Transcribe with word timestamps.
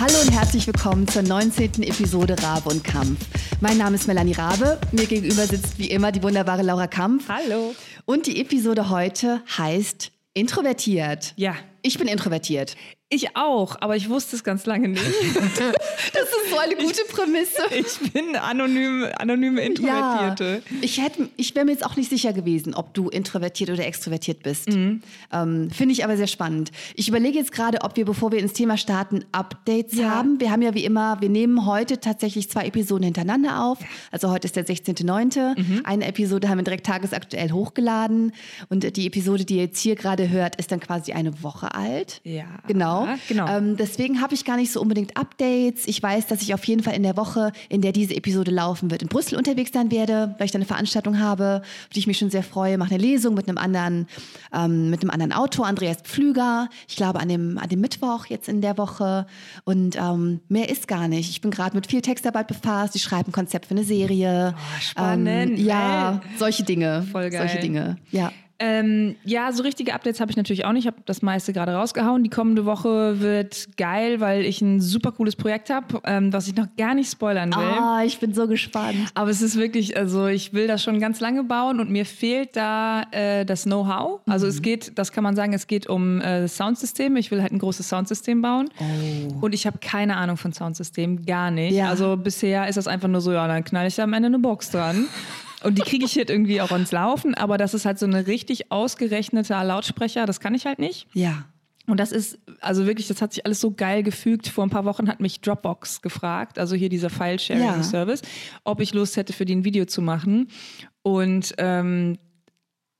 Hallo 0.00 0.14
und 0.22 0.32
herzlich 0.32 0.66
willkommen 0.66 1.06
zur 1.06 1.22
19. 1.22 1.84
Episode 1.84 2.36
Rabe 2.42 2.68
und 2.68 2.82
Kampf. 2.82 3.26
Mein 3.60 3.78
Name 3.78 3.94
ist 3.94 4.08
Melanie 4.08 4.32
Rabe. 4.32 4.80
Mir 4.90 5.06
gegenüber 5.06 5.46
sitzt 5.46 5.78
wie 5.78 5.86
immer 5.88 6.10
die 6.10 6.20
wunderbare 6.20 6.62
Laura 6.62 6.88
Kampf. 6.88 7.28
Hallo. 7.28 7.76
Und 8.04 8.26
die 8.26 8.40
Episode 8.40 8.90
heute 8.90 9.40
heißt 9.56 10.10
Introvertiert. 10.32 11.32
Ja. 11.36 11.54
Ich 11.82 11.96
bin 11.96 12.08
introvertiert. 12.08 12.74
Ich 13.14 13.36
auch, 13.36 13.76
aber 13.80 13.94
ich 13.94 14.08
wusste 14.08 14.34
es 14.34 14.42
ganz 14.42 14.66
lange 14.66 14.88
nicht. 14.88 15.04
das 15.34 16.22
ist 16.24 16.50
so 16.50 16.58
eine 16.58 16.74
gute 16.74 17.02
Prämisse. 17.08 17.62
Ich 17.70 18.12
bin 18.12 18.34
anonym, 18.34 19.06
anonyme 19.18 19.60
Introvertierte. 19.60 20.62
Ja, 20.68 20.76
ich 20.80 21.00
hätte, 21.00 21.28
ich 21.36 21.54
wäre 21.54 21.64
mir 21.64 21.70
jetzt 21.70 21.86
auch 21.86 21.94
nicht 21.94 22.10
sicher 22.10 22.32
gewesen, 22.32 22.74
ob 22.74 22.92
du 22.92 23.08
introvertiert 23.08 23.70
oder 23.70 23.86
extrovertiert 23.86 24.42
bist. 24.42 24.68
Mhm. 24.68 25.00
Ähm, 25.32 25.70
Finde 25.70 25.92
ich 25.92 26.02
aber 26.02 26.16
sehr 26.16 26.26
spannend. 26.26 26.72
Ich 26.96 27.08
überlege 27.08 27.38
jetzt 27.38 27.52
gerade, 27.52 27.82
ob 27.82 27.96
wir, 27.96 28.04
bevor 28.04 28.32
wir 28.32 28.40
ins 28.40 28.52
Thema 28.52 28.76
starten, 28.76 29.24
Updates 29.30 29.96
ja. 29.96 30.10
haben. 30.10 30.40
Wir 30.40 30.50
haben 30.50 30.62
ja 30.62 30.74
wie 30.74 30.84
immer, 30.84 31.20
wir 31.20 31.28
nehmen 31.28 31.66
heute 31.66 32.00
tatsächlich 32.00 32.50
zwei 32.50 32.66
Episoden 32.66 33.04
hintereinander 33.04 33.62
auf. 33.62 33.78
Also 34.10 34.28
heute 34.30 34.48
ist 34.48 34.56
der 34.56 34.66
16.9. 34.66 35.56
Mhm. 35.56 35.82
Eine 35.84 36.06
Episode 36.06 36.48
haben 36.48 36.58
wir 36.58 36.64
direkt 36.64 36.86
tagesaktuell 36.86 37.52
hochgeladen. 37.52 38.32
Und 38.70 38.96
die 38.96 39.06
Episode, 39.06 39.44
die 39.44 39.58
ihr 39.58 39.64
jetzt 39.64 39.78
hier 39.78 39.94
gerade 39.94 40.30
hört, 40.30 40.56
ist 40.56 40.72
dann 40.72 40.80
quasi 40.80 41.12
eine 41.12 41.44
Woche 41.44 41.72
alt. 41.76 42.20
Ja. 42.24 42.46
Genau. 42.66 43.03
Genau. 43.28 43.48
Ähm, 43.48 43.76
deswegen 43.76 44.20
habe 44.20 44.34
ich 44.34 44.44
gar 44.44 44.56
nicht 44.56 44.72
so 44.72 44.80
unbedingt 44.80 45.16
Updates. 45.16 45.86
Ich 45.86 46.02
weiß, 46.02 46.26
dass 46.26 46.42
ich 46.42 46.54
auf 46.54 46.64
jeden 46.64 46.82
Fall 46.82 46.94
in 46.94 47.02
der 47.02 47.16
Woche, 47.16 47.52
in 47.68 47.80
der 47.80 47.92
diese 47.92 48.14
Episode 48.14 48.50
laufen 48.50 48.90
wird, 48.90 49.02
in 49.02 49.08
Brüssel 49.08 49.36
unterwegs 49.36 49.70
sein 49.72 49.90
werde, 49.90 50.34
weil 50.38 50.46
ich 50.46 50.52
da 50.52 50.58
eine 50.58 50.66
Veranstaltung 50.66 51.18
habe, 51.18 51.62
auf 51.62 51.92
die 51.94 52.00
ich 52.00 52.06
mich 52.06 52.18
schon 52.18 52.30
sehr 52.30 52.42
freue. 52.42 52.78
Mache 52.78 52.94
eine 52.94 53.02
Lesung 53.02 53.34
mit 53.34 53.48
einem 53.48 53.58
anderen, 53.58 54.06
ähm, 54.52 54.90
mit 54.90 55.02
einem 55.02 55.10
anderen 55.10 55.32
Autor, 55.32 55.66
Andreas 55.66 55.98
Pflüger. 56.02 56.68
Ich 56.88 56.96
glaube 56.96 57.20
an 57.20 57.28
dem, 57.28 57.58
an 57.58 57.68
dem 57.68 57.80
Mittwoch 57.80 58.26
jetzt 58.26 58.48
in 58.48 58.60
der 58.60 58.78
Woche. 58.78 59.26
Und 59.64 59.96
ähm, 59.96 60.40
mehr 60.48 60.68
ist 60.68 60.88
gar 60.88 61.08
nicht. 61.08 61.30
Ich 61.30 61.40
bin 61.40 61.50
gerade 61.50 61.76
mit 61.76 61.86
viel 61.86 62.02
Textarbeit 62.02 62.48
befasst. 62.48 62.96
Ich 62.96 63.02
schreibe 63.02 63.30
ein 63.30 63.32
Konzept 63.32 63.66
für 63.66 63.74
eine 63.74 63.84
Serie. 63.84 64.54
Oh, 64.56 64.80
spannend. 64.80 65.58
Ähm, 65.58 65.64
ja, 65.64 66.20
solche 66.38 66.62
Dinge. 66.62 67.06
Voll 67.10 67.30
geil. 67.30 67.40
Solche 67.40 67.60
Dinge. 67.60 67.96
Ja. 68.10 68.32
Ähm, 68.60 69.16
ja, 69.24 69.50
so 69.52 69.62
richtige 69.64 69.94
Updates 69.94 70.20
habe 70.20 70.30
ich 70.30 70.36
natürlich 70.36 70.64
auch 70.64 70.72
nicht. 70.72 70.84
Ich 70.84 70.86
habe 70.86 71.02
das 71.06 71.22
meiste 71.22 71.52
gerade 71.52 71.72
rausgehauen. 71.72 72.22
Die 72.22 72.30
kommende 72.30 72.64
Woche 72.64 73.20
wird 73.20 73.76
geil, 73.76 74.20
weil 74.20 74.44
ich 74.44 74.60
ein 74.60 74.80
super 74.80 75.10
cooles 75.12 75.34
Projekt 75.34 75.70
habe, 75.70 76.00
ähm, 76.04 76.32
was 76.32 76.46
ich 76.46 76.54
noch 76.54 76.68
gar 76.76 76.94
nicht 76.94 77.10
spoilern 77.10 77.50
will. 77.50 77.64
Ah, 77.64 78.02
ich 78.04 78.20
bin 78.20 78.32
so 78.32 78.46
gespannt. 78.46 78.96
Aber 79.14 79.30
es 79.30 79.42
ist 79.42 79.56
wirklich, 79.56 79.96
also 79.96 80.28
ich 80.28 80.52
will 80.52 80.68
das 80.68 80.82
schon 80.82 81.00
ganz 81.00 81.20
lange 81.20 81.42
bauen 81.42 81.80
und 81.80 81.90
mir 81.90 82.06
fehlt 82.06 82.54
da 82.54 83.02
äh, 83.10 83.44
das 83.44 83.64
Know-how. 83.64 84.20
Also 84.26 84.46
mhm. 84.46 84.50
es 84.50 84.62
geht, 84.62 84.98
das 84.98 85.10
kann 85.10 85.24
man 85.24 85.34
sagen, 85.34 85.52
es 85.52 85.66
geht 85.66 85.88
um 85.88 86.20
äh, 86.20 86.46
Soundsysteme. 86.46 87.18
Ich 87.18 87.32
will 87.32 87.42
halt 87.42 87.52
ein 87.52 87.58
großes 87.58 87.88
Soundsystem 87.88 88.40
bauen. 88.40 88.68
Oh. 88.78 89.46
Und 89.46 89.52
ich 89.52 89.66
habe 89.66 89.78
keine 89.78 90.16
Ahnung 90.16 90.36
von 90.36 90.52
Soundsystemen, 90.52 91.26
gar 91.26 91.50
nicht. 91.50 91.74
Ja. 91.74 91.88
Also 91.88 92.16
bisher 92.16 92.68
ist 92.68 92.76
das 92.76 92.86
einfach 92.86 93.08
nur 93.08 93.20
so, 93.20 93.32
ja, 93.32 93.48
dann 93.48 93.64
knall 93.64 93.88
ich 93.88 93.96
da 93.96 94.04
am 94.04 94.12
Ende 94.12 94.26
eine 94.26 94.38
Box 94.38 94.70
dran. 94.70 95.06
Und 95.64 95.78
die 95.78 95.82
kriege 95.82 96.04
ich 96.04 96.16
halt 96.16 96.30
irgendwie 96.30 96.60
auch 96.60 96.72
ins 96.72 96.92
Laufen, 96.92 97.34
aber 97.34 97.58
das 97.58 97.74
ist 97.74 97.86
halt 97.86 97.98
so 97.98 98.06
eine 98.06 98.26
richtig 98.26 98.70
ausgerechnete 98.70 99.54
Lautsprecher, 99.54 100.26
das 100.26 100.38
kann 100.38 100.54
ich 100.54 100.66
halt 100.66 100.78
nicht. 100.78 101.06
Ja. 101.14 101.46
Und 101.86 102.00
das 102.00 102.12
ist, 102.12 102.38
also 102.60 102.86
wirklich, 102.86 103.08
das 103.08 103.20
hat 103.20 103.34
sich 103.34 103.44
alles 103.44 103.60
so 103.60 103.70
geil 103.70 104.02
gefügt. 104.02 104.48
Vor 104.48 104.64
ein 104.64 104.70
paar 104.70 104.84
Wochen 104.84 105.08
hat 105.08 105.20
mich 105.20 105.40
Dropbox 105.40 106.00
gefragt, 106.00 106.58
also 106.58 106.74
hier 106.74 106.88
dieser 106.88 107.10
File-Sharing-Service, 107.10 108.22
ja. 108.22 108.60
ob 108.64 108.80
ich 108.80 108.94
Lust 108.94 109.16
hätte, 109.16 109.32
für 109.32 109.44
die 109.44 109.54
ein 109.54 109.64
Video 109.64 109.84
zu 109.84 110.00
machen. 110.00 110.48
Und 111.02 111.54
ähm, 111.58 112.18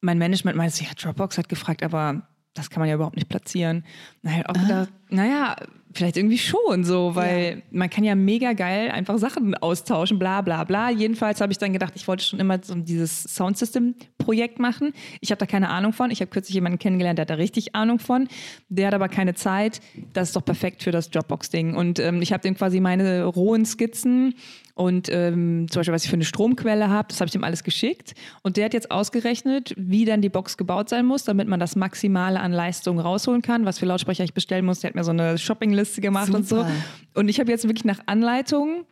mein 0.01 0.19
Management 0.19 0.57
meinte, 0.57 0.85
ja, 0.85 0.91
Dropbox 1.01 1.39
hat 1.39 1.48
gefragt, 1.48 1.83
aber 1.83 2.29
das 2.53 2.70
kann 2.70 2.81
man 2.81 2.89
ja 2.89 2.95
überhaupt 2.95 3.17
nicht 3.17 3.29
platzieren. 3.29 3.85
Naja, 4.23 4.45
auch 4.47 4.55
gedacht, 4.55 4.91
naja, 5.09 5.57
vielleicht 5.95 6.17
irgendwie 6.17 6.39
schon 6.39 6.84
so, 6.84 7.14
weil 7.14 7.56
ja. 7.56 7.62
man 7.70 7.91
kann 7.91 8.05
ja 8.05 8.14
mega 8.14 8.53
geil 8.53 8.91
einfach 8.91 9.19
Sachen 9.19 9.55
austauschen, 9.55 10.19
bla 10.19 10.41
bla 10.41 10.64
bla. 10.64 10.91
Jedenfalls 10.91 11.41
habe 11.41 11.53
ich 11.53 11.59
dann 11.59 11.73
gedacht, 11.73 11.92
ich 11.97 12.06
wollte 12.09 12.25
schon 12.25 12.41
immer 12.41 12.59
so 12.62 12.74
dieses 12.74 13.23
Soundsystem-Projekt 13.23 14.58
machen. 14.58 14.92
Ich 15.20 15.30
habe 15.30 15.39
da 15.39 15.46
keine 15.46 15.70
Ahnung 15.70 15.92
von. 15.92 16.11
Ich 16.11 16.20
habe 16.20 16.30
kürzlich 16.30 16.55
jemanden 16.55 16.79
kennengelernt, 16.79 17.18
der 17.18 17.23
hat 17.23 17.30
da 17.30 17.35
richtig 17.35 17.74
Ahnung 17.74 17.98
von. 17.98 18.29
Der 18.68 18.89
hat 18.89 18.95
aber 18.95 19.08
keine 19.08 19.35
Zeit. 19.35 19.80
Das 20.13 20.29
ist 20.29 20.36
doch 20.36 20.45
perfekt 20.45 20.83
für 20.83 20.91
das 20.91 21.11
Dropbox-Ding. 21.11 21.74
Und 21.74 21.98
ähm, 21.98 22.23
ich 22.23 22.33
habe 22.33 22.42
dem 22.42 22.55
quasi 22.57 22.80
meine 22.80 23.24
rohen 23.24 23.64
Skizzen 23.64 24.35
und 24.74 25.08
ähm, 25.08 25.67
zum 25.70 25.80
Beispiel, 25.80 25.95
was 25.95 26.05
ich 26.05 26.11
für 26.11 26.17
eine 26.17 26.24
Stromquelle 26.24 26.90
habe, 26.90 27.07
das 27.08 27.20
habe 27.20 27.29
ich 27.29 27.33
dem 27.33 27.45
alles 27.45 27.62
geschickt. 27.62 28.14
Und 28.42 28.57
der 28.57 28.64
hat 28.64 28.74
jetzt 28.74 28.90
ausgerechnet, 28.90 29.73
wie 29.77 30.05
dann 30.05 30.20
die 30.20 30.29
Box 30.29 30.57
gebaut 30.57 30.89
sein 30.89 31.07
muss, 31.07 31.23
damit 31.23 31.46
man 31.46 31.61
das 31.61 31.77
Maximale 31.77 32.40
an 32.40 32.51
Leistung 32.51 32.98
rausholen 32.98 33.40
kann, 33.40 33.64
was 33.67 33.79
für 33.79 33.86
Lautsprecher 33.86 34.24
ich 34.24 34.35
bestellen 34.35 34.64
muss. 34.64 34.80
Der 34.80 34.90
hat 34.90 34.96
mir 34.96 35.05
so 35.05 35.12
eine 35.12 35.39
Shoppingliste 35.39 36.01
gemacht 36.01 36.27
Super. 36.27 36.39
und 36.39 36.48
so. 36.48 36.67
Und 37.14 37.29
ich 37.29 37.39
habe 37.39 37.52
jetzt 37.52 37.64
wirklich 37.68 37.85
nach 37.85 38.01
Anleitung 38.07 38.85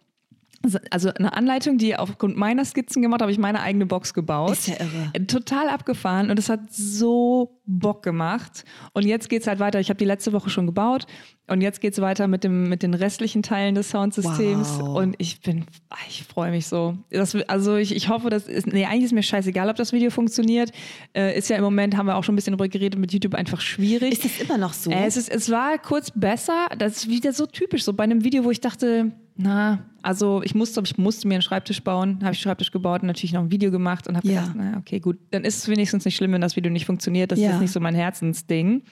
also 0.91 1.13
eine 1.15 1.33
Anleitung, 1.35 1.79
die 1.79 1.97
aufgrund 1.97 2.37
meiner 2.37 2.65
Skizzen 2.65 3.03
gemacht 3.03 3.23
habe, 3.23 3.33
ich 3.33 3.39
meine 3.39 3.61
eigene 3.61 3.87
Box 3.87 4.15
gebaut. 4.15 4.53
Ist 4.53 4.69
ja 4.69 4.77
irre. 4.79 5.27
Total 5.27 5.69
abgefahren 5.69 6.31
und 6.31 6.39
es 6.39 6.49
hat 6.49 6.73
so 6.73 7.61
Bock 7.65 8.03
gemacht. 8.03 8.65
Und 8.93 9.05
jetzt 9.05 9.29
geht 9.29 9.43
es 9.43 9.49
halt 9.49 9.59
weiter. 9.59 9.81
Ich 9.81 9.89
habe 9.89 9.99
die 9.99 10.05
letzte 10.05 10.33
Woche 10.33 10.51
schon 10.51 10.67
gebaut 10.67 11.07
und 11.49 11.61
jetzt 11.61 11.81
geht 11.81 11.93
es 11.93 12.01
weiter 12.01 12.29
mit, 12.29 12.45
dem, 12.45 12.69
mit 12.69 12.83
den 12.83 12.95
restlichen 12.95 13.43
Teilen 13.43 13.75
des 13.75 13.91
Soundsystems. 13.91 14.79
Wow. 14.81 14.97
Und 14.97 15.15
ich 15.19 15.41
bin, 15.41 15.67
ich 16.09 16.25
freue 16.25 16.51
mich 16.51 16.67
so. 16.67 16.97
Das, 17.11 17.35
also 17.49 17.77
ich, 17.77 17.95
ich 17.95 18.09
hoffe, 18.09 18.31
dass 18.31 18.47
ist, 18.47 18.67
nee, 18.67 18.85
eigentlich 18.85 19.05
ist 19.05 19.13
mir 19.13 19.23
scheißegal, 19.23 19.69
ob 19.69 19.77
das 19.77 19.93
Video 19.93 20.11
funktioniert. 20.11 20.71
Äh, 21.13 21.37
ist 21.37 21.51
ja 21.51 21.57
im 21.57 21.65
Moment, 21.65 21.97
haben 21.97 22.07
wir 22.07 22.17
auch 22.17 22.25
schon 22.25 22.35
ein 22.35 22.37
bisschen 22.37 22.53
darüber 22.53 22.69
geredet, 22.69 22.99
mit 22.99 23.13
YouTube 23.13 23.35
einfach 23.35 23.61
schwierig. 23.61 24.13
Ist 24.13 24.25
das 24.25 24.41
immer 24.41 24.59
noch 24.59 24.73
so? 24.73 24.91
Äh, 24.91 25.07
es, 25.07 25.17
ist, 25.17 25.29
es 25.29 25.51
war 25.51 25.79
kurz 25.79 26.11
besser. 26.15 26.69
Das 26.79 26.97
ist 26.97 27.09
wieder 27.09 27.33
so 27.33 27.47
typisch. 27.47 27.85
So 27.85 27.93
bei 27.93 28.05
einem 28.05 28.25
Video, 28.25 28.45
wo 28.45 28.51
ich 28.51 28.61
dachte, 28.61 29.13
na, 29.43 29.81
also 30.03 30.43
ich 30.43 30.55
musste, 30.55 30.81
ich 30.85 30.99
musste 30.99 31.29
mir 31.29 31.35
einen 31.35 31.43
Schreibtisch 31.43 31.83
bauen, 31.83 32.11
habe 32.17 32.21
ich 32.21 32.27
einen 32.27 32.35
Schreibtisch 32.37 32.71
gebaut 32.71 33.03
und 33.03 33.07
natürlich 33.09 33.33
noch 33.33 33.43
ein 33.43 33.51
Video 33.51 33.71
gemacht 33.71 34.07
und 34.09 34.17
habe 34.17 34.27
Ja. 34.29 34.41
gedacht, 34.41 34.57
na 34.57 34.77
okay, 34.79 35.01
gut, 35.01 35.19
dann 35.31 35.45
ist 35.45 35.59
es 35.59 35.69
wenigstens 35.69 36.05
nicht 36.05 36.17
schlimm, 36.17 36.33
wenn 36.33 36.41
das 36.41 36.57
Video 36.57 36.71
nicht 36.73 36.87
funktioniert. 36.87 37.33
Das 37.33 37.39
Ja. 37.39 37.51
ist 37.53 37.61
nicht 37.61 37.73
so 37.73 37.81
mein 37.81 37.95
Herzensding. 37.95 38.83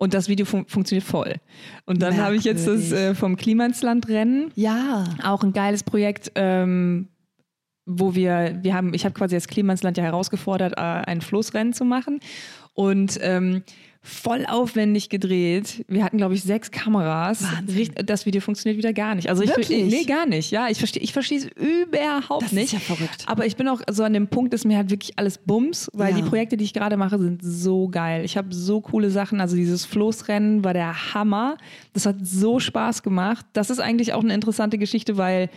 Und 0.00 0.14
das 0.14 0.28
Video 0.28 0.46
fun 0.46 0.64
funktioniert 0.68 1.04
voll. 1.04 1.34
Und 1.84 2.02
dann 2.02 2.16
habe 2.18 2.36
ich 2.36 2.44
jetzt 2.44 2.68
das 2.68 2.92
äh, 2.92 3.16
vom 3.16 3.34
Klima 3.36 3.66
ins 3.66 3.82
Land 3.82 4.08
Rennen, 4.08 4.52
ja. 4.54 5.04
auch 5.24 5.42
ein 5.42 5.52
geiles 5.52 5.82
Projekt, 5.82 6.30
ähm, 6.36 7.08
wo 7.84 8.14
wir, 8.14 8.58
wir 8.62 8.74
haben, 8.74 8.94
ich 8.94 9.04
habe 9.04 9.14
quasi 9.14 9.34
das 9.34 9.48
Klima 9.48 9.72
ins 9.72 9.82
Land 9.82 9.96
ja 9.96 10.04
herausgefordert, 10.04 10.74
äh, 10.76 10.80
ein 10.80 11.20
Floßrennen 11.20 11.72
zu 11.72 11.84
machen. 11.84 12.20
Und 12.74 13.18
ähm, 13.22 13.64
voll 14.08 14.46
aufwendig 14.46 15.08
gedreht. 15.10 15.84
Wir 15.88 16.02
hatten, 16.02 16.16
glaube 16.16 16.34
ich, 16.34 16.42
sechs 16.42 16.70
Kameras. 16.70 17.42
Wahnsinn. 17.42 17.90
Das 18.06 18.24
Video 18.26 18.40
funktioniert 18.40 18.78
wieder 18.78 18.92
gar 18.92 19.14
nicht. 19.14 19.28
Also 19.28 19.42
ich 19.42 19.50
Wirklich? 19.50 19.90
nee, 19.92 20.04
gar 20.04 20.26
nicht. 20.26 20.50
Ja, 20.50 20.68
ich 20.68 20.78
verstehe 20.78 21.02
ich 21.02 21.12
verstehe 21.12 21.38
es 21.38 21.44
überhaupt 21.56 22.42
Das 22.44 22.52
nicht. 22.52 22.64
ist 22.64 22.72
ja 22.72 22.78
verrückt. 22.78 23.24
Aber 23.26 23.46
ich 23.46 23.56
bin 23.56 23.68
auch 23.68 23.80
so 23.90 24.02
an 24.04 24.12
dem 24.14 24.28
Punkt, 24.28 24.54
ist 24.54 24.64
mir 24.64 24.76
halt 24.76 24.90
wirklich 24.90 25.18
alles 25.18 25.38
Bums, 25.38 25.90
weil 25.92 26.10
Ja. 26.12 26.16
die 26.16 26.22
Projekte, 26.28 26.56
die 26.56 26.64
ich 26.64 26.72
gerade 26.72 26.96
mache, 26.96 27.18
sind 27.18 27.40
so 27.44 27.88
geil. 27.88 28.24
Ich 28.24 28.36
habe 28.36 28.54
so 28.54 28.80
coole 28.80 29.10
Sachen. 29.10 29.40
Also 29.40 29.56
dieses 29.56 29.84
Floßrennen 29.84 30.64
war 30.64 30.72
der 30.72 31.14
Hammer. 31.14 31.56
Das 31.92 32.06
hat 32.06 32.16
so 32.22 32.58
Spaß 32.60 33.02
gemacht. 33.02 33.44
Das 33.52 33.70
ist 33.70 33.80
eigentlich 33.80 34.12
auch 34.14 34.22
eine 34.24 34.34
interessante 34.34 34.78
Geschichte, 34.78 35.16
weil 35.16 35.50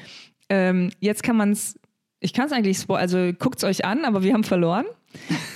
ähm, 0.49 0.91
jetzt 0.99 1.23
kann 1.23 1.37
man 1.37 1.51
es, 1.51 1.79
ich 2.19 2.33
kann 2.33 2.47
es 2.47 2.51
eigentlich, 2.51 2.77
spo- 2.77 2.95
also 2.97 3.31
guckt 3.39 3.57
es 3.59 3.63
euch 3.63 3.85
an, 3.85 4.03
aber 4.05 4.23
wir 4.23 4.33
haben 4.33 4.43
verloren. 4.43 4.85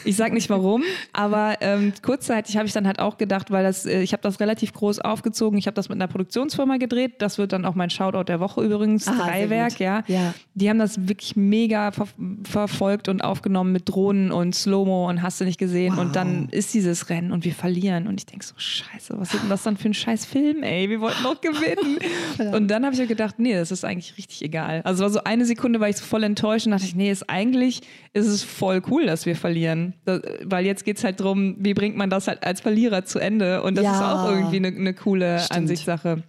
Ich 0.04 0.16
sag 0.16 0.34
nicht 0.34 0.50
warum, 0.50 0.84
aber 1.14 1.56
ähm, 1.62 1.94
kurzzeitig 2.02 2.58
habe 2.58 2.68
ich 2.68 2.74
dann 2.74 2.86
halt 2.86 3.00
auch 3.00 3.18
gedacht, 3.18 3.52
weil 3.52 3.64
das, 3.64 3.86
äh, 3.86 4.02
ich 4.02 4.14
habe 4.14 4.22
das 4.22 4.40
relativ 4.40 4.74
groß 4.74 5.00
aufgezogen. 5.00 5.58
Ich 5.58 5.68
habe 5.68 5.76
das 5.76 5.90
mit 5.90 5.98
einer 5.98 6.08
Produktionsfirma 6.08 6.78
gedreht. 6.78 7.16
Das 7.20 7.38
wird 7.38 7.54
dann 7.54 7.66
auch 7.66 7.76
mein 7.76 7.90
Shoutout 7.90 8.26
der 8.26 8.40
Woche 8.40 8.64
übrigens. 8.64 9.08
Aha, 9.08 9.28
Dreiwerk, 9.28 9.80
ja. 9.80 10.04
Ja. 10.08 10.34
Die 10.54 10.70
haben 10.70 10.80
das 10.80 11.08
wirklich 11.08 11.36
mega 11.36 11.92
ver 11.92 12.08
verfolgt 12.44 13.10
und 13.10 13.24
aufgenommen 13.24 13.72
mit 13.72 13.90
Drohnen 13.90 14.32
und 14.32 14.54
Slow-Mo 14.54 15.10
und 15.10 15.22
hast 15.22 15.42
du 15.42 15.46
nicht 15.46 15.58
gesehen. 15.58 15.94
Wow. 15.96 16.02
Und 16.02 16.16
dann 16.16 16.50
ist 16.50 16.74
dieses 16.74 17.10
Rennen 17.10 17.32
und 17.32 17.44
wir 17.44 17.54
verlieren. 17.54 18.08
Und 18.08 18.20
ich 18.20 18.26
denke 18.26 18.46
so, 18.46 18.54
scheiße, 18.56 19.16
was 19.18 19.34
ist 19.34 19.42
denn 19.42 19.50
das 19.50 19.64
dann 19.64 19.78
für 19.78 19.90
ein 19.90 19.94
scheiß 19.94 20.26
Film, 20.26 20.64
ey? 20.64 20.90
Wir 20.90 21.02
wollten 21.02 21.24
doch 21.24 21.42
gewinnen. 21.42 21.98
und 22.54 22.68
dann 22.68 22.86
habe 22.86 22.96
ich 22.96 23.08
gedacht, 23.08 23.40
nee, 23.40 23.54
das 23.54 23.72
ist 23.72 23.84
eigentlich 23.84 24.18
richtig 24.18 24.44
egal. 24.44 24.82
Also 24.84 25.04
war 25.04 25.10
so 25.10 25.24
eine 25.24 25.46
Sekunde, 25.46 25.80
war 25.80 25.90
ich 25.90 25.98
so 25.98 26.06
voll 26.06 26.24
enttäuscht 26.24 26.68
und 26.68 26.72
dachte 26.72 26.86
ich, 26.86 26.96
nee, 26.96 27.12
ist 27.12 27.30
eigentlich 27.30 27.82
ist 28.14 28.28
es 28.28 28.44
voll 28.44 28.82
cool, 28.90 29.06
dass 29.06 29.26
wir 29.26 29.36
verlieren. 29.36 29.45
Da, 30.06 30.20
weil 30.44 30.66
jetzt 30.66 30.84
geht 30.86 30.98
es 30.98 31.04
halt 31.04 31.20
darum, 31.20 31.56
wie 31.60 31.74
bringt 31.74 31.96
man 31.98 32.10
das 32.10 32.28
halt 32.28 32.46
als 32.46 32.62
Verlierer 32.62 33.06
zu 33.06 33.20
Ende. 33.20 33.62
Und 33.64 33.76
das 33.78 33.86
Ja. 33.86 33.94
ist 33.94 34.02
auch 34.02 34.30
irgendwie 34.32 34.58
eine 34.58 34.68
eine 34.68 34.94
coole 34.94 35.40
Stimmt. 35.40 35.58
Ansichtssache. 35.58 36.24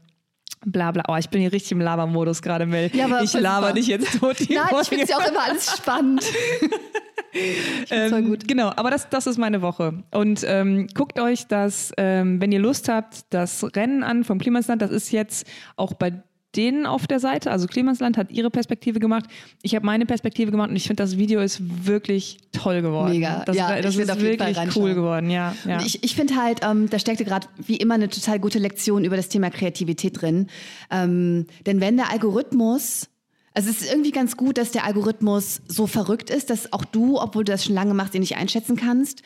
Bla 0.64 0.90
bla. 0.90 1.04
Oh, 1.08 1.16
ich 1.16 1.28
bin 1.28 1.40
hier 1.40 1.52
richtig 1.52 1.72
im 1.72 1.80
Labermodus 1.80 2.42
gerade, 2.42 2.66
Mel. 2.66 2.90
Ja, 2.94 3.04
aber 3.04 3.22
ich 3.22 3.32
laber 3.34 3.72
dich 3.72 3.86
jetzt 3.86 4.18
tot. 4.18 4.38
die 4.40 4.54
Nein, 4.54 4.64
ich 4.64 4.70
Folge. 4.70 4.86
finde 4.86 5.04
es 5.04 5.10
ja 5.10 5.16
auch 5.18 5.28
immer 5.28 5.42
alles 5.44 5.76
spannend. 5.76 6.22
ich 7.32 7.88
find's 7.88 8.10
voll 8.10 8.18
Ähm, 8.20 8.28
gut. 8.28 8.48
Genau, 8.48 8.72
aber 8.74 8.90
das, 8.90 9.08
das 9.08 9.26
ist 9.26 9.38
meine 9.38 9.62
Woche. 9.62 10.02
Und 10.12 10.42
ähm, 10.46 10.86
guckt 10.94 11.20
euch 11.20 11.46
das, 11.46 11.92
ähm, 11.98 12.40
wenn 12.40 12.52
ihr 12.52 12.58
Lust 12.58 12.88
habt, 12.88 13.26
das 13.30 13.64
Rennen 13.76 14.02
an 14.02 14.24
vom 14.24 14.38
Klimasland. 14.38 14.82
Das 14.82 14.90
ist 14.90 15.12
jetzt 15.12 15.46
auch 15.76 15.92
bei 15.94 16.22
denen 16.56 16.87
auf 16.87 17.06
der 17.06 17.20
Seite. 17.20 17.50
Also 17.50 17.67
Klimansland 17.67 18.17
hat 18.17 18.31
ihre 18.31 18.50
Perspektive 18.50 18.99
gemacht. 18.99 19.26
Ich 19.62 19.75
habe 19.75 19.85
meine 19.85 20.06
Perspektive 20.06 20.50
gemacht 20.50 20.70
und 20.70 20.76
ich 20.76 20.87
finde, 20.87 21.03
das 21.03 21.17
Video 21.17 21.41
ist 21.41 21.61
wirklich 21.87 22.38
toll 22.53 22.82
geworden. 22.82 23.12
Mega. 23.12 23.43
Das, 23.44 23.56
ja, 23.56 23.81
das 23.81 23.97
ist 23.97 24.20
wirklich 24.20 24.56
cool 24.76 24.94
geworden, 24.94 25.31
ja. 25.31 25.55
ja. 25.67 25.81
Ich, 25.81 26.03
ich 26.03 26.14
finde 26.14 26.37
halt, 26.37 26.61
ähm, 26.62 26.88
da 26.91 26.99
steckte 26.99 27.25
gerade 27.25 27.47
wie 27.58 27.76
immer 27.76 27.94
eine 27.94 28.08
total 28.08 28.38
gute 28.38 28.58
Lektion 28.58 29.05
über 29.05 29.17
das 29.17 29.29
Thema 29.29 29.50
Kreativität 29.50 30.20
drin. 30.20 30.49
Ähm, 30.91 31.47
denn 31.67 31.81
wenn 31.81 31.97
der 31.97 32.11
Algorithmus 32.11 33.08
also 33.56 33.70
es 33.70 33.81
ist 33.81 33.91
irgendwie 33.91 34.11
ganz 34.11 34.37
gut, 34.37 34.58
dass 34.58 34.70
der 34.70 34.85
Algorithmus 34.85 35.62
so 35.67 35.87
verrückt 35.87 36.29
ist, 36.29 36.50
dass 36.50 36.75
auch 36.75 36.85
du, 36.85 37.19
obwohl 37.19 37.43
du 37.43 37.53
das 37.53 37.64
schon 37.64 37.75
lange 37.75 37.94
machst, 37.94 38.14
ihn 38.14 38.20
nicht 38.20 38.37
einschätzen 38.37 38.76
kannst. 38.76 39.23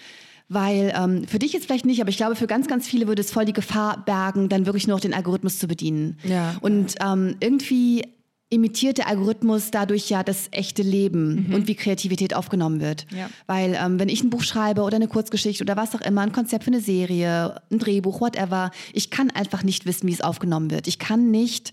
Weil 0.52 0.92
ähm, 0.96 1.28
für 1.28 1.38
dich 1.38 1.52
jetzt 1.52 1.66
vielleicht 1.66 1.86
nicht, 1.86 2.00
aber 2.00 2.10
ich 2.10 2.16
glaube, 2.16 2.34
für 2.34 2.48
ganz, 2.48 2.66
ganz 2.66 2.88
viele 2.88 3.06
würde 3.06 3.22
es 3.22 3.30
voll 3.30 3.44
die 3.44 3.52
Gefahr 3.52 4.04
bergen, 4.04 4.48
dann 4.48 4.66
wirklich 4.66 4.88
nur 4.88 4.96
noch 4.96 5.00
den 5.00 5.14
Algorithmus 5.14 5.60
zu 5.60 5.68
bedienen. 5.68 6.18
Ja. 6.24 6.56
Und 6.60 6.96
ähm, 7.00 7.36
irgendwie 7.38 8.02
imitiert 8.48 8.98
der 8.98 9.06
Algorithmus 9.06 9.70
dadurch 9.70 10.10
ja 10.10 10.24
das 10.24 10.48
echte 10.50 10.82
Leben 10.82 11.46
mhm. 11.46 11.54
und 11.54 11.68
wie 11.68 11.76
Kreativität 11.76 12.34
aufgenommen 12.34 12.80
wird. 12.80 13.06
Ja. 13.16 13.30
Weil 13.46 13.78
ähm, 13.80 14.00
wenn 14.00 14.08
ich 14.08 14.24
ein 14.24 14.30
Buch 14.30 14.42
schreibe 14.42 14.82
oder 14.82 14.96
eine 14.96 15.06
Kurzgeschichte 15.06 15.62
oder 15.62 15.76
was 15.76 15.94
auch 15.94 16.00
immer, 16.00 16.22
ein 16.22 16.32
Konzept 16.32 16.64
für 16.64 16.72
eine 16.72 16.80
Serie, 16.80 17.62
ein 17.70 17.78
Drehbuch, 17.78 18.20
whatever, 18.20 18.72
ich 18.92 19.10
kann 19.10 19.30
einfach 19.30 19.62
nicht 19.62 19.86
wissen, 19.86 20.08
wie 20.08 20.12
es 20.12 20.20
aufgenommen 20.20 20.72
wird. 20.72 20.88
Ich 20.88 20.98
kann 20.98 21.30
nicht 21.30 21.70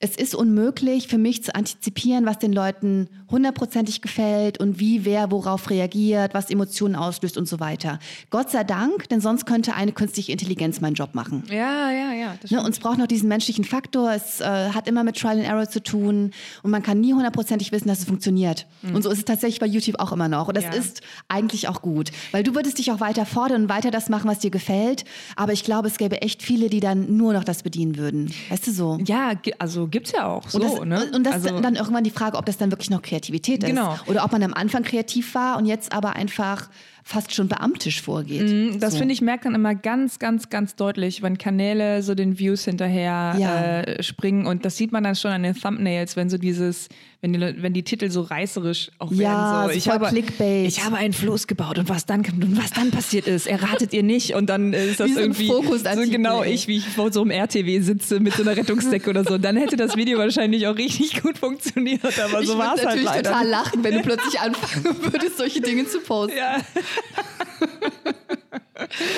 es 0.00 0.16
ist 0.16 0.34
unmöglich 0.34 1.08
für 1.08 1.18
mich 1.18 1.44
zu 1.44 1.54
antizipieren, 1.54 2.26
was 2.26 2.38
den 2.38 2.52
Leuten 2.52 3.08
hundertprozentig 3.30 4.02
gefällt 4.02 4.60
und 4.60 4.78
wie 4.78 5.04
wer 5.04 5.30
worauf 5.30 5.70
reagiert, 5.70 6.34
was 6.34 6.50
Emotionen 6.50 6.94
auslöst 6.94 7.38
und 7.38 7.48
so 7.48 7.58
weiter. 7.58 7.98
Gott 8.30 8.50
sei 8.50 8.64
Dank, 8.64 9.08
denn 9.08 9.20
sonst 9.20 9.46
könnte 9.46 9.74
eine 9.74 9.92
künstliche 9.92 10.30
Intelligenz 10.30 10.80
meinen 10.80 10.94
Job 10.94 11.14
machen. 11.14 11.44
Ja, 11.48 11.90
ja, 11.90 12.12
ja. 12.12 12.34
Ne, 12.50 12.62
und 12.62 12.70
es 12.70 12.80
braucht 12.80 12.98
noch 12.98 13.06
diesen 13.06 13.28
menschlichen 13.28 13.64
Faktor. 13.64 14.12
Es 14.12 14.40
äh, 14.40 14.44
hat 14.44 14.88
immer 14.88 15.04
mit 15.04 15.16
Trial 15.16 15.38
and 15.38 15.48
Error 15.48 15.68
zu 15.68 15.82
tun 15.82 16.32
und 16.62 16.70
man 16.70 16.82
kann 16.82 17.00
nie 17.00 17.14
hundertprozentig 17.14 17.72
wissen, 17.72 17.88
dass 17.88 18.00
es 18.00 18.04
funktioniert. 18.04 18.66
Mhm. 18.82 18.96
Und 18.96 19.02
so 19.02 19.10
ist 19.10 19.18
es 19.18 19.24
tatsächlich 19.24 19.60
bei 19.60 19.66
YouTube 19.66 19.98
auch 20.00 20.12
immer 20.12 20.28
noch. 20.28 20.48
Und 20.48 20.56
das 20.56 20.64
ja. 20.64 20.70
ist 20.72 21.00
eigentlich 21.28 21.68
auch 21.68 21.80
gut, 21.80 22.10
weil 22.32 22.42
du 22.42 22.54
würdest 22.54 22.78
dich 22.78 22.92
auch 22.92 23.00
weiter 23.00 23.24
fordern 23.26 23.62
und 23.62 23.68
weiter 23.68 23.90
das 23.90 24.08
machen, 24.08 24.28
was 24.28 24.40
dir 24.40 24.50
gefällt. 24.50 25.04
Aber 25.36 25.52
ich 25.52 25.64
glaube, 25.64 25.88
es 25.88 25.96
gäbe 25.96 26.20
echt 26.20 26.42
viele, 26.42 26.68
die 26.68 26.80
dann 26.80 27.16
nur 27.16 27.32
noch 27.32 27.44
das 27.44 27.62
bedienen 27.62 27.96
würden. 27.96 28.32
Weißt 28.50 28.66
du 28.66 28.70
so? 28.70 28.98
Ja, 29.04 29.32
also 29.58 29.83
gibt 29.88 30.06
es 30.06 30.12
ja 30.12 30.26
auch. 30.26 30.48
So, 30.48 30.58
und 30.58 30.90
das, 30.90 31.04
ne? 31.04 31.12
und 31.14 31.24
das 31.24 31.34
also, 31.34 31.60
dann 31.60 31.76
irgendwann 31.76 32.04
die 32.04 32.10
Frage, 32.10 32.36
ob 32.36 32.46
das 32.46 32.56
dann 32.56 32.70
wirklich 32.70 32.90
noch 32.90 33.02
Kreativität 33.02 33.62
ist. 33.62 33.68
Genau. 33.68 33.96
Oder 34.06 34.24
ob 34.24 34.32
man 34.32 34.42
am 34.42 34.54
Anfang 34.54 34.82
kreativ 34.82 35.34
war 35.34 35.56
und 35.58 35.66
jetzt 35.66 35.92
aber 35.92 36.16
einfach 36.16 36.68
fast 37.06 37.34
schon 37.34 37.48
beamtisch 37.48 38.00
vorgeht. 38.00 38.50
Mm, 38.50 38.78
das 38.80 38.94
so. 38.94 38.98
finde 39.00 39.12
ich, 39.12 39.20
merkt 39.20 39.44
dann 39.44 39.54
immer 39.54 39.74
ganz, 39.74 40.18
ganz, 40.18 40.48
ganz 40.48 40.74
deutlich, 40.74 41.22
wenn 41.22 41.36
Kanäle 41.36 42.02
so 42.02 42.14
den 42.14 42.38
Views 42.38 42.64
hinterher 42.64 43.36
ja. 43.38 43.80
äh, 43.82 44.02
springen. 44.02 44.46
Und 44.46 44.64
das 44.64 44.78
sieht 44.78 44.90
man 44.90 45.04
dann 45.04 45.14
schon 45.14 45.30
an 45.30 45.42
den 45.42 45.54
Thumbnails, 45.54 46.16
wenn 46.16 46.30
so 46.30 46.38
dieses, 46.38 46.88
wenn 47.20 47.34
die, 47.34 47.62
wenn 47.62 47.74
die 47.74 47.82
Titel 47.82 48.10
so 48.10 48.22
reißerisch 48.22 48.90
auch 48.98 49.12
ja, 49.12 49.18
werden. 49.18 49.72
So. 49.72 49.76
Ich, 49.76 49.88
habe, 49.90 50.06
Clickbait. 50.06 50.66
ich 50.66 50.82
habe 50.82 50.96
einen 50.96 51.12
Floß 51.12 51.46
gebaut 51.46 51.78
und 51.78 51.90
was 51.90 52.06
dann 52.06 52.20
und 52.20 52.56
was 52.56 52.70
dann 52.70 52.90
passiert 52.90 53.26
ist, 53.26 53.46
erratet 53.46 53.92
ihr 53.92 54.02
nicht. 54.02 54.34
Und 54.34 54.48
dann 54.48 54.72
ist 54.72 55.00
das 55.00 55.10
wie 55.10 55.18
irgendwie 55.18 55.46
Fokus 55.46 55.82
so 55.82 56.10
genau 56.10 56.42
ich, 56.42 56.68
wie 56.68 56.78
ich 56.78 56.88
vor 56.88 57.12
so 57.12 57.20
einem 57.20 57.32
RTW 57.32 57.80
sitze 57.80 58.18
mit 58.18 58.32
so 58.32 58.42
einer 58.42 58.56
Rettungsdecke 58.56 59.10
oder 59.10 59.24
so. 59.24 59.36
Dann 59.36 59.58
hätte 59.58 59.76
das 59.76 59.94
Video 59.94 60.18
wahrscheinlich 60.18 60.66
auch 60.66 60.76
richtig 60.76 61.22
gut 61.22 61.36
funktioniert. 61.36 62.18
Aber 62.18 62.40
ich 62.40 62.48
so 62.48 62.56
war 62.56 62.76
es 62.76 62.86
halt 62.86 63.02
leider. 63.02 63.08
Ich 63.08 63.14
würde 63.16 63.22
total 63.28 63.46
lachen, 63.46 63.84
wenn 63.84 63.94
du 63.94 64.00
plötzlich 64.00 64.40
anfangen 64.40 64.96
würdest, 65.12 65.36
solche 65.36 65.60
Dinge 65.60 65.86
zu 65.86 66.00
posten. 66.00 66.36
Ja. 66.36 66.62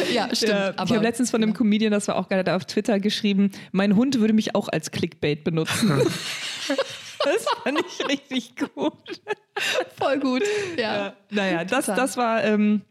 ja, 0.13 0.35
stimmt. 0.35 0.53
Ja, 0.53 0.71
ich 0.71 0.91
habe 0.93 1.03
letztens 1.03 1.31
von 1.31 1.43
einem 1.43 1.55
Comedian, 1.55 1.93
das 1.93 2.09
war 2.09 2.17
auch 2.17 2.29
gerade 2.29 2.55
auf 2.55 2.65
Twitter 2.65 3.01
geschrieben, 3.01 3.51
mein 3.73 3.97
Hund 3.97 4.21
würde 4.21 4.35
mich 4.35 4.55
auch 4.55 4.69
als 4.69 4.91
Clickbait 4.91 5.45
benutzen. 5.45 5.89
das 6.69 7.47
fand 7.63 7.81
ich 7.81 8.09
richtig 8.09 8.57
gut. 8.57 9.21
Voll 9.99 10.21
gut, 10.21 10.43
ja. 10.77 10.83
ja 10.83 11.13
naja, 11.31 11.65
das, 11.65 11.87
das 11.87 12.17
war 12.17 12.45
ähm, 12.45 12.83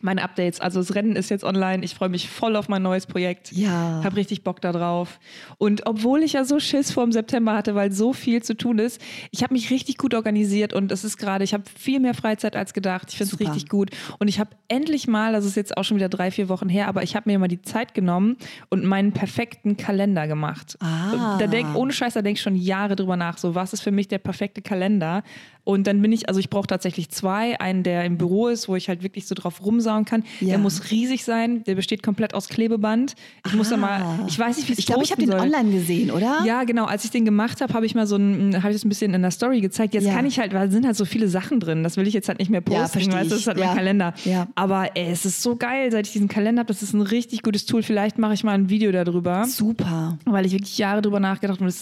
meine 0.00 0.22
Updates. 0.22 0.60
Also 0.60 0.80
das 0.80 0.94
Rennen 0.94 1.16
ist 1.16 1.30
jetzt 1.30 1.44
online. 1.44 1.84
Ich 1.84 1.94
freue 1.94 2.08
mich 2.08 2.28
voll 2.28 2.56
auf 2.56 2.68
mein 2.68 2.82
neues 2.82 3.06
Projekt. 3.06 3.52
Ja. 3.52 4.02
Hab 4.04 4.16
richtig 4.16 4.44
Bock 4.44 4.60
da 4.60 4.72
drauf. 4.72 5.18
Und 5.58 5.86
obwohl 5.86 6.22
ich 6.22 6.34
ja 6.34 6.44
so 6.44 6.60
Schiss 6.60 6.92
vor 6.92 7.04
dem 7.04 7.12
September 7.12 7.54
hatte, 7.54 7.74
weil 7.74 7.92
so 7.92 8.12
viel 8.12 8.42
zu 8.42 8.56
tun 8.56 8.78
ist, 8.78 9.00
ich 9.30 9.42
habe 9.42 9.54
mich 9.54 9.70
richtig 9.70 9.98
gut 9.98 10.14
organisiert 10.14 10.72
und 10.72 10.92
es 10.92 11.04
ist 11.04 11.16
gerade, 11.16 11.44
ich 11.44 11.54
habe 11.54 11.64
viel 11.78 12.00
mehr 12.00 12.14
Freizeit 12.14 12.56
als 12.56 12.72
gedacht. 12.72 13.08
Ich 13.10 13.18
finde 13.18 13.34
es 13.34 13.40
richtig 13.40 13.68
gut. 13.68 13.90
Und 14.18 14.28
ich 14.28 14.40
habe 14.40 14.50
endlich 14.68 15.08
mal, 15.08 15.32
das 15.32 15.44
ist 15.44 15.56
jetzt 15.56 15.76
auch 15.76 15.84
schon 15.84 15.96
wieder 15.96 16.08
drei, 16.08 16.30
vier 16.30 16.48
Wochen 16.48 16.68
her, 16.68 16.88
aber 16.88 17.02
ich 17.02 17.16
habe 17.16 17.30
mir 17.30 17.38
mal 17.38 17.48
die 17.48 17.62
Zeit 17.62 17.94
genommen 17.94 18.36
und 18.68 18.84
meinen 18.84 19.12
perfekten 19.12 19.76
Kalender 19.76 20.26
gemacht. 20.26 20.76
Ah. 20.80 21.38
Da 21.38 21.46
denk, 21.46 21.74
ohne 21.74 21.92
Scheiß, 21.92 22.14
da 22.14 22.22
denke 22.22 22.38
ich 22.38 22.42
schon 22.42 22.56
Jahre 22.56 22.96
drüber 22.96 23.16
nach. 23.16 23.38
So, 23.38 23.54
was 23.54 23.72
ist 23.72 23.80
für 23.80 23.92
mich 23.92 24.08
der 24.08 24.18
perfekte 24.18 24.62
Kalender? 24.62 25.22
Und 25.64 25.86
dann 25.86 26.00
bin 26.00 26.12
ich, 26.12 26.28
also 26.28 26.40
ich 26.40 26.48
brauche 26.48 26.66
tatsächlich 26.66 27.10
zwei. 27.10 27.60
Einen, 27.60 27.82
der 27.82 28.04
im 28.04 28.16
Büro 28.16 28.48
ist, 28.48 28.68
wo 28.68 28.76
ich 28.76 28.88
halt 28.88 29.02
wirklich 29.02 29.26
so 29.26 29.34
drauf 29.34 29.60
rumsauen 29.88 30.04
kann. 30.04 30.24
Ja. 30.40 30.48
Der 30.48 30.58
muss 30.58 30.90
riesig 30.90 31.24
sein. 31.24 31.64
Der 31.64 31.74
besteht 31.74 32.02
komplett 32.02 32.34
aus 32.34 32.48
Klebeband. 32.48 33.14
Ich 33.46 33.52
ah. 33.52 33.56
muss 33.56 33.70
da 33.70 33.76
mal, 33.76 34.02
ah. 34.02 34.18
ich 34.28 34.38
weiß 34.38 34.56
nicht, 34.56 34.68
wie 34.68 34.72
es 34.72 34.78
Ich 34.78 34.86
glaube, 34.86 35.02
ich 35.02 35.10
habe 35.10 35.22
den 35.22 35.32
online 35.32 35.70
gesehen, 35.70 36.10
oder? 36.10 36.42
Ja, 36.44 36.64
genau. 36.64 36.84
Als 36.84 37.04
ich 37.04 37.10
den 37.10 37.24
gemacht 37.24 37.60
habe, 37.60 37.72
habe 37.74 37.86
ich 37.86 37.94
mal 37.94 38.06
so 38.06 38.16
ein, 38.16 38.56
habe 38.62 38.70
ich 38.70 38.76
das 38.76 38.84
ein 38.84 38.88
bisschen 38.88 39.14
in 39.14 39.22
der 39.22 39.30
Story 39.30 39.60
gezeigt. 39.60 39.94
Jetzt 39.94 40.06
ja. 40.06 40.14
kann 40.14 40.26
ich 40.26 40.38
halt, 40.38 40.52
weil 40.52 40.70
sind 40.70 40.86
halt 40.86 40.96
so 40.96 41.04
viele 41.04 41.28
Sachen 41.28 41.60
drin. 41.60 41.82
Das 41.82 41.96
will 41.96 42.06
ich 42.06 42.14
jetzt 42.14 42.28
halt 42.28 42.38
nicht 42.38 42.50
mehr 42.50 42.60
posten, 42.60 43.00
ja, 43.00 43.12
weil 43.12 43.28
das 43.28 43.38
ist 43.38 43.46
halt 43.46 43.58
ja. 43.58 43.66
mein 43.66 43.76
Kalender. 43.76 44.14
Ja. 44.24 44.48
Aber 44.54 44.90
ey, 44.94 45.10
es 45.10 45.24
ist 45.24 45.42
so 45.42 45.56
geil, 45.56 45.90
seit 45.90 46.06
ich 46.06 46.12
diesen 46.12 46.28
Kalender 46.28 46.60
habe. 46.60 46.68
Das 46.68 46.82
ist 46.82 46.92
ein 46.92 47.02
richtig 47.02 47.42
gutes 47.42 47.66
Tool. 47.66 47.82
Vielleicht 47.82 48.18
mache 48.18 48.34
ich 48.34 48.44
mal 48.44 48.52
ein 48.52 48.68
Video 48.68 48.92
darüber. 48.92 49.44
Super. 49.44 50.18
Weil 50.24 50.46
ich 50.46 50.52
wirklich 50.52 50.78
Jahre 50.78 51.02
drüber 51.02 51.20
nachgedacht 51.20 51.60
habe. 51.60 51.72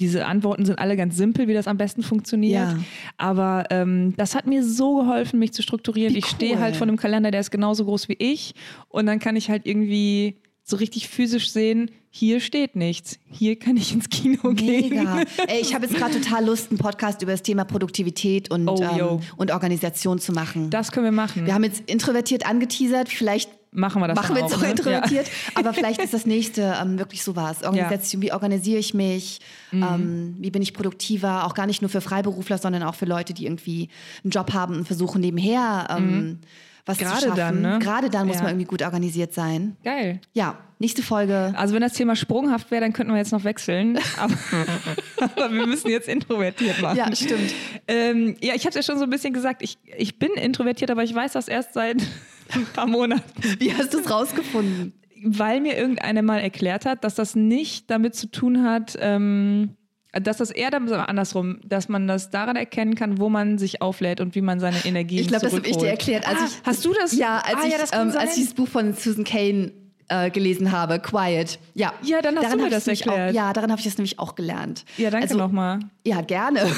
Diese 0.00 0.26
Antworten 0.26 0.64
sind 0.64 0.78
alle 0.78 0.96
ganz 0.96 1.16
simpel, 1.16 1.48
wie 1.48 1.54
das 1.54 1.68
am 1.68 1.76
besten 1.76 2.02
funktioniert. 2.02 2.70
Ja. 2.70 2.78
Aber 3.18 3.64
ähm, 3.70 4.14
das 4.16 4.34
hat 4.34 4.46
mir 4.46 4.64
so 4.64 4.96
geholfen, 4.96 5.38
mich 5.38 5.52
zu 5.52 5.62
strukturieren. 5.62 6.14
Wie 6.14 6.18
ich 6.18 6.24
cool. 6.24 6.30
stehe 6.30 6.60
halt 6.60 6.76
vor 6.76 6.86
einem 6.86 6.96
Kalender, 6.96 7.30
der 7.30 7.40
ist 7.40 7.50
genauso 7.52 7.84
groß 7.84 8.08
wie 8.08 8.16
ich. 8.18 8.54
Und 8.88 9.06
dann 9.06 9.20
kann 9.20 9.36
ich 9.36 9.48
halt 9.48 9.66
irgendwie 9.66 10.40
so 10.64 10.76
richtig 10.76 11.08
physisch 11.08 11.52
sehen, 11.52 11.90
hier 12.14 12.40
steht 12.40 12.76
nichts. 12.76 13.18
Hier 13.30 13.58
kann 13.58 13.76
ich 13.76 13.92
ins 13.94 14.08
Kino 14.10 14.50
Mega. 14.50 14.54
gehen. 14.54 15.26
Ey, 15.46 15.60
ich 15.60 15.74
habe 15.74 15.86
jetzt 15.86 15.96
gerade 15.96 16.20
total 16.20 16.44
Lust, 16.44 16.70
einen 16.70 16.78
Podcast 16.78 17.22
über 17.22 17.32
das 17.32 17.42
Thema 17.42 17.64
Produktivität 17.64 18.50
und, 18.50 18.68
oh, 18.68 18.82
ähm, 18.82 19.20
und 19.36 19.50
Organisation 19.50 20.18
zu 20.18 20.32
machen. 20.32 20.68
Das 20.68 20.92
können 20.92 21.06
wir 21.06 21.12
machen. 21.12 21.46
Wir 21.46 21.54
haben 21.54 21.64
jetzt 21.64 21.88
introvertiert 21.88 22.46
angeteasert, 22.46 23.08
vielleicht 23.08 23.50
machen 23.72 24.02
wir 24.02 24.08
das 24.08 24.16
machen 24.16 24.36
wir 24.36 24.42
jetzt 24.42 24.52
auch, 24.52 24.58
auch 24.58 24.62
ne? 24.62 24.70
introvertiert, 24.72 25.26
ja. 25.26 25.32
aber 25.54 25.72
vielleicht 25.72 26.02
ist 26.02 26.12
das 26.12 26.26
nächste 26.26 26.76
ähm, 26.80 26.98
wirklich 26.98 27.24
sowas. 27.24 27.64
Organisation, 27.64 28.20
ja. 28.20 28.28
wie 28.28 28.32
organisiere 28.34 28.78
ich 28.78 28.92
mich? 28.92 29.40
Mhm. 29.70 29.82
Ähm, 29.82 30.36
wie 30.38 30.50
bin 30.50 30.60
ich 30.60 30.74
produktiver? 30.74 31.46
Auch 31.46 31.54
gar 31.54 31.66
nicht 31.66 31.80
nur 31.80 31.88
für 31.88 32.02
Freiberufler, 32.02 32.58
sondern 32.58 32.82
auch 32.82 32.94
für 32.94 33.06
Leute, 33.06 33.32
die 33.32 33.46
irgendwie 33.46 33.88
einen 34.22 34.30
Job 34.30 34.52
haben 34.52 34.76
und 34.76 34.86
versuchen 34.86 35.22
nebenher 35.22 35.88
ähm, 35.96 36.04
mhm. 36.04 36.38
Was 36.84 36.98
Gerade 36.98 37.14
zu 37.16 37.26
schaffen. 37.26 37.36
Dann, 37.36 37.60
ne? 37.60 37.78
Gerade 37.80 38.10
dann 38.10 38.26
muss 38.26 38.38
man 38.38 38.48
irgendwie 38.48 38.66
gut 38.66 38.82
organisiert 38.82 39.32
sein. 39.32 39.76
Geil. 39.84 40.20
Ja, 40.32 40.58
nächste 40.78 41.02
Folge. 41.02 41.54
Also 41.56 41.74
wenn 41.74 41.80
das 41.80 41.92
Thema 41.92 42.16
sprunghaft 42.16 42.70
wäre, 42.70 42.80
dann 42.80 42.92
könnten 42.92 43.12
wir 43.12 43.18
jetzt 43.18 43.32
noch 43.32 43.44
wechseln. 43.44 43.98
aber, 44.18 44.34
aber, 45.18 45.52
wir 45.52 45.66
müssen 45.66 45.88
jetzt 45.88 46.08
introvertiert 46.08 46.80
machen. 46.82 46.96
Ja, 46.96 47.14
stimmt. 47.14 47.54
Ähm, 47.86 48.36
ja, 48.42 48.54
ich 48.54 48.62
habe 48.66 48.70
es 48.70 48.74
ja 48.74 48.82
schon 48.82 48.98
so 48.98 49.04
ein 49.04 49.10
bisschen 49.10 49.32
gesagt, 49.32 49.62
ich, 49.62 49.78
ich 49.96 50.18
bin 50.18 50.32
introvertiert, 50.32 50.90
aber 50.90 51.04
ich 51.04 51.14
weiß 51.14 51.32
das 51.32 51.48
erst 51.48 51.74
seit 51.74 52.02
ein 52.52 52.66
paar 52.74 52.86
Monaten. 52.86 53.22
Wie 53.58 53.72
hast 53.72 53.94
du 53.94 54.00
es 54.00 54.10
rausgefunden? 54.10 54.92
Weil 55.24 55.60
mir 55.60 55.76
irgendeiner 55.76 56.22
mal 56.22 56.40
erklärt 56.40 56.84
hat, 56.84 57.04
dass 57.04 57.14
das 57.14 57.36
nicht 57.36 57.90
damit 57.90 58.16
zu 58.16 58.28
tun 58.28 58.64
hat, 58.64 58.98
ähm, 59.00 59.76
dass 60.12 60.36
das 60.36 60.50
eher 60.50 60.70
andersrum, 60.74 61.58
dass 61.64 61.88
man 61.88 62.06
das 62.06 62.30
daran 62.30 62.56
erkennen 62.56 62.94
kann, 62.94 63.18
wo 63.18 63.28
man 63.28 63.58
sich 63.58 63.80
auflädt 63.80 64.20
und 64.20 64.34
wie 64.34 64.42
man 64.42 64.60
seine 64.60 64.84
Energie 64.84 65.20
Ich 65.20 65.28
glaube, 65.28 65.44
das 65.44 65.54
habe 65.54 65.66
ich 65.66 65.76
dir 65.76 65.88
erklärt. 65.88 66.26
Ah, 66.28 66.32
ich, 66.32 66.52
hast 66.64 66.84
du 66.84 66.92
das? 66.92 67.16
Ja, 67.16 67.38
als, 67.38 67.56
ah, 67.56 67.66
ich, 67.66 67.72
ja, 67.72 67.78
das 67.78 67.92
ähm, 67.92 68.12
als 68.16 68.36
ich 68.36 68.44
das 68.44 68.54
Buch 68.54 68.68
von 68.68 68.92
Susan 68.94 69.24
Kane 69.24 69.72
äh, 70.12 70.30
gelesen 70.30 70.72
habe, 70.72 70.98
Quiet. 70.98 71.58
Ja, 71.74 71.94
ja 72.02 72.20
dann 72.20 72.36
hast 72.36 72.44
daran 72.44 72.58
du 72.58 72.64
mir 72.64 72.70
das 72.70 72.86
erklärt. 72.86 73.30
Auch, 73.30 73.34
ja, 73.34 73.52
daran 73.52 73.70
habe 73.70 73.80
ich 73.80 73.86
das 73.86 73.96
nämlich 73.96 74.18
auch 74.18 74.34
gelernt. 74.34 74.84
Ja, 74.98 75.10
danke 75.10 75.28
also, 75.28 75.38
nochmal. 75.38 75.80
Ja, 76.04 76.20
gerne. 76.20 76.70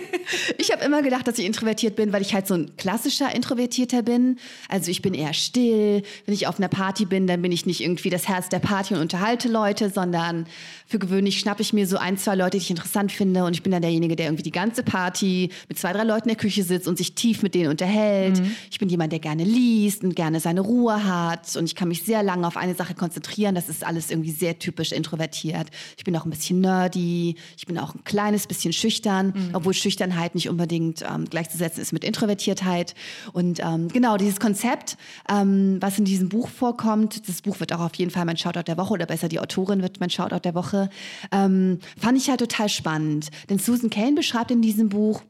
ich 0.58 0.72
habe 0.72 0.84
immer 0.84 1.02
gedacht, 1.02 1.28
dass 1.28 1.38
ich 1.38 1.44
introvertiert 1.44 1.94
bin, 1.94 2.12
weil 2.12 2.22
ich 2.22 2.34
halt 2.34 2.46
so 2.46 2.54
ein 2.54 2.74
klassischer 2.76 3.34
Introvertierter 3.34 4.02
bin. 4.02 4.38
Also 4.68 4.90
ich 4.90 5.02
bin 5.02 5.14
eher 5.14 5.34
still. 5.34 6.02
Wenn 6.26 6.34
ich 6.34 6.46
auf 6.46 6.58
einer 6.58 6.68
Party 6.68 7.04
bin, 7.04 7.26
dann 7.26 7.42
bin 7.42 7.52
ich 7.52 7.66
nicht 7.66 7.82
irgendwie 7.82 8.10
das 8.10 8.28
Herz 8.28 8.48
der 8.48 8.58
Party 8.58 8.94
und 8.94 9.00
unterhalte 9.00 9.48
Leute, 9.48 9.90
sondern 9.90 10.46
für 10.86 10.98
gewöhnlich 10.98 11.38
schnappe 11.38 11.62
ich 11.62 11.72
mir 11.72 11.86
so 11.86 11.98
ein, 11.98 12.18
zwei 12.18 12.34
Leute, 12.34 12.58
die 12.58 12.64
ich 12.64 12.70
interessant 12.70 13.12
finde 13.12 13.44
und 13.44 13.54
ich 13.54 13.62
bin 13.62 13.72
dann 13.72 13.82
derjenige, 13.82 14.16
der 14.16 14.26
irgendwie 14.26 14.42
die 14.42 14.50
ganze 14.50 14.82
Party 14.82 15.50
mit 15.68 15.78
zwei, 15.78 15.92
drei 15.92 16.04
Leuten 16.04 16.28
in 16.28 16.34
der 16.34 16.36
Küche 16.36 16.64
sitzt 16.64 16.88
und 16.88 16.98
sich 16.98 17.14
tief 17.14 17.42
mit 17.42 17.54
denen 17.54 17.70
unterhält. 17.70 18.40
Mhm. 18.40 18.56
Ich 18.70 18.78
bin 18.78 18.88
jemand, 18.88 19.12
der 19.12 19.18
gerne 19.18 19.44
liest 19.44 20.02
und 20.02 20.16
gerne 20.16 20.40
seine 20.40 20.60
Ruhe 20.60 21.04
hat 21.04 21.56
und 21.56 21.64
ich 21.64 21.74
kann 21.74 21.88
mich 21.88 22.04
sehr 22.04 22.22
lange 22.22 22.46
auf 22.46 22.56
eine 22.56 22.71
eine 22.72 22.78
Sache 22.78 22.94
konzentrieren. 22.94 23.54
Das 23.54 23.68
ist 23.68 23.84
alles 23.84 24.10
irgendwie 24.10 24.30
sehr 24.30 24.58
typisch 24.58 24.92
introvertiert. 24.92 25.68
Ich 25.96 26.04
bin 26.04 26.16
auch 26.16 26.24
ein 26.24 26.30
bisschen 26.30 26.60
nerdy, 26.60 27.36
ich 27.56 27.66
bin 27.66 27.78
auch 27.78 27.94
ein 27.94 28.04
kleines 28.04 28.46
bisschen 28.46 28.72
schüchtern, 28.72 29.32
mhm. 29.34 29.50
obwohl 29.52 29.74
Schüchternheit 29.74 30.34
nicht 30.34 30.48
unbedingt 30.48 31.02
ähm, 31.02 31.26
gleichzusetzen 31.26 31.82
ist 31.82 31.92
mit 31.92 32.04
Introvertiertheit. 32.04 32.94
Und 33.32 33.60
ähm, 33.60 33.88
genau 33.88 34.16
dieses 34.16 34.40
Konzept, 34.40 34.96
ähm, 35.28 35.76
was 35.80 35.98
in 35.98 36.04
diesem 36.04 36.28
Buch 36.28 36.48
vorkommt, 36.48 37.28
das 37.28 37.42
Buch 37.42 37.60
wird 37.60 37.72
auch 37.72 37.80
auf 37.80 37.94
jeden 37.94 38.10
Fall 38.10 38.24
mein 38.24 38.36
Shoutout 38.36 38.64
der 38.64 38.76
Woche 38.76 38.94
oder 38.94 39.06
besser 39.06 39.28
die 39.28 39.40
Autorin 39.40 39.82
wird 39.82 40.00
mein 40.00 40.10
Shoutout 40.10 40.40
der 40.40 40.54
Woche, 40.54 40.88
ähm, 41.30 41.78
fand 41.98 42.18
ich 42.18 42.28
halt 42.28 42.40
total 42.40 42.68
spannend. 42.68 43.28
Denn 43.50 43.58
Susan 43.58 43.90
Kane 43.90 44.14
beschreibt 44.14 44.50
in 44.50 44.62
diesem 44.62 44.88
Buch, 44.88 45.22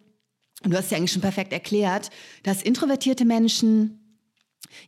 und 0.65 0.71
du 0.71 0.77
hast 0.77 0.93
ja 0.93 0.97
eigentlich 0.97 1.13
schon 1.13 1.23
perfekt 1.23 1.53
erklärt, 1.53 2.11
dass 2.45 2.63
introvertierte 2.63 3.25
Menschen 3.25 4.02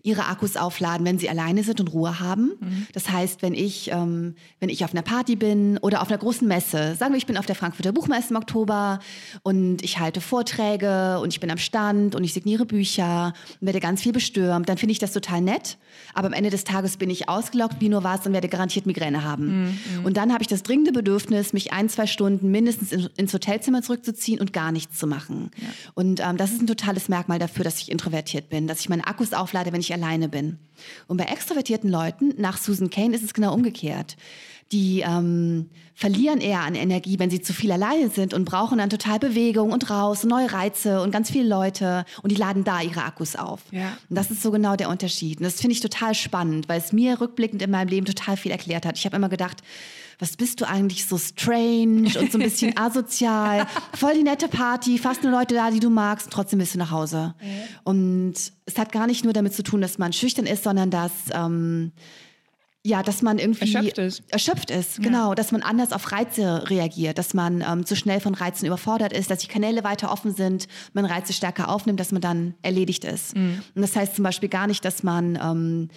ihre 0.02 0.26
Akkus 0.26 0.56
aufladen, 0.56 1.06
wenn 1.06 1.18
sie 1.18 1.28
alleine 1.28 1.62
sind 1.64 1.80
und 1.80 1.88
Ruhe 1.88 2.20
haben. 2.20 2.52
Mhm. 2.60 2.86
Das 2.92 3.10
heißt, 3.10 3.42
wenn 3.42 3.54
ich, 3.54 3.90
ähm, 3.90 4.34
wenn 4.60 4.68
ich 4.68 4.84
auf 4.84 4.92
einer 4.92 5.02
Party 5.02 5.36
bin 5.36 5.78
oder 5.78 6.02
auf 6.02 6.08
einer 6.08 6.18
großen 6.18 6.46
Messe, 6.46 6.94
sagen 6.94 7.12
wir, 7.12 7.18
ich 7.18 7.26
bin 7.26 7.36
auf 7.36 7.46
der 7.46 7.54
Frankfurter 7.54 7.92
Buchmesse 7.92 8.30
im 8.30 8.36
Oktober 8.36 9.00
und 9.42 9.82
ich 9.82 9.98
halte 9.98 10.20
Vorträge 10.20 11.18
und 11.20 11.32
ich 11.32 11.40
bin 11.40 11.50
am 11.50 11.58
Stand 11.58 12.14
und 12.14 12.24
ich 12.24 12.32
signiere 12.32 12.66
Bücher 12.66 13.32
und 13.60 13.66
werde 13.66 13.80
ganz 13.80 14.02
viel 14.02 14.12
bestürmt, 14.12 14.68
dann 14.68 14.78
finde 14.78 14.92
ich 14.92 14.98
das 14.98 15.12
total 15.12 15.40
nett. 15.40 15.78
Aber 16.12 16.26
am 16.26 16.32
Ende 16.32 16.50
des 16.50 16.64
Tages 16.64 16.96
bin 16.96 17.10
ich 17.10 17.28
ausgelockt 17.28 17.80
wie 17.80 17.88
nur 17.88 18.04
was 18.04 18.26
und 18.26 18.32
werde 18.32 18.48
garantiert 18.48 18.86
Migräne 18.86 19.24
haben. 19.24 19.64
Mhm. 19.64 20.04
Und 20.04 20.16
dann 20.16 20.32
habe 20.32 20.42
ich 20.42 20.48
das 20.48 20.62
dringende 20.62 20.92
Bedürfnis, 20.92 21.52
mich 21.52 21.72
ein, 21.72 21.88
zwei 21.88 22.06
Stunden 22.06 22.50
mindestens 22.50 22.92
in, 22.92 23.08
ins 23.16 23.32
Hotelzimmer 23.32 23.82
zurückzuziehen 23.82 24.40
und 24.40 24.52
gar 24.52 24.72
nichts 24.72 24.98
zu 24.98 25.06
machen. 25.06 25.50
Ja. 25.56 25.68
Und 25.94 26.20
ähm, 26.20 26.36
das 26.36 26.52
ist 26.52 26.60
ein 26.60 26.66
totales 26.66 27.08
Merkmal 27.08 27.38
dafür, 27.38 27.64
dass 27.64 27.80
ich 27.80 27.90
introvertiert 27.90 28.48
bin, 28.48 28.66
dass 28.66 28.80
ich 28.80 28.88
meine 28.88 29.06
Akkus 29.06 29.32
auflade, 29.32 29.63
wenn 29.72 29.80
ich 29.80 29.92
alleine 29.92 30.28
bin. 30.28 30.58
Und 31.06 31.16
bei 31.16 31.24
extrovertierten 31.24 31.90
Leuten, 31.90 32.34
nach 32.36 32.58
Susan 32.58 32.90
Kane, 32.90 33.14
ist 33.14 33.24
es 33.24 33.34
genau 33.34 33.54
umgekehrt. 33.54 34.16
Die 34.72 35.00
ähm, 35.00 35.68
verlieren 35.94 36.40
eher 36.40 36.60
an 36.60 36.74
Energie, 36.74 37.18
wenn 37.18 37.30
sie 37.30 37.40
zu 37.40 37.52
viel 37.52 37.70
alleine 37.70 38.08
sind 38.08 38.34
und 38.34 38.44
brauchen 38.44 38.78
dann 38.78 38.90
total 38.90 39.18
Bewegung 39.18 39.70
und 39.70 39.90
raus, 39.90 40.24
neue 40.24 40.52
Reize 40.52 41.00
und 41.02 41.10
ganz 41.10 41.30
viele 41.30 41.48
Leute 41.48 42.04
und 42.22 42.32
die 42.32 42.36
laden 42.36 42.64
da 42.64 42.80
ihre 42.80 43.04
Akkus 43.04 43.36
auf. 43.36 43.60
Ja. 43.70 43.96
Und 44.08 44.16
das 44.16 44.30
ist 44.30 44.42
so 44.42 44.50
genau 44.50 44.74
der 44.74 44.88
Unterschied. 44.88 45.38
Und 45.38 45.44
das 45.44 45.60
finde 45.60 45.74
ich 45.74 45.80
total 45.80 46.14
spannend, 46.14 46.68
weil 46.68 46.80
es 46.80 46.92
mir 46.92 47.20
rückblickend 47.20 47.62
in 47.62 47.70
meinem 47.70 47.88
Leben 47.88 48.06
total 48.06 48.36
viel 48.36 48.50
erklärt 48.50 48.86
hat. 48.86 48.98
Ich 48.98 49.04
habe 49.04 49.16
immer 49.16 49.28
gedacht, 49.28 49.62
was 50.18 50.36
bist 50.36 50.60
du 50.60 50.68
eigentlich 50.68 51.06
so 51.06 51.18
strange 51.18 52.18
und 52.18 52.32
so 52.32 52.38
ein 52.38 52.44
bisschen 52.44 52.74
asozial? 52.76 53.66
Voll 53.94 54.14
die 54.14 54.22
nette 54.22 54.48
Party, 54.48 54.98
fast 54.98 55.22
nur 55.22 55.32
Leute 55.32 55.54
da, 55.54 55.70
die 55.70 55.80
du 55.80 55.90
magst, 55.90 56.26
und 56.26 56.32
trotzdem 56.32 56.58
bist 56.58 56.74
du 56.74 56.78
nach 56.78 56.90
Hause. 56.90 57.34
Mhm. 57.40 57.46
Und 57.84 58.34
es 58.66 58.78
hat 58.78 58.92
gar 58.92 59.06
nicht 59.06 59.24
nur 59.24 59.32
damit 59.32 59.54
zu 59.54 59.62
tun, 59.62 59.80
dass 59.80 59.98
man 59.98 60.12
schüchtern 60.12 60.46
ist, 60.46 60.64
sondern 60.64 60.90
dass 60.90 61.12
ähm, 61.32 61.92
ja, 62.86 63.02
dass 63.02 63.22
man 63.22 63.38
irgendwie 63.38 63.72
erschöpft 63.72 63.98
ist. 63.98 64.22
Erschöpft 64.28 64.70
ist, 64.70 65.00
genau. 65.00 65.30
Ja. 65.30 65.34
Dass 65.34 65.52
man 65.52 65.62
anders 65.62 65.92
auf 65.92 66.12
Reize 66.12 66.68
reagiert, 66.68 67.16
dass 67.16 67.32
man 67.32 67.64
ähm, 67.66 67.86
zu 67.86 67.96
schnell 67.96 68.20
von 68.20 68.34
Reizen 68.34 68.66
überfordert 68.66 69.14
ist, 69.14 69.30
dass 69.30 69.38
die 69.38 69.46
Kanäle 69.46 69.84
weiter 69.84 70.12
offen 70.12 70.34
sind, 70.34 70.68
man 70.92 71.06
Reize 71.06 71.32
stärker 71.32 71.70
aufnimmt, 71.70 71.98
dass 71.98 72.12
man 72.12 72.20
dann 72.20 72.54
erledigt 72.60 73.04
ist. 73.04 73.36
Mhm. 73.36 73.62
Und 73.74 73.80
das 73.80 73.96
heißt 73.96 74.16
zum 74.16 74.22
Beispiel 74.22 74.50
gar 74.50 74.66
nicht, 74.66 74.84
dass 74.84 75.02
man 75.02 75.38
ähm, 75.42 75.88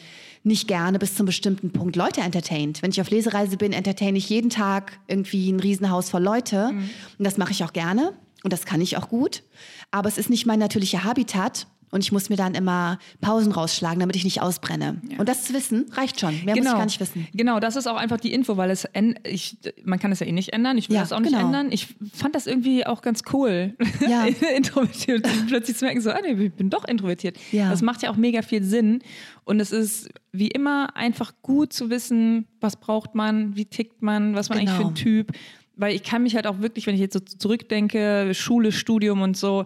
nicht 0.43 0.69
gerne 0.69 0.97
bis 0.97 1.15
zum 1.15 1.25
bestimmten 1.25 1.71
Punkt 1.71 1.97
Leute 1.97 2.21
entertaint. 2.21 2.81
Wenn 2.81 2.91
ich 2.91 3.01
auf 3.01 3.09
Lesereise 3.09 3.57
bin, 3.57 3.73
entertain 3.73 4.15
ich 4.15 4.29
jeden 4.29 4.49
Tag 4.49 4.97
irgendwie 5.07 5.51
ein 5.51 5.59
Riesenhaus 5.59 6.09
voll 6.09 6.23
Leute. 6.23 6.71
Mhm. 6.71 6.89
Und 7.19 7.27
das 7.27 7.37
mache 7.37 7.51
ich 7.51 7.65
auch 7.65 7.73
gerne. 7.73 8.13
Und 8.45 8.53
das 8.53 8.65
kann 8.65 8.79
ich 8.79 8.95
auch 8.95 9.09
gut. 9.09 9.43
Aber 9.91 10.07
es 10.07 10.17
ist 10.17 10.29
nicht 10.29 10.45
mein 10.45 10.59
natürlicher 10.59 11.03
Habitat. 11.03 11.67
Und 11.89 12.03
ich 12.03 12.11
muss 12.11 12.29
mir 12.29 12.35
dann 12.35 12.53
immer 12.53 12.99
Pausen 13.21 13.51
rausschlagen, 13.51 13.99
damit 13.99 14.15
ich 14.15 14.25
nicht 14.25 14.41
ausbrenne. 14.41 15.01
Ja. 15.09 15.19
Und 15.19 15.29
das 15.29 15.45
zu 15.45 15.53
wissen, 15.53 15.85
reicht 15.93 16.19
schon. 16.19 16.43
Mehr 16.43 16.55
genau. 16.55 16.55
muss 16.55 16.57
ich 16.57 16.63
genau. 16.63 16.77
gar 16.77 16.85
nicht 16.85 16.99
wissen. 16.99 17.27
Genau, 17.33 17.59
das 17.59 17.75
ist 17.77 17.87
auch 17.87 17.95
einfach 17.95 18.19
die 18.19 18.33
Info, 18.33 18.57
weil 18.57 18.69
es 18.71 18.87
ich, 19.23 19.57
man 19.83 19.97
kann 19.97 20.11
es 20.11 20.19
ja 20.19 20.27
eh 20.27 20.31
nicht 20.31 20.51
ändern. 20.53 20.77
Ich 20.77 20.89
will 20.89 20.95
ja, 20.95 21.01
das 21.01 21.13
auch 21.13 21.19
nicht 21.19 21.33
genau. 21.33 21.45
ändern. 21.45 21.71
Ich 21.71 21.95
fand 22.13 22.35
das 22.35 22.45
irgendwie 22.45 22.85
auch 22.85 23.01
ganz 23.01 23.21
cool. 23.31 23.75
Ja. 24.07 24.25
introvertiert. 24.55 25.25
plötzlich 25.47 25.77
zu 25.77 25.85
merken, 25.85 26.01
so, 26.01 26.11
ah, 26.11 26.19
nee, 26.21 26.33
ich 26.33 26.53
bin 26.53 26.69
doch 26.69 26.85
introvertiert. 26.85 27.37
Ja. 27.51 27.69
Das 27.69 27.81
macht 27.81 28.03
ja 28.03 28.09
auch 28.09 28.17
mega 28.17 28.41
viel 28.41 28.63
Sinn. 28.63 29.01
Und 29.45 29.59
es 29.59 29.71
ist 29.71 30.09
wie 30.31 30.47
immer 30.47 30.95
einfach 30.95 31.33
gut 31.41 31.71
zu 31.71 31.89
wissen, 31.89 32.47
was 32.59 32.75
braucht 32.75 33.15
man, 33.15 33.55
wie 33.55 33.65
tickt 33.65 34.01
man, 34.01 34.35
was 34.35 34.49
man 34.49 34.59
genau. 34.59 34.71
eigentlich 34.71 34.81
für 34.81 34.91
ein 34.91 34.95
Typ. 34.95 35.31
Weil 35.75 35.95
ich 35.95 36.03
kann 36.03 36.23
mich 36.23 36.35
halt 36.35 36.47
auch 36.47 36.59
wirklich, 36.59 36.87
wenn 36.87 36.95
ich 36.95 37.01
jetzt 37.01 37.13
so 37.13 37.19
zurückdenke, 37.19 38.33
Schule, 38.33 38.71
Studium 38.71 39.21
und 39.21 39.37
so, 39.37 39.65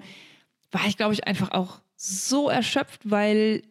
war 0.72 0.86
ich, 0.88 0.98
glaube 0.98 1.14
ich, 1.14 1.26
einfach 1.26 1.52
auch 1.52 1.82
so 2.04 2.50
erschöpft, 2.50 3.02
weil 3.04 3.62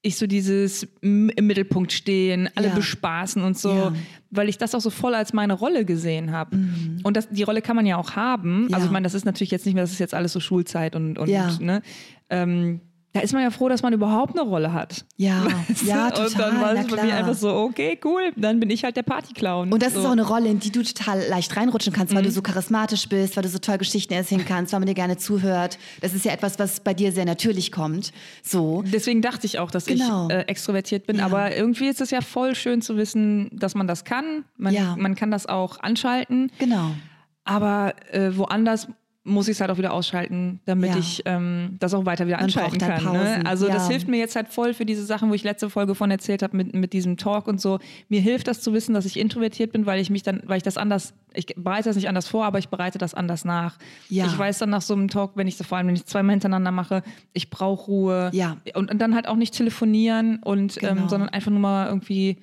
ich 0.00 0.16
so 0.18 0.28
dieses 0.28 0.86
im 1.00 1.26
Mittelpunkt 1.26 1.92
stehen, 1.92 2.48
alle 2.54 2.68
ja. 2.68 2.74
bespaßen 2.74 3.42
und 3.42 3.58
so, 3.58 3.72
ja. 3.72 3.92
weil 4.30 4.48
ich 4.48 4.56
das 4.56 4.72
auch 4.76 4.80
so 4.80 4.90
voll 4.90 5.16
als 5.16 5.32
meine 5.32 5.54
Rolle 5.54 5.84
gesehen 5.84 6.30
habe. 6.30 6.56
Mhm. 6.56 7.00
Und 7.02 7.16
das, 7.16 7.28
die 7.28 7.42
Rolle 7.42 7.62
kann 7.62 7.74
man 7.74 7.84
ja 7.84 7.96
auch 7.96 8.12
haben. 8.12 8.68
Ja. 8.70 8.76
Also 8.76 8.86
ich 8.86 8.92
meine, 8.92 9.02
das 9.02 9.14
ist 9.14 9.24
natürlich 9.24 9.50
jetzt 9.50 9.66
nicht 9.66 9.74
mehr, 9.74 9.82
das 9.82 9.90
ist 9.90 9.98
jetzt 9.98 10.14
alles 10.14 10.32
so 10.32 10.38
Schulzeit 10.38 10.94
und, 10.94 11.18
und 11.18 11.28
ne? 11.28 11.82
Ähm, 12.30 12.82
da 13.16 13.22
ist 13.22 13.32
man 13.32 13.42
ja 13.42 13.50
froh, 13.50 13.70
dass 13.70 13.82
man 13.82 13.94
überhaupt 13.94 14.38
eine 14.38 14.46
Rolle 14.46 14.74
hat. 14.74 15.06
Ja, 15.16 15.46
ja, 15.86 16.10
total. 16.10 16.26
Und 16.26 16.38
dann 16.38 16.60
war 16.60 16.74
es 16.74 16.86
bei 16.86 17.02
mir 17.02 17.14
einfach 17.14 17.34
so, 17.34 17.50
okay, 17.50 17.98
cool, 18.04 18.30
dann 18.36 18.60
bin 18.60 18.68
ich 18.68 18.84
halt 18.84 18.94
der 18.94 19.04
Partyclown. 19.04 19.72
Und 19.72 19.82
das 19.82 19.94
so. 19.94 20.00
ist 20.00 20.06
auch 20.06 20.10
eine 20.10 20.26
Rolle, 20.26 20.50
in 20.50 20.60
die 20.60 20.70
du 20.70 20.82
total 20.82 21.26
leicht 21.30 21.56
reinrutschen 21.56 21.94
kannst, 21.94 22.14
weil 22.14 22.20
mhm. 22.20 22.26
du 22.26 22.32
so 22.32 22.42
charismatisch 22.42 23.08
bist, 23.08 23.34
weil 23.36 23.42
du 23.42 23.48
so 23.48 23.58
toll 23.58 23.78
Geschichten 23.78 24.12
erzählen 24.12 24.44
kannst, 24.44 24.74
weil 24.74 24.80
man 24.80 24.86
dir 24.86 24.94
gerne 24.94 25.16
zuhört. 25.16 25.78
Das 26.02 26.12
ist 26.12 26.26
ja 26.26 26.32
etwas, 26.32 26.58
was 26.58 26.80
bei 26.80 26.92
dir 26.92 27.10
sehr 27.10 27.24
natürlich 27.24 27.72
kommt. 27.72 28.12
So. 28.42 28.84
Deswegen 28.86 29.22
dachte 29.22 29.46
ich 29.46 29.58
auch, 29.58 29.70
dass 29.70 29.86
genau. 29.86 30.28
ich 30.28 30.34
äh, 30.34 30.40
extrovertiert 30.42 31.06
bin. 31.06 31.16
Ja. 31.16 31.24
Aber 31.24 31.56
irgendwie 31.56 31.88
ist 31.88 32.02
es 32.02 32.10
ja 32.10 32.20
voll 32.20 32.54
schön 32.54 32.82
zu 32.82 32.98
wissen, 32.98 33.48
dass 33.50 33.74
man 33.74 33.86
das 33.86 34.04
kann. 34.04 34.44
Man, 34.58 34.74
ja. 34.74 34.94
man 34.98 35.14
kann 35.14 35.30
das 35.30 35.46
auch 35.46 35.80
anschalten. 35.80 36.52
Genau. 36.58 36.90
Aber 37.44 37.94
äh, 38.12 38.36
woanders 38.36 38.88
muss 39.26 39.48
ich 39.48 39.52
es 39.52 39.60
halt 39.60 39.70
auch 39.70 39.78
wieder 39.78 39.92
ausschalten, 39.92 40.60
damit 40.64 40.90
ja. 40.90 40.98
ich 40.98 41.22
ähm, 41.24 41.76
das 41.80 41.92
auch 41.94 42.06
weiter 42.06 42.26
wieder 42.26 42.38
anschalten 42.38 42.78
kann. 42.78 43.04
Ne? 43.04 43.42
Also 43.44 43.66
ja. 43.66 43.74
das 43.74 43.88
hilft 43.88 44.08
mir 44.08 44.18
jetzt 44.18 44.36
halt 44.36 44.48
voll 44.48 44.72
für 44.72 44.86
diese 44.86 45.04
Sachen, 45.04 45.28
wo 45.30 45.34
ich 45.34 45.42
letzte 45.42 45.68
Folge 45.68 45.94
von 45.94 46.10
erzählt 46.10 46.42
habe 46.42 46.56
mit, 46.56 46.74
mit 46.74 46.92
diesem 46.92 47.16
Talk 47.16 47.48
und 47.48 47.60
so. 47.60 47.78
Mir 48.08 48.20
hilft 48.20 48.46
das 48.46 48.60
zu 48.60 48.72
wissen, 48.72 48.94
dass 48.94 49.04
ich 49.04 49.18
introvertiert 49.18 49.72
bin, 49.72 49.84
weil 49.84 50.00
ich 50.00 50.10
mich 50.10 50.22
dann, 50.22 50.42
weil 50.46 50.58
ich 50.58 50.62
das 50.62 50.76
anders, 50.76 51.12
ich 51.34 51.46
bereite 51.56 51.88
das 51.88 51.96
nicht 51.96 52.08
anders 52.08 52.28
vor, 52.28 52.44
aber 52.44 52.58
ich 52.58 52.68
bereite 52.68 52.98
das 52.98 53.14
anders 53.14 53.44
nach. 53.44 53.78
Ja. 54.08 54.26
Ich 54.26 54.38
weiß 54.38 54.58
dann 54.58 54.70
nach 54.70 54.82
so 54.82 54.94
einem 54.94 55.08
Talk, 55.08 55.32
wenn 55.34 55.48
ich 55.48 55.56
so 55.56 55.64
vor 55.64 55.78
allem, 55.78 55.88
wenn 55.88 55.96
ich 55.96 56.06
zweimal 56.06 56.34
hintereinander 56.34 56.70
mache, 56.70 57.02
ich 57.32 57.50
brauche 57.50 57.86
Ruhe. 57.86 58.30
Ja. 58.32 58.56
Und, 58.74 58.90
und, 58.90 58.98
dann 59.00 59.14
halt 59.14 59.26
auch 59.28 59.36
nicht 59.36 59.54
telefonieren 59.54 60.38
und 60.42 60.76
ähm, 60.76 60.88
genau. 60.88 61.02
ähm, 61.02 61.08
sondern 61.08 61.28
einfach 61.30 61.50
nur 61.50 61.60
mal 61.60 61.88
irgendwie 61.88 62.38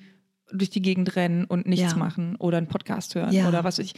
durch 0.54 0.70
die 0.70 0.82
Gegend 0.82 1.16
rennen 1.16 1.44
und 1.44 1.66
nichts 1.66 1.92
ja. 1.92 1.98
machen 1.98 2.36
oder 2.36 2.58
einen 2.58 2.68
Podcast 2.68 3.14
hören 3.14 3.32
ja. 3.32 3.48
oder 3.48 3.64
was 3.64 3.78
ich. 3.78 3.94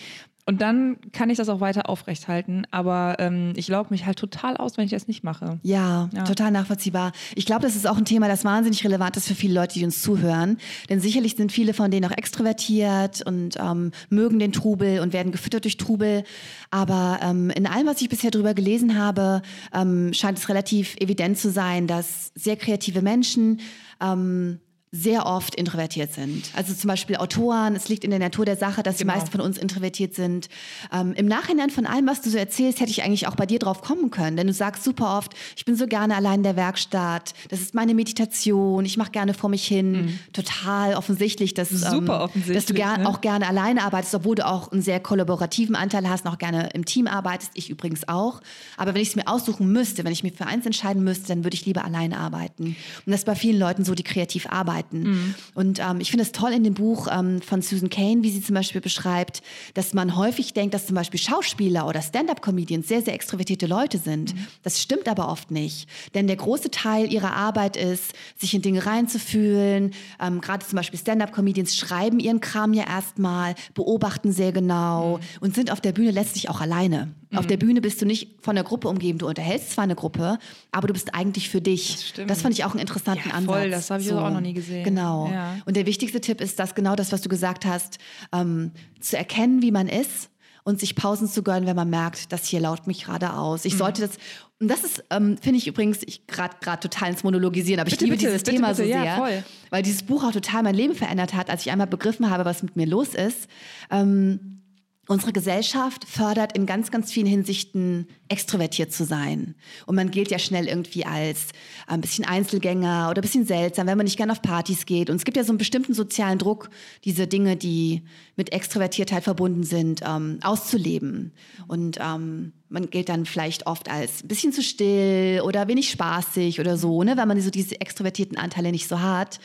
Und 0.48 0.60
dann 0.60 0.98
kann 1.10 1.28
ich 1.28 1.38
das 1.38 1.48
auch 1.48 1.58
weiter 1.58 1.90
aufrechthalten. 1.90 2.68
Aber 2.70 3.16
ähm, 3.18 3.52
ich 3.56 3.66
lauge 3.66 3.88
mich 3.90 4.06
halt 4.06 4.16
total 4.16 4.56
aus, 4.56 4.76
wenn 4.76 4.84
ich 4.84 4.92
das 4.92 5.08
nicht 5.08 5.25
mache. 5.25 5.58
Ja, 5.62 6.08
ja. 6.14 6.22
total 6.22 6.52
nachvollziehbar. 6.52 7.10
Ich 7.34 7.46
glaube, 7.46 7.62
das 7.62 7.75
ist 7.75 7.84
auch 7.84 7.96
ein 7.96 8.04
Thema, 8.04 8.28
das 8.28 8.44
wahnsinnig 8.44 8.84
relevant 8.84 9.16
ist 9.16 9.26
für 9.26 9.34
viele 9.34 9.54
Leute, 9.54 9.75
die 9.75 9.84
uns 9.84 10.02
zuhören. 10.02 10.58
Denn 10.88 11.00
sicherlich 11.00 11.34
sind 11.34 11.50
viele 11.50 11.75
von 11.75 11.90
denen 11.90 12.06
auch 12.06 12.16
extrovertiert 12.16 13.26
und 13.26 13.56
ähm, 13.58 13.90
mögen 14.08 14.38
den 14.38 14.52
Trubel 14.52 15.00
und 15.00 15.12
werden 15.12 15.32
gefüttert 15.32 15.64
durch 15.64 15.78
Trubel. 15.78 16.22
Aber 16.70 17.18
ähm, 17.22 17.50
in 17.50 17.66
allem, 17.66 17.88
was 17.88 18.00
ich 18.00 18.08
bisher 18.08 18.30
darüber 18.30 18.54
gelesen 18.54 18.96
habe, 18.96 19.42
ähm, 19.75 20.12
scheint 20.12 20.38
es 20.38 20.48
relativ 20.48 20.94
evident 21.00 21.38
zu 21.38 21.50
sein, 21.50 21.88
dass 21.88 22.30
sehr 22.36 22.56
kreative 22.56 23.02
Menschen 23.02 23.58
ähm, 24.00 24.60
sehr 24.92 25.26
oft 25.26 25.56
introvertiert 25.56 26.12
sind. 26.12 26.50
Also 26.54 26.72
zum 26.72 26.88
Beispiel 26.88 27.16
Autoren, 27.16 27.74
es 27.74 27.88
liegt 27.88 28.04
in 28.04 28.10
der 28.10 28.20
Natur 28.20 28.44
der 28.44 28.56
Sache, 28.56 28.84
dass 28.84 28.98
genau. 28.98 29.12
die 29.12 29.18
meisten 29.18 29.32
von 29.32 29.40
uns 29.40 29.58
introvertiert 29.58 30.14
sind. 30.14 30.48
Ähm, 30.92 31.12
Im 31.14 31.26
Nachhinein 31.26 31.70
von 31.70 31.86
allem, 31.86 32.06
was 32.06 32.22
du 32.22 32.30
so 32.30 32.38
erzählst, 32.38 32.80
hätte 32.80 32.90
ich 32.90 33.02
eigentlich 33.02 33.26
auch 33.26 33.34
bei 33.34 33.46
dir 33.46 33.58
drauf 33.58 33.82
kommen 33.82 34.10
können. 34.10 34.36
Denn 34.36 34.46
du 34.46 34.52
sagst 34.52 34.84
super 34.84 35.18
oft, 35.18 35.32
ich 35.56 35.64
bin 35.64 35.74
so 35.74 35.88
gerne 35.88 36.14
allein 36.14 36.36
in 36.36 36.42
der 36.44 36.56
Werkstatt, 36.56 37.34
das 37.48 37.60
ist 37.60 37.74
meine 37.74 37.94
Meditation, 37.94 38.84
ich 38.84 38.96
mache 38.96 39.10
gerne 39.10 39.34
vor 39.34 39.50
mich 39.50 39.66
hin. 39.66 39.92
Mhm. 39.92 40.18
Total 40.32 40.94
offensichtlich, 40.94 41.52
dass, 41.52 41.70
super 41.70 42.22
offensichtlich, 42.22 42.56
dass 42.56 42.66
du 42.66 42.74
ger 42.74 42.98
ne? 42.98 43.08
auch 43.08 43.20
gerne 43.20 43.48
alleine 43.48 43.82
arbeitest, 43.82 44.14
obwohl 44.14 44.36
du 44.36 44.46
auch 44.46 44.70
einen 44.70 44.82
sehr 44.82 45.00
kollaborativen 45.00 45.74
Anteil 45.74 46.08
hast, 46.08 46.24
noch 46.24 46.38
gerne 46.38 46.70
im 46.74 46.84
Team 46.84 47.08
arbeitest, 47.08 47.50
ich 47.54 47.70
übrigens 47.70 48.06
auch. 48.08 48.40
Aber 48.76 48.94
wenn 48.94 49.02
ich 49.02 49.08
es 49.08 49.16
mir 49.16 49.26
aussuchen 49.26 49.70
müsste, 49.72 50.04
wenn 50.04 50.12
ich 50.12 50.22
mir 50.22 50.32
für 50.32 50.46
eins 50.46 50.64
entscheiden 50.64 51.02
müsste, 51.02 51.26
dann 51.26 51.44
würde 51.44 51.54
ich 51.54 51.66
lieber 51.66 51.84
alleine 51.84 52.18
arbeiten. 52.18 52.64
Und 52.64 52.76
das 53.06 53.20
ist 53.20 53.24
bei 53.24 53.34
vielen 53.34 53.58
Leuten 53.58 53.84
so, 53.84 53.94
die 53.94 54.04
kreativ 54.04 54.46
arbeiten 54.46 54.75
arbeiten. 54.76 55.02
Mhm. 55.02 55.35
Und 55.54 55.80
ähm, 55.80 56.00
ich 56.00 56.11
finde 56.11 56.25
es 56.25 56.33
toll 56.33 56.52
in 56.52 56.64
dem 56.64 56.75
Buch 56.75 57.09
ähm, 57.11 57.40
von 57.42 57.62
Susan 57.62 57.90
Kane, 57.90 58.23
wie 58.23 58.30
sie 58.30 58.42
zum 58.42 58.54
Beispiel 58.54 58.80
beschreibt, 58.80 59.42
dass 59.75 59.95
man 59.95 60.16
häufig 60.16 60.52
denkt, 60.52 60.75
dass 60.75 60.87
zum 60.87 60.95
Beispiel 60.95 61.21
Schauspieler 61.21 61.87
oder 61.87 62.02
Stand-up-Comedians 62.02 62.88
sehr, 62.88 63.02
sehr 63.02 63.14
extrovertierte 63.14 63.66
Leute 63.66 63.99
sind. 63.99 64.35
Mhm. 64.35 64.47
Das 64.62 64.80
stimmt 64.80 65.09
aber 65.09 65.28
oft 65.28 65.50
nicht. 65.50 65.88
Denn 66.14 66.26
der 66.26 66.37
große 66.37 66.71
Teil 66.71 67.12
ihrer 67.12 67.33
Arbeit 67.35 67.76
ist, 67.76 68.12
sich 68.37 68.54
in 68.54 68.62
Dinge 68.62 68.85
reinzufühlen. 68.87 69.92
Ähm, 70.21 70.40
Gerade 70.40 70.66
zum 70.66 70.76
Beispiel 70.76 70.99
Stand-up-Comedians 70.99 71.76
schreiben 71.76 72.18
ihren 72.18 72.40
Kram 72.40 72.73
ja 72.73 72.87
erstmal, 72.87 73.54
beobachten 73.75 74.33
sehr 74.33 74.52
genau 74.52 75.18
mhm. 75.18 75.23
und 75.40 75.54
sind 75.54 75.71
auf 75.71 75.80
der 75.80 75.92
Bühne 75.92 76.11
letztlich 76.11 76.49
auch 76.49 76.61
alleine. 76.61 77.14
Mhm. 77.30 77.38
Auf 77.38 77.47
der 77.47 77.56
Bühne 77.56 77.80
bist 77.80 78.00
du 78.00 78.06
nicht 78.06 78.37
von 78.40 78.54
der 78.54 78.64
Gruppe 78.64 78.88
umgeben. 78.88 79.18
Du 79.18 79.26
unterhältst 79.26 79.73
zwar 79.73 79.85
eine 79.85 79.95
Gruppe, 79.95 80.38
aber 80.71 80.87
du 80.87 80.92
bist 80.92 81.14
eigentlich 81.14 81.49
für 81.49 81.61
dich. 81.61 82.12
Das, 82.14 82.26
das 82.26 82.42
fand 82.42 82.54
ich 82.54 82.64
auch 82.64 82.71
einen 82.71 82.80
interessanten 82.80 83.28
ja, 83.28 83.40
voll, 83.40 83.56
Ansatz. 83.56 83.71
Das 83.71 83.90
habe 83.90 84.02
ich 84.02 84.09
so. 84.09 84.18
auch 84.18 84.30
noch 84.30 84.40
nie 84.40 84.52
gesehen 84.52 84.65
gesehen. 84.66 84.85
Genau. 84.85 85.28
Ja. 85.32 85.56
Und 85.64 85.76
der 85.76 85.87
wichtigste 85.87 86.20
Tipp 86.20 86.40
ist, 86.40 86.58
dass 86.58 86.75
genau 86.75 86.96
das, 86.96 87.12
was 87.12 87.23
du 87.23 87.28
gesagt 87.28 87.64
hast, 87.64 87.99
ähm, 88.32 88.73
zu 89.00 89.16
erkennen, 89.16 89.62
wie 89.62 89.70
man 89.70 89.88
ist 89.88 90.30
und 90.64 90.80
sich 90.80 90.96
Pausen 90.96 91.28
zu 91.28 91.42
gönnen, 91.42 91.66
wenn 91.66 91.76
man 91.76 91.88
merkt, 91.88 92.32
das 92.32 92.44
hier 92.46 92.61
laut 92.61 92.87
mich 92.87 93.04
gerade 93.04 93.32
aus. 93.35 93.64
Ich 93.64 93.75
Mhm. 93.75 93.78
sollte 93.78 94.02
das, 94.02 94.11
und 94.58 94.68
das 94.68 94.82
ist, 94.85 95.04
ähm, 95.11 95.37
finde 95.40 95.58
ich 95.58 95.66
übrigens, 95.68 96.00
ich 96.04 96.26
gerade 96.26 96.56
gerade 96.61 96.80
total 96.80 97.11
ins 97.11 97.23
Monologisieren, 97.23 97.78
aber 97.78 97.88
ich 97.88 97.94
Bitte, 97.94 98.04
liebe 98.06 98.16
bitte, 98.16 98.26
dieses 98.30 98.42
bitte, 98.42 98.56
Thema 98.56 98.75
so 98.75 98.82
ja, 98.82 99.02
sehr, 99.02 99.16
voll. 99.16 99.44
weil 99.70 99.82
dieses 99.82 100.02
Buch 100.02 100.25
auch 100.25 100.32
total 100.32 100.62
mein 100.64 100.75
Leben 100.75 100.94
verändert 100.94 101.35
hat, 101.35 101.50
als 101.50 101.62
ich 101.64 101.70
einmal 101.70 101.87
begriffen 101.87 102.30
habe, 102.30 102.44
was 102.44 102.62
mit 102.62 102.75
mir 102.75 102.87
los 102.87 103.14
ist. 103.14 103.49
Ähm, 103.90 104.62
Unsere 105.08 105.32
Gesellschaft 105.32 106.04
fördert 106.04 106.56
in 106.56 106.66
ganz, 106.66 106.90
ganz 106.90 107.12
vielen 107.12 107.28
Hinsichten 107.28 108.08
extrovertiert 108.28 108.92
zu 108.92 109.04
sein. 109.04 109.54
Und 109.86 109.94
man 109.94 110.10
gilt 110.10 110.32
ja 110.32 110.38
schnell 110.40 110.66
irgendwie 110.66 111.06
als 111.06 111.48
ein 111.86 112.00
bisschen 112.00 112.25
Einzelgänger 112.25 113.08
oder 113.08 113.20
ein 113.20 113.22
bisschen 113.22 113.46
seltsam, 113.46 113.86
wenn 113.86 113.96
man 113.96 114.04
nicht 114.04 114.16
gerne 114.16 114.32
auf 114.32 114.42
Partys 114.42 114.84
geht. 114.84 115.08
Und 115.08 115.16
es 115.16 115.25
gibt 115.25 115.36
ja 115.36 115.44
so 115.44 115.52
einen 115.52 115.58
bestimmten 115.58 115.94
sozialen 115.94 116.38
Druck, 116.38 116.70
diese 117.04 117.28
Dinge, 117.28 117.56
die 117.56 118.02
mit 118.34 118.52
Extrovertiertheit 118.52 119.22
verbunden 119.22 119.62
sind, 119.62 120.00
ähm, 120.04 120.40
auszuleben. 120.42 121.32
Und 121.68 121.98
ähm, 122.00 122.52
man 122.68 122.90
gilt 122.90 123.08
dann 123.08 123.26
vielleicht 123.26 123.68
oft 123.68 123.88
als 123.88 124.25
ein 124.25 124.28
bisschen 124.28 124.52
zu 124.52 124.60
still 124.60 125.40
oder 125.44 125.68
wenig 125.68 125.88
spaßig 125.88 126.58
oder 126.58 126.76
so, 126.76 127.04
ne, 127.04 127.16
weil 127.16 127.26
man 127.26 127.40
so 127.40 127.50
diese 127.50 127.80
extrovertierten 127.80 128.38
Anteile 128.38 128.72
nicht 128.72 128.88
so 128.88 129.00
hat. 129.00 129.38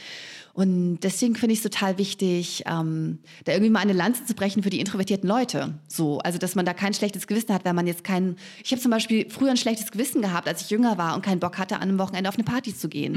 Und 0.54 1.00
deswegen 1.00 1.36
finde 1.36 1.54
ich 1.54 1.60
es 1.60 1.64
total 1.64 1.98
wichtig, 1.98 2.64
ähm, 2.66 3.20
da 3.46 3.54
irgendwie 3.54 3.70
mal 3.72 3.80
eine 3.80 3.94
Lanze 3.94 4.26
zu 4.26 4.34
brechen 4.34 4.64
für 4.64 4.70
die 4.70 4.80
introvertierten 4.80 5.28
Leute. 5.28 5.74
So, 5.88 6.20
also 6.20 6.38
dass 6.38 6.56
man 6.56 6.66
da 6.66 6.74
kein 6.74 6.94
schlechtes 6.94 7.28
Gewissen 7.28 7.54
hat, 7.54 7.66
wenn 7.66 7.76
man 7.76 7.88
jetzt 7.88 8.04
kein. 8.04 8.36
Ich 8.64 8.72
habe 8.72 8.82
zum 8.82 8.92
Beispiel 8.92 9.30
früher 9.30 9.52
ein 9.52 9.58
schlechtes 9.58 9.92
Gewissen 9.92 10.22
gehabt, 10.22 10.48
als 10.48 10.62
ich 10.62 10.70
jünger 10.70 10.98
war 10.98 11.16
und 11.16 11.22
keinen 11.24 11.40
Bock 11.40 11.58
hatte, 11.58 11.76
an 11.76 11.84
einem 11.84 12.00
Wochenende 12.00 12.30
auf 12.30 12.36
eine 12.36 12.44
Party 12.44 12.76
zu 12.76 12.90
gehen. 12.90 13.16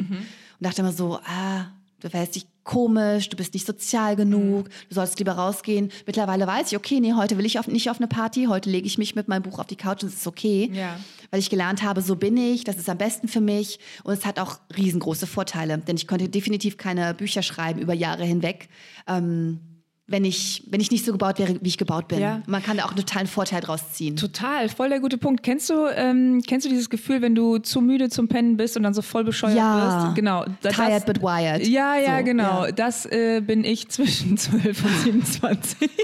Und 0.59 0.67
dachte 0.67 0.83
immer 0.83 0.93
so, 0.93 1.19
ah, 1.25 1.67
du 2.01 2.11
verhältst 2.11 2.37
dich 2.37 2.47
komisch, 2.65 3.29
du 3.29 3.37
bist 3.37 3.55
nicht 3.55 3.67
sozial 3.67 4.17
genug, 4.17 4.69
du 4.89 4.95
solltest 4.95 5.19
lieber 5.19 5.33
rausgehen. 5.33 5.91
Mittlerweile 6.07 6.47
weiß 6.47 6.73
ich, 6.73 6.77
okay, 6.77 6.99
nee, 7.01 7.13
heute 7.13 7.39
will 7.39 7.47
ich 7.47 7.59
auf, 7.59 7.69
nicht 7.69 7.91
auf 7.91 7.99
eine 7.99 8.09
Party, 8.09 8.47
heute 8.47 8.71
lege 8.71 8.87
ich 8.87 8.99
mich 8.99 9.15
mit 9.15 9.29
meinem 9.29 9.43
Buch 9.43 9.59
auf 9.59 9.67
die 9.67 9.77
Couch 9.77 10.03
und 10.03 10.09
es 10.09 10.17
ist 10.17 10.27
okay. 10.27 10.71
Ja. 10.73 10.99
Weil 11.31 11.41
ich 11.41 11.51
gelernt 11.51 11.83
habe, 11.83 12.01
so 12.01 12.17
bin 12.17 12.37
ich, 12.37 12.65
das 12.65 12.77
ist 12.77 12.89
am 12.89 12.99
besten 12.99 13.29
für 13.29 13.41
mich 13.41 13.79
und 14.03 14.15
es 14.15 14.25
hat 14.25 14.39
auch 14.39 14.59
riesengroße 14.77 15.27
Vorteile, 15.27 15.79
denn 15.79 15.97
ich 15.97 16.07
konnte 16.07 16.29
definitiv 16.29 16.79
keine 16.79 17.15
Bücher 17.15 17.43
schreiben 17.43 17.81
über 17.81 17.95
Jahre 17.95 18.25
hinweg. 18.25 18.69
Ähm, 19.07 19.61
wenn 20.07 20.25
ich, 20.27 20.63
wenn 20.69 20.83
ich 20.83 20.91
nicht 20.91 21.05
so 21.07 21.13
gebaut 21.13 21.39
wäre, 21.39 21.57
wie 21.63 21.69
ich 21.69 21.79
gebaut 21.79 22.09
bin. 22.09 22.21
Ja. 22.21 22.43
Man 22.47 22.63
kann 22.63 22.77
da 22.77 22.85
auch 22.85 22.89
einen 22.89 22.99
totalen 22.99 23.27
Vorteil 23.27 23.63
draus 23.63 23.93
ziehen. 23.93 24.17
Total, 24.17 24.69
voll 24.69 24.91
der 24.91 25.01
gute 25.01 25.17
Punkt. 25.17 25.43
Kennst 25.43 25.71
du, 25.71 25.87
ähm, 25.95 26.43
kennst 26.47 26.67
du 26.67 26.69
dieses 26.69 26.91
Gefühl, 26.91 27.23
wenn 27.23 27.35
du 27.35 27.57
zu 27.57 27.81
müde 27.81 28.11
zum 28.11 28.29
Pennen 28.29 28.59
bist 28.59 28.77
und 28.77 28.83
dann 28.83 28.93
so 28.93 29.01
voll 29.01 29.25
bescheuert 29.25 29.57
Ja. 29.57 30.05
wirst? 30.05 30.15
Genau. 30.17 30.45
Da- 30.61 30.71
Tired 30.71 31.07
but 31.07 31.23
wired. 31.23 31.67
Ja, 31.67 31.97
ja, 31.97 32.19
So, 32.19 32.25
genau. 32.25 32.65
ja. 32.67 32.73
Das 32.73 33.07
äh, 33.07 33.41
bin 33.41 33.65
ich 33.65 33.89
zwischen 33.89 34.37
12 34.39 34.85
und 34.85 34.97
27. 35.05 35.91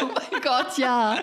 Oh 0.00 0.06
mein 0.06 0.40
Gott, 0.42 0.78
ja. 0.78 1.18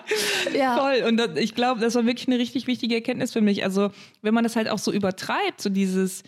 ja. 0.54 0.76
Voll. 0.76 1.02
Und 1.08 1.16
das, 1.16 1.30
ich 1.36 1.54
glaube, 1.54 1.80
das 1.80 1.94
war 1.94 2.04
wirklich 2.06 2.28
eine 2.28 2.38
richtig 2.38 2.66
wichtige 2.66 2.94
Erkenntnis 2.94 3.32
für 3.32 3.40
mich. 3.40 3.64
Also, 3.64 3.90
wenn 4.22 4.34
man 4.34 4.44
das 4.44 4.54
halt 4.54 4.68
auch 4.68 4.78
so 4.78 4.92
übertreibt, 4.92 5.60
so 5.60 5.70
dieses, 5.70 6.22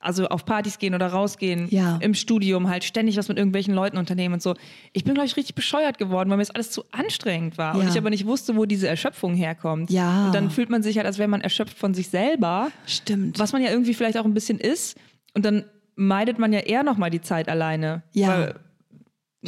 also 0.00 0.28
auf 0.28 0.44
Partys 0.44 0.78
gehen 0.78 0.94
oder 0.94 1.08
rausgehen, 1.08 1.66
Ja. 1.70 1.96
im 2.00 2.14
Studium 2.14 2.68
halt 2.68 2.84
ständig 2.84 3.16
was 3.16 3.26
mit 3.28 3.36
irgendwelchen 3.36 3.74
Leuten 3.74 3.96
unternehmen 3.96 4.34
und 4.34 4.42
so. 4.42 4.54
Ich 4.92 5.02
bin, 5.04 5.14
glaube 5.14 5.26
ich, 5.26 5.36
richtig 5.36 5.54
bescheuert 5.56 5.98
geworden, 5.98 6.30
weil 6.30 6.36
mir 6.36 6.42
das 6.42 6.50
alles 6.54 6.70
zu 6.70 6.84
anstrengend 6.92 7.58
war. 7.58 7.74
Und 7.74 7.82
Ja. 7.82 7.88
ich 7.90 7.98
aber 7.98 8.10
nicht 8.10 8.24
wusste, 8.26 8.54
wo 8.56 8.64
diese 8.64 8.86
Erschöpfung 8.86 9.34
herkommt. 9.34 9.90
Ja. 9.90 10.26
Und 10.26 10.34
dann 10.34 10.50
fühlt 10.50 10.70
man 10.70 10.82
sich 10.84 10.96
halt, 10.98 11.06
als 11.06 11.18
wäre 11.18 11.28
man 11.28 11.40
erschöpft 11.40 11.76
von 11.76 11.94
sich 11.94 12.08
selber. 12.10 12.70
Stimmt. 12.86 13.38
Was 13.40 13.52
man 13.52 13.60
ja 13.62 13.70
irgendwie 13.70 13.94
vielleicht 13.94 14.18
auch 14.18 14.24
ein 14.24 14.34
bisschen 14.34 14.60
ist. 14.60 14.96
Und 15.34 15.44
dann 15.44 15.64
meidet 15.96 16.38
man 16.38 16.52
ja 16.52 16.60
eher 16.60 16.84
nochmal 16.84 17.10
die 17.10 17.20
Zeit 17.20 17.48
alleine. 17.48 18.02
Ja. 18.12 18.28
Weil, 18.28 18.46
ne? 18.46 18.54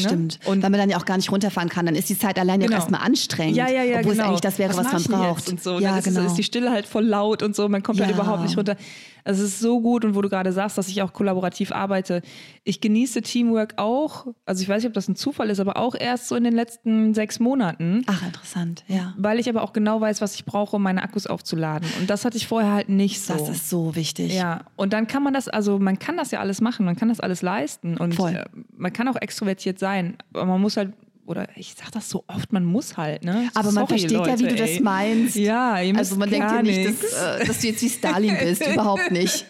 Stimmt. 0.02 0.40
Und 0.46 0.62
Weil 0.64 0.70
man 0.70 0.80
dann 0.80 0.90
ja 0.90 0.96
auch 0.96 1.04
gar 1.04 1.16
nicht 1.16 1.30
runterfahren 1.30 1.68
kann. 1.68 1.86
Dann 1.86 1.94
ist 1.94 2.08
die 2.08 2.18
Zeit 2.18 2.38
alleine 2.40 2.64
Genau. 2.64 2.76
auch 2.76 2.80
erstmal 2.80 3.02
anstrengend. 3.02 3.56
Ja, 3.56 3.68
ja, 3.68 3.82
ja, 3.84 3.98
Obwohl 3.98 4.12
genau. 4.12 4.24
es 4.24 4.28
eigentlich 4.28 4.40
das 4.40 4.58
wäre, 4.58 4.76
was, 4.76 4.84
mach 4.84 4.92
man 5.08 5.20
braucht. 5.20 5.48
Und 5.48 5.62
so. 5.62 5.78
Ja, 5.78 5.90
dann 5.90 5.98
ist, 6.00 6.04
genau. 6.06 6.26
ist 6.26 6.34
die 6.34 6.42
Stille 6.42 6.70
halt 6.72 6.86
voll 6.86 7.04
laut 7.04 7.42
und 7.44 7.54
so, 7.54 7.68
man 7.68 7.82
kommt 7.84 8.00
halt 8.00 8.10
Ja. 8.10 8.16
überhaupt 8.16 8.42
nicht 8.42 8.56
runter. 8.56 8.76
Es 9.24 9.38
ist 9.38 9.60
so 9.60 9.80
gut 9.80 10.04
und 10.04 10.14
wo 10.14 10.22
du 10.22 10.28
gerade 10.28 10.52
sagst, 10.52 10.78
dass 10.78 10.88
ich 10.88 11.02
auch 11.02 11.12
kollaborativ 11.12 11.72
arbeite. 11.72 12.22
Ich 12.64 12.80
genieße 12.80 13.22
Teamwork 13.22 13.74
auch, 13.76 14.26
also 14.46 14.62
ich 14.62 14.68
weiß 14.68 14.82
nicht, 14.82 14.88
ob 14.88 14.94
das 14.94 15.08
ein 15.08 15.16
Zufall 15.16 15.50
ist, 15.50 15.60
aber 15.60 15.76
auch 15.76 15.94
erst 15.94 16.28
so 16.28 16.36
in 16.36 16.44
den 16.44 16.54
letzten 16.54 17.14
sechs 17.14 17.40
Monaten. 17.40 18.02
Ach, 18.06 18.24
interessant. 18.24 18.84
Ja. 18.88 19.14
Weil 19.16 19.38
ich 19.38 19.48
aber 19.48 19.62
auch 19.62 19.72
genau 19.72 20.00
weiß, 20.00 20.20
was 20.20 20.34
ich 20.34 20.44
brauche, 20.44 20.76
um 20.76 20.82
meine 20.82 21.02
Akkus 21.02 21.26
aufzuladen. 21.26 21.88
Und 22.00 22.10
das 22.10 22.24
hatte 22.24 22.36
ich 22.36 22.46
vorher 22.46 22.72
halt 22.72 22.88
nicht 22.88 23.20
so. 23.20 23.34
Das 23.34 23.48
ist 23.48 23.68
so 23.68 23.94
wichtig. 23.96 24.34
Ja, 24.34 24.62
und 24.76 24.92
dann 24.92 25.06
kann 25.06 25.22
man 25.22 25.34
das, 25.34 25.48
also 25.48 25.78
man 25.78 25.98
kann 25.98 26.16
das 26.16 26.30
ja 26.30 26.40
alles 26.40 26.60
machen, 26.60 26.84
man 26.86 26.96
kann 26.96 27.08
das 27.08 27.20
alles 27.20 27.42
leisten 27.42 27.96
und 27.96 28.14
Voll. 28.14 28.34
äh, 28.34 28.44
man 28.76 28.92
kann 28.92 29.08
auch 29.08 29.16
extrovertiert 29.16 29.78
sein, 29.78 30.16
aber 30.32 30.46
man 30.46 30.60
muss 30.60 30.76
halt, 30.76 30.92
oder 31.30 31.46
ich 31.54 31.74
sag 31.78 31.92
das 31.92 32.10
so 32.10 32.24
oft, 32.26 32.52
man 32.52 32.64
muss 32.64 32.96
halt, 32.96 33.24
ne? 33.24 33.48
Aber 33.54 33.70
man 33.70 33.86
Sorry, 33.86 34.00
versteht 34.00 34.10
ja, 34.10 34.38
wie 34.38 34.42
Leute, 34.42 34.56
du 34.56 34.56
das 34.56 34.80
meinst. 34.80 35.36
Ja, 35.36 35.74
Also 35.96 36.16
man 36.16 36.28
denkt 36.28 36.50
ja 36.50 36.60
nicht, 36.60 36.88
dass, 36.88 37.12
äh, 37.12 37.46
dass 37.46 37.60
du 37.60 37.68
jetzt 37.68 37.82
wie 37.82 37.88
Stalin 37.88 38.36
bist. 38.42 38.66
Überhaupt 38.72 39.12
nicht. 39.12 39.46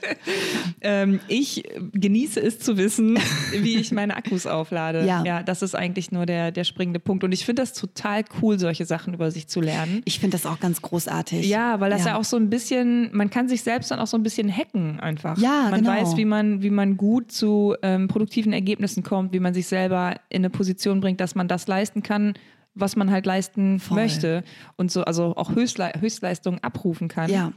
Ähm, 0.82 1.20
ich 1.26 1.64
genieße 1.94 2.38
es 2.38 2.58
zu 2.58 2.76
wissen, 2.76 3.18
wie 3.52 3.76
ich 3.76 3.92
meine 3.92 4.14
Akkus 4.14 4.46
auflade. 4.46 5.06
Ja. 5.06 5.24
ja 5.24 5.42
das 5.42 5.62
ist 5.62 5.74
eigentlich 5.74 6.12
nur 6.12 6.26
der, 6.26 6.52
der 6.52 6.64
springende 6.64 7.00
Punkt. 7.00 7.24
Und 7.24 7.32
ich 7.32 7.46
finde 7.46 7.62
das 7.62 7.72
total 7.72 8.24
cool, 8.42 8.58
solche 8.58 8.84
Sachen 8.84 9.14
über 9.14 9.30
sich 9.30 9.48
zu 9.48 9.62
lernen. 9.62 10.02
Ich 10.04 10.20
finde 10.20 10.36
das 10.36 10.44
auch 10.44 10.60
ganz 10.60 10.82
großartig. 10.82 11.48
Ja, 11.48 11.80
weil 11.80 11.88
das 11.90 12.04
ja. 12.04 12.18
auch 12.18 12.24
so 12.24 12.36
ein 12.36 12.50
bisschen, 12.50 13.08
man 13.16 13.30
kann 13.30 13.48
sich 13.48 13.62
selbst 13.62 13.90
dann 13.90 14.00
auch 14.00 14.06
so 14.06 14.18
ein 14.18 14.22
bisschen 14.22 14.54
hacken 14.54 15.00
einfach. 15.00 15.38
Ja, 15.38 15.68
man 15.70 15.80
genau. 15.80 15.92
weiß, 15.92 16.18
wie 16.18 16.26
man, 16.26 16.62
wie 16.62 16.70
man 16.70 16.98
gut 16.98 17.32
zu 17.32 17.74
ähm, 17.82 18.06
produktiven 18.06 18.52
Ergebnissen 18.52 19.02
kommt, 19.02 19.32
wie 19.32 19.40
man 19.40 19.54
sich 19.54 19.66
selber 19.66 20.16
in 20.28 20.42
eine 20.42 20.50
Position 20.50 21.00
bringt, 21.00 21.20
dass 21.20 21.34
man 21.34 21.48
das 21.48 21.69
leisten 21.70 22.02
kann, 22.02 22.34
was 22.74 22.96
man 22.96 23.10
halt 23.10 23.26
leisten 23.26 23.80
Voll. 23.80 23.96
möchte 23.96 24.44
und 24.76 24.90
so, 24.90 25.04
also 25.04 25.34
auch 25.36 25.54
Höchstle 25.54 25.92
Höchstleistungen 25.98 26.62
abrufen 26.62 27.08
kann. 27.08 27.30
Ja. 27.30 27.52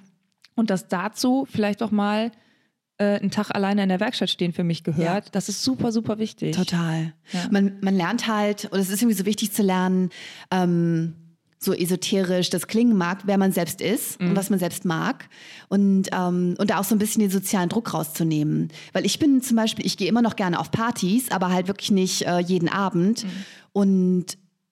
Und 0.56 0.70
dass 0.70 0.88
dazu 0.88 1.48
vielleicht 1.50 1.84
auch 1.84 1.92
mal 1.92 2.32
äh, 2.98 3.20
einen 3.20 3.32
Tag 3.32 3.54
alleine 3.54 3.84
in 3.84 3.90
der 3.90 4.00
Werkstatt 4.00 4.30
stehen 4.30 4.54
für 4.54 4.64
mich 4.64 4.84
gehört. 4.84 5.26
Ja. 5.26 5.32
Das 5.32 5.50
ist 5.50 5.64
super, 5.64 5.92
super 5.92 6.20
wichtig. 6.20 6.56
Total. 6.56 7.14
Ja. 7.32 7.48
Man, 7.52 7.80
man 7.82 7.96
lernt 7.96 8.28
halt, 8.28 8.66
und 8.66 8.80
es 8.80 8.90
ist 8.90 9.02
irgendwie 9.02 9.18
so 9.18 9.26
wichtig 9.26 9.52
zu 9.52 9.64
lernen, 9.64 10.10
ähm, 10.52 11.16
so 11.64 11.74
esoterisch 11.74 12.50
das 12.50 12.68
klingen 12.68 12.98
mag, 12.98 13.20
wer 13.26 13.38
man 13.38 13.52
selbst 13.52 13.82
ist 13.82 14.20
Mhm. 14.20 14.30
und 14.30 14.36
was 14.36 14.50
man 14.50 14.60
selbst 14.60 14.86
mag. 14.86 15.30
Und, 15.70 16.10
ähm, 16.12 16.56
und 16.58 16.70
da 16.70 16.80
auch 16.80 16.84
so 16.84 16.96
ein 16.96 17.00
bisschen 17.00 17.22
den 17.22 17.32
sozialen 17.32 17.70
Druck 17.70 17.94
rauszunehmen. 17.94 18.70
Weil 18.94 19.06
ich 19.06 19.20
bin 19.20 19.42
zum 19.42 19.58
Beispiel, 19.58 19.86
ich 19.86 19.98
gehe 19.98 20.08
immer 20.08 20.22
noch 20.22 20.36
gerne 20.36 20.60
auf 20.60 20.72
Partys, 20.72 21.32
aber 21.32 21.50
halt 21.52 21.68
wirklich 21.68 21.92
nicht 21.92 22.24
äh, 22.24 22.40
jeden 22.40 22.70
Abend. 22.70 23.24
Mhm. 23.24 23.30
Und 23.74 24.26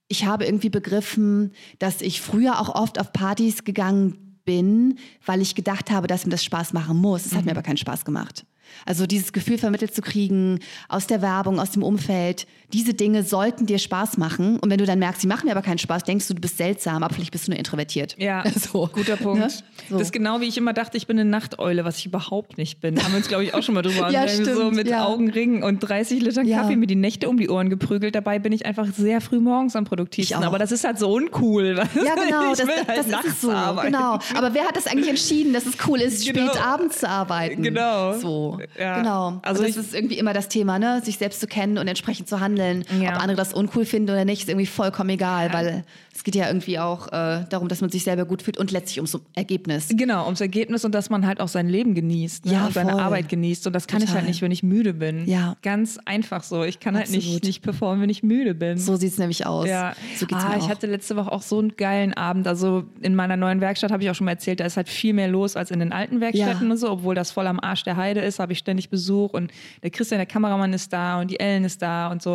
ich 0.07 0.25
habe 0.25 0.45
irgendwie 0.45 0.69
begriffen, 0.69 1.51
dass 1.79 2.01
ich 2.01 2.21
früher 2.21 2.59
auch 2.59 2.69
oft 2.75 2.99
auf 2.99 3.13
Partys 3.13 3.63
gegangen 3.63 4.37
bin, 4.43 4.97
weil 5.25 5.41
ich 5.41 5.55
gedacht 5.55 5.91
habe, 5.91 6.07
dass 6.07 6.25
mir 6.25 6.31
das 6.31 6.43
Spaß 6.43 6.73
machen 6.73 6.97
muss. 6.97 7.25
Es 7.25 7.31
hat 7.33 7.41
Mhm. 7.41 7.45
mir 7.45 7.51
aber 7.51 7.61
keinen 7.61 7.77
Spaß 7.77 8.05
gemacht. 8.05 8.45
Also 8.85 9.05
dieses 9.07 9.33
Gefühl 9.33 9.57
vermittelt 9.57 9.93
zu 9.93 10.01
kriegen 10.01 10.59
aus 10.89 11.07
der 11.07 11.21
Werbung, 11.21 11.59
aus 11.59 11.71
dem 11.71 11.83
Umfeld, 11.83 12.47
diese 12.73 12.93
Dinge 12.93 13.23
sollten 13.23 13.65
dir 13.65 13.79
Spaß 13.79 14.17
machen. 14.17 14.57
Und 14.59 14.69
wenn 14.69 14.77
du 14.77 14.85
dann 14.85 14.99
merkst, 14.99 15.21
sie 15.21 15.27
machen 15.27 15.45
mir 15.45 15.51
aber 15.51 15.61
keinen 15.61 15.77
Spaß, 15.77 16.03
denkst 16.03 16.27
du, 16.27 16.33
du 16.33 16.41
bist 16.41 16.57
seltsam, 16.57 17.03
aber 17.03 17.13
vielleicht 17.13 17.31
bist 17.31 17.47
du 17.47 17.51
nur 17.51 17.57
introvertiert. 17.59 18.15
Ja, 18.17 18.43
So. 18.55 18.89
guter 18.93 19.17
Punkt. 19.17 19.39
Ne? 19.39 19.49
So. 19.89 19.97
Das 19.97 20.03
ist 20.07 20.13
genau 20.13 20.39
wie 20.41 20.45
ich 20.45 20.57
immer 20.57 20.73
dachte, 20.73 20.97
ich 20.97 21.07
bin 21.07 21.19
eine 21.19 21.29
Nachteule, 21.29 21.83
was 21.85 21.97
ich 21.97 22.05
überhaupt 22.05 22.57
nicht 22.57 22.79
bin. 22.81 23.01
Haben 23.03 23.11
wir 23.13 23.17
uns, 23.17 23.27
glaube 23.27 23.43
ich, 23.43 23.53
auch 23.53 23.61
schon 23.63 23.75
mal 23.75 23.81
drüber 23.81 23.95
Ja, 24.11 24.21
unterhalten. 24.21 24.45
So 24.45 24.51
stimmt, 24.61 24.75
mit 24.75 24.87
ja. 24.87 25.05
Augenringen 25.05 25.63
und 25.63 25.79
30 25.79 26.21
Litern 26.21 26.47
Ja. 26.47 26.61
Kaffee 26.61 26.75
mir 26.77 26.87
die 26.87 26.95
Nächte 26.95 27.27
um 27.29 27.37
die 27.37 27.49
Ohren 27.49 27.69
geprügelt. 27.69 28.15
Dabei 28.15 28.39
bin 28.39 28.53
ich 28.53 28.65
einfach 28.65 28.87
sehr 28.93 29.19
früh 29.21 29.39
morgens 29.39 29.75
am 29.75 29.83
produktivsten. 29.85 30.43
Aber 30.43 30.57
das 30.59 30.71
ist 30.71 30.83
halt 30.83 30.97
so 30.99 31.11
uncool. 31.13 31.75
Ja, 32.03 32.15
genau, 32.15 32.51
Ich 32.53 32.57
das, 32.59 32.67
will 32.67 32.75
das, 32.77 32.87
halt 32.87 32.97
das 32.99 33.05
ist 33.05 33.11
nachts 33.11 33.41
so. 33.41 33.51
arbeiten. 33.51 33.91
Genau. 33.93 34.17
Aber 34.35 34.53
wer 34.53 34.63
hat 34.65 34.75
das 34.77 34.87
eigentlich 34.87 35.09
entschieden, 35.09 35.53
dass 35.53 35.65
es 35.65 35.73
cool 35.87 35.99
ist, 36.01 36.25
Genau. 36.25 36.47
spät 36.51 36.63
abends 36.63 36.99
zu 36.99 37.09
arbeiten? 37.09 37.61
Genau. 37.63 38.13
So. 38.17 38.59
Ja. 38.79 38.97
Genau. 38.97 39.39
Also 39.43 39.61
Also 39.61 39.63
das 39.63 39.71
ich- 39.71 39.77
ist 39.77 39.95
irgendwie 39.95 40.17
immer 40.17 40.33
das 40.33 40.47
Thema, 40.47 40.79
ne? 40.79 41.01
sich 41.03 41.17
selbst 41.17 41.39
zu 41.39 41.47
kennen 41.47 41.77
und 41.77 41.87
entsprechend 41.87 42.27
zu 42.27 42.39
handeln. 42.39 42.83
Ja. 43.01 43.15
Ob 43.15 43.21
andere 43.21 43.35
das 43.37 43.53
uncool 43.53 43.85
finden 43.85 44.09
oder 44.09 44.25
nicht, 44.25 44.41
ist 44.43 44.49
irgendwie 44.49 44.65
vollkommen 44.65 45.09
egal, 45.11 45.51
weil 45.53 45.83
es 46.15 46.23
geht 46.23 46.35
ja 46.35 46.47
irgendwie 46.47 46.79
auch 46.79 47.07
äh, 47.07 47.45
darum, 47.49 47.67
dass 47.67 47.81
man 47.81 47.89
sich 47.89 48.03
selber 48.03 48.25
gut 48.25 48.41
fühlt 48.41 48.57
und 48.57 48.71
letztlich 48.71 48.97
ums 48.99 49.17
Ergebnis. 49.35 49.87
Genau, 49.91 50.25
ums 50.25 50.41
Ergebnis 50.41 50.83
und 50.85 50.93
dass 50.95 51.09
man 51.09 51.25
halt 51.27 51.39
auch 51.41 51.47
sein 51.47 51.67
Leben 51.69 51.93
genießt 51.95 52.45
ne? 52.45 52.53
Ja, 52.53 52.65
und 52.67 52.73
seine 52.73 52.91
voll. 52.91 52.99
Arbeit 53.01 53.29
genießt. 53.29 53.67
Und 53.67 53.73
das 53.73 53.87
kann 53.87 53.99
ich 53.99 54.05
Total. 54.05 54.21
halt 54.21 54.27
nicht, 54.29 54.41
wenn 54.41 54.51
ich 54.51 54.63
müde 54.63 54.93
bin. 54.93 55.25
Ja. 55.27 55.55
Ganz 55.61 55.99
einfach 56.05 56.43
so. 56.43 56.63
Ich 56.63 56.79
kann 56.79 56.95
halt 56.97 57.09
nicht, 57.11 57.23
Absolut. 57.25 57.43
nicht 57.43 57.61
performen, 57.61 58.01
wenn 58.01 58.09
ich 58.09 58.23
müde 58.23 58.53
bin. 58.55 58.77
So 58.77 58.95
sieht 58.95 59.11
es 59.13 59.17
nämlich 59.17 59.45
aus. 59.45 59.67
Ja, 59.67 59.93
So 60.17 60.25
geht's 60.25 60.43
ah, 60.43 60.49
mir 60.49 60.57
ich 60.57 60.63
auch. 60.63 60.69
hatte 60.69 60.87
letzte 60.87 61.15
Woche 61.15 61.31
auch 61.31 61.41
so 61.41 61.59
einen 61.59 61.75
geilen 61.77 62.13
Abend. 62.13 62.47
Also 62.47 62.83
in 63.01 63.15
meiner 63.15 63.37
neuen 63.37 63.61
Werkstatt 63.61 63.91
habe 63.91 64.03
ich 64.03 64.09
auch 64.09 64.15
schon 64.15 64.25
mal 64.25 64.31
erzählt, 64.31 64.59
da 64.59 64.65
ist 64.65 64.77
halt 64.77 64.89
viel 64.89 65.13
mehr 65.13 65.27
los 65.27 65.55
als 65.55 65.71
in 65.71 65.79
den 65.79 65.91
alten 65.93 66.19
Werkstätten 66.21 66.65
Ja. 66.67 66.71
und 66.71 66.77
so, 66.77 66.89
obwohl 66.91 67.15
das 67.15 67.31
voll 67.31 67.47
am 67.47 67.59
Arsch 67.59 67.83
der 67.83 67.95
Heide 67.95 68.19
ist, 68.21 68.39
habe 68.39 68.50
ich 68.51 68.59
ständig 68.59 68.89
Besuch 68.89 69.33
und 69.33 69.51
der 69.83 69.89
Christian, 69.89 70.19
der 70.19 70.25
Kameramann 70.25 70.73
ist 70.73 70.91
da 70.93 71.19
und 71.21 71.31
die 71.31 71.39
Ellen 71.39 71.63
ist 71.63 71.81
da 71.81 72.07
und 72.07 72.21
so. 72.21 72.33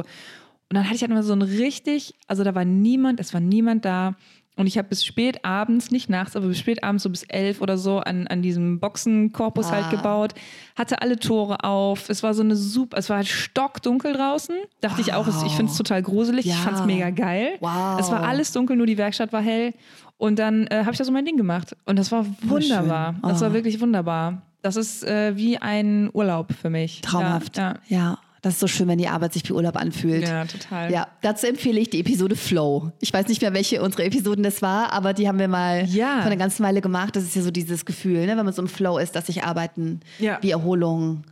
Und 0.69 0.75
dann 0.75 0.85
hatte 0.85 0.97
ich 0.97 1.03
halt 1.03 1.13
immer 1.13 1.23
so 1.23 1.33
ein 1.33 1.43
richtig, 1.43 2.15
also 2.27 2.43
da 2.43 2.55
war 2.55 2.65
niemand, 2.65 3.21
es 3.21 3.33
war 3.33 3.41
niemand 3.41 3.85
da. 3.85 4.17
Und 4.59 4.67
ich 4.67 4.79
habe 4.79 4.89
bis 4.89 5.05
spät 5.05 5.45
abends, 5.45 5.91
nicht 5.91 6.09
nachts, 6.09 6.35
aber 6.35 6.47
bis 6.47 6.59
spät 6.59 6.83
abends, 6.83 7.03
so 7.03 7.11
bis 7.11 7.25
elf 7.25 7.61
oder 7.61 7.77
so, 7.77 7.99
an, 7.99 8.27
an 8.27 8.41
diesem 8.41 8.81
Boxenkorpus 8.81 9.71
halt 9.71 9.85
ah. 9.85 9.91
halt 9.91 9.97
gebaut. 9.97 10.35
Hatte 10.75 11.03
alle 11.03 11.19
Tore 11.19 11.63
auf. 11.63 12.09
Es 12.09 12.23
war 12.23 12.33
so 12.33 12.43
eine 12.43 12.57
super, 12.57 12.97
es 12.97 13.11
war 13.11 13.19
halt 13.19 13.29
stockdunkel 13.29 14.15
draußen. 14.15 14.57
Dachte 14.81 14.99
wow. 14.99 15.07
ich 15.07 15.13
auch, 15.13 15.29
ich 15.47 15.53
finde 15.53 15.71
es 15.71 15.77
total 15.77 16.03
gruselig. 16.03 16.47
Ja. 16.47 16.55
Ich 16.55 16.61
fand 16.61 16.79
es 16.79 16.87
mega 16.87 17.11
geil. 17.11 17.59
Wow. 17.61 18.01
Es 18.01 18.11
war 18.11 18.23
alles 18.23 18.51
dunkel, 18.53 18.77
nur 18.77 18.87
die 18.87 18.97
Werkstatt 18.97 19.31
war 19.33 19.43
hell. 19.43 19.75
Und 20.17 20.39
dann 20.39 20.67
äh, 20.69 20.81
habe 20.81 20.93
ich 20.93 20.99
da 20.99 21.05
so 21.05 21.13
mein 21.13 21.27
Ding 21.27 21.37
gemacht. 21.37 21.77
Und 21.85 21.99
das 21.99 22.11
war 22.11 22.25
wunderbar. 22.41 23.17
Oh. 23.23 23.29
Das 23.29 23.43
war 23.43 23.53
wirklich 23.53 23.79
wunderbar. 23.79 24.41
Das 24.63 24.77
ist 24.77 25.05
äh, 25.05 25.37
wie 25.37 25.59
ein 25.59 26.11
Urlaub 26.13 26.53
für 26.53 26.71
mich. 26.71 27.01
Traumhaft. 27.01 27.57
ja. 27.57 27.75
ja. 27.89 27.97
ja. 27.99 28.19
Das 28.43 28.55
ist 28.55 28.61
so 28.61 28.69
schön, 28.69 28.87
wenn 28.87 28.99
die 28.99 29.09
Arbeit 29.09 29.33
sich 29.33 29.49
wie 29.49 29.55
Urlaub 29.55 29.75
anfühlt. 29.75 30.23
Ja, 30.23 30.45
total. 30.45 30.93
Ja, 30.93 31.09
dazu 31.21 31.49
empfehle 31.49 31.81
ich 31.81 31.91
die 31.91 31.99
Episode 31.99 32.37
Flow. 32.37 32.93
Ich 33.01 33.13
weiß 33.13 33.27
nicht 33.27 33.43
mehr, 33.43 33.53
welche 33.55 33.83
unserer 33.83 34.05
Episoden 34.05 34.45
das 34.45 34.63
war, 34.63 34.93
aber 34.93 35.15
die 35.15 35.27
haben 35.27 35.41
wir 35.41 35.49
mal 35.49 35.85
ja. 35.87 36.19
vor 36.19 36.27
einer 36.27 36.37
ganzen 36.37 36.63
Weile 36.63 36.81
gemacht. 36.81 37.17
Das 37.17 37.25
ist 37.25 37.35
ja 37.35 37.43
so 37.43 37.51
dieses 37.51 37.85
Gefühl, 37.85 38.25
ne, 38.25 38.37
wenn 38.37 38.45
man 38.45 38.53
so 38.53 38.63
im 38.63 38.69
Flow 38.69 38.99
ist, 38.99 39.17
dass 39.17 39.27
sich 39.27 39.43
Arbeiten 39.43 39.99
ja. 40.21 40.39
wie 40.43 40.53
Erholung 40.53 41.25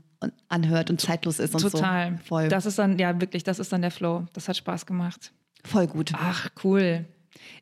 anhört 0.48 0.90
und 0.90 1.00
zeitlos 1.00 1.38
ist 1.38 1.54
und 1.54 1.60
total. 1.60 1.70
so. 1.70 1.78
Total. 1.78 2.18
Voll. 2.26 2.48
Das 2.48 2.66
ist 2.66 2.80
dann, 2.80 2.98
ja, 2.98 3.20
wirklich, 3.20 3.44
das 3.44 3.60
ist 3.60 3.72
dann 3.72 3.82
der 3.82 3.92
Flow. 3.92 4.24
Das 4.32 4.48
hat 4.48 4.56
Spaß 4.56 4.84
gemacht. 4.84 5.32
Voll 5.62 5.86
gut. 5.86 6.12
Ach, 6.16 6.48
cool. 6.64 7.04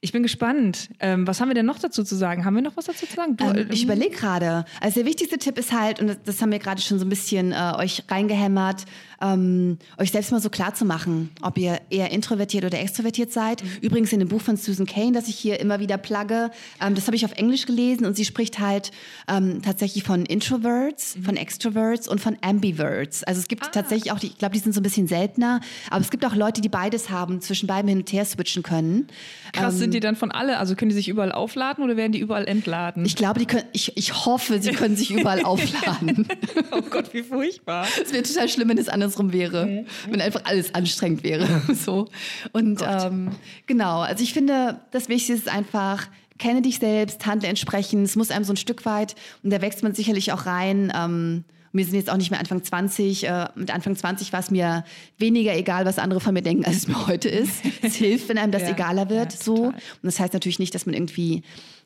Ich 0.01 0.13
bin 0.13 0.23
gespannt. 0.23 0.91
Ähm, 1.01 1.27
was 1.27 1.41
haben 1.41 1.49
wir 1.49 1.55
denn 1.55 1.67
noch 1.67 1.79
dazu 1.79 2.05
zu 2.05 2.15
sagen? 2.15 2.45
Haben 2.45 2.55
wir 2.55 2.63
noch 2.63 2.77
was 2.77 2.87
dazu 2.87 3.07
zu 3.07 3.15
sagen? 3.15 3.37
Du, 3.37 3.45
ähm, 3.45 3.69
ich 3.71 3.85
überlege 3.85 4.15
gerade. 4.15 4.65
Also 4.81 5.01
der 5.01 5.07
wichtigste 5.07 5.39
Tipp 5.39 5.59
ist 5.59 5.73
halt, 5.73 6.01
und 6.01 6.09
das, 6.09 6.19
das 6.25 6.43
haben 6.43 6.53
wir 6.53 6.59
gerade 6.59 6.81
schon 6.81 6.99
so 6.99 7.05
ein 7.05 7.09
bisschen 7.09 7.53
äh, 7.53 7.73
euch 7.77 8.03
reingehämmert, 8.09 8.85
ähm, 9.23 9.79
euch 9.99 10.11
selbst 10.11 10.33
mal 10.33 10.41
so 10.41 10.51
klar 10.51 10.75
zu 10.75 10.85
machen, 10.85 11.31
ob 11.41 11.57
ihr 11.57 11.81
eher 11.91 12.11
introvertiert 12.11 12.65
oder 12.65 12.81
extrovertiert 12.81 13.33
seid. 13.33 13.63
Mhm. 13.63 13.69
Übrigens 13.81 14.13
in 14.13 14.19
dem 14.19 14.29
Buch 14.29 14.41
von 14.41 14.57
Susan 14.57 14.87
Kane, 14.87 15.13
das 15.13 15.29
ich 15.29 15.37
hier 15.37 15.61
immer 15.61 15.81
wieder 15.81 15.97
plugge, 15.97 16.51
ähm, 16.81 16.95
das 16.95 17.07
habe 17.07 17.17
ich 17.17 17.25
auf 17.25 17.33
Englisch 17.33 17.67
gelesen 17.67 18.05
und 18.05 18.17
sie 18.17 18.25
spricht 18.25 18.59
halt 18.59 18.91
ähm, 19.29 19.63
tatsächlich 19.63 20.03
von 20.03 20.27
Introverts, 20.27 21.17
mhm. 21.17 21.25
von 21.25 21.37
Extroverts 21.37 22.09
und 22.09 22.21
von 22.21 22.37
Ambiverts. 22.43 23.23
Also 23.25 23.41
es 23.41 23.49
gibt 23.49 23.65
ah. 23.65 23.71
tatsächlich 23.73 24.13
auch, 24.13 24.19
die, 24.19 24.27
ich 24.29 24.39
glaube, 24.39 24.55
die 24.55 24.61
sind 24.61 24.73
so 24.73 24.81
ein 24.81 24.83
bisschen 24.83 25.07
seltener, 25.07 25.61
aber 25.91 26.01
es 26.01 26.11
gibt 26.11 26.25
auch 26.27 26.35
Leute, 26.35 26.61
die 26.61 26.69
beides 26.69 27.11
haben, 27.11 27.41
zwischen 27.41 27.67
beiden 27.67 27.89
hin 27.89 27.99
und 27.99 28.13
her 28.13 28.25
switchen 28.25 28.63
können. 28.63 29.07
Krass, 29.53 29.77
sind 29.77 29.87
ähm, 29.87 29.91
die 29.93 30.01
dann 30.01 30.17
von 30.17 30.31
alle, 30.33 30.59
also 30.59 30.75
können 30.75 30.89
die 30.89 30.95
sich 30.95 31.09
überall 31.09 31.33
aufladen 31.33 31.85
oder 31.85 31.97
werden 31.97 32.13
die 32.13 32.19
überall 32.19 32.47
entladen? 32.49 33.05
Ich 33.05 33.17
glaube, 33.17 33.39
die 33.39 33.47
können, 33.47 33.65
ich, 33.73 33.97
ich 33.97 34.27
hoffe, 34.27 34.61
sie 34.61 34.73
können 34.73 34.97
sich 34.97 35.11
überall 35.13 35.45
aufladen. 35.45 36.27
oh 36.73 36.83
Gott, 36.83 37.13
wie 37.15 37.23
furchtbar. 37.23 37.87
Es 38.03 38.13
wäre 38.13 38.23
total 38.23 38.49
schlimm, 38.49 38.69
wenn 38.69 38.79
es 38.79 38.89
andersrum 39.13 39.33
wäre, 39.33 39.67
mhm. 39.67 39.87
wenn 40.11 40.21
einfach 40.21 40.43
alles 40.45 40.75
anstrengend 40.75 41.23
wäre. 41.23 41.47
so. 41.75 42.09
Und 42.53 42.81
ähm, 42.87 43.31
genau, 43.67 44.01
also 44.01 44.23
ich 44.23 44.33
finde, 44.33 44.81
das 44.91 45.09
Wichtigste 45.09 45.35
ist 45.35 45.49
einfach, 45.49 46.09
kenne 46.39 46.63
dich 46.63 46.79
selbst, 46.79 47.25
handle 47.27 47.49
entsprechend. 47.49 48.05
Es 48.05 48.17
muss 48.17 48.31
einem 48.31 48.45
so 48.45 48.53
ein 48.53 48.57
Stück 48.57 48.85
weit, 48.85 49.15
und 49.43 49.51
da 49.51 49.61
wächst 49.61 49.83
man 49.83 49.95
sicherlich 49.95 50.33
auch 50.33 50.47
rein. 50.47 50.93
Ähm, 50.95 51.45
wir 51.75 51.85
sind 51.87 51.95
jetzt 51.95 52.11
auch 52.11 52.19
nicht 52.19 52.31
mehr 52.31 52.41
Anfang 52.41 52.63
20. 52.63 53.27
Äh, 53.27 53.49
mit 53.55 53.73
Anfang 53.73 53.97
20 53.97 54.33
war 54.33 54.41
es 54.41 54.51
mir 54.51 54.85
weniger 55.19 55.57
egal, 55.57 55.87
was 55.87 55.99
andere 55.99 56.21
von 56.21 56.35
mir 56.35 56.43
denken, 56.43 56.65
als 56.65 56.77
es 56.77 56.89
mir 56.89 57.07
heute 57.07 57.29
ist. 57.29 57.63
Es 57.83 57.95
hilft, 57.97 58.29
wenn 58.29 58.39
einem 58.39 58.53
das 58.53 58.63
ja, 58.63 58.71
egaler 58.71 59.09
wird. 59.09 59.33
Ja, 59.33 59.39
so. 59.41 59.55
Und 59.65 59.75
das 60.03 60.21
heißt 60.21 60.35
natürlich 60.35 60.59
nicht, 60.59 60.75
dass 60.75 60.87
man 60.87 60.95
irgendwie 60.95 61.43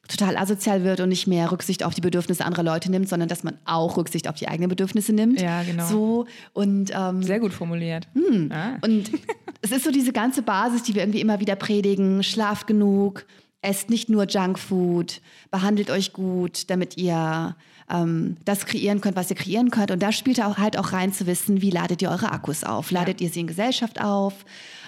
total 0.07 0.37
asozial 0.37 0.85
wird 0.85 1.01
und 1.01 1.09
nicht 1.09 1.27
mehr 1.27 1.51
Rücksicht 1.51 1.83
auf 1.85 1.95
die 1.95 2.01
Bedürfnisse 2.01 2.45
anderer 2.45 2.63
Leute 2.63 2.91
nimmt, 2.91 3.09
sondern 3.09 3.29
dass 3.29 3.45
man 3.45 3.59
auch 3.65 3.97
Rücksicht 3.97 4.29
auf 4.29 4.37
die 4.37 4.49
eigenen 4.49 4.69
Bedürfnisse 4.69 5.13
nimmt. 5.13 5.41
Ja, 5.41 5.63
genau. 5.63 5.87
So 5.87 6.27
und 6.53 6.91
ähm, 6.95 7.23
sehr 7.23 7.41
gut 7.41 7.53
formuliert. 7.53 8.09
Ah. 8.51 8.79
Und 8.83 9.11
es 9.63 9.73
ist 9.73 9.85
so 9.85 9.91
diese 9.91 10.13
ganze 10.13 10.43
Basis, 10.43 10.83
die 10.83 10.95
wir 10.95 11.03
irgendwie 11.03 11.21
immer 11.21 11.41
wieder 11.41 11.57
predigen: 11.57 12.23
Schlaft 12.23 12.67
genug, 12.67 13.27
esst 13.63 13.91
nicht 13.91 14.09
nur 14.09 14.27
Junkfood, 14.27 15.21
behandelt 15.51 15.91
euch 15.91 16.13
gut, 16.13 16.71
damit 16.71 16.97
ihr 16.97 17.57
ähm, 17.91 18.37
das 18.45 18.67
kreieren 18.67 19.01
könnt, 19.01 19.17
was 19.17 19.31
ihr 19.31 19.37
kreieren 19.37 19.71
könnt. 19.71 19.91
Und 19.91 20.03
da 20.03 20.13
spielt 20.13 20.43
auch 20.43 20.59
halt 20.59 20.79
auch 20.79 20.93
rein 20.93 21.13
zu 21.13 21.27
wissen, 21.27 21.63
wie 21.63 21.71
ladet 21.71 22.03
ihr 22.03 22.11
eure 22.11 22.33
Akkus 22.33 22.65
auf? 22.65 22.91
Ladet 22.91 23.21
ja. 23.21 23.27
ihr 23.27 23.33
sie 23.33 23.41
in 23.41 23.47
Gesellschaft 23.47 24.01
auf? 24.01 24.45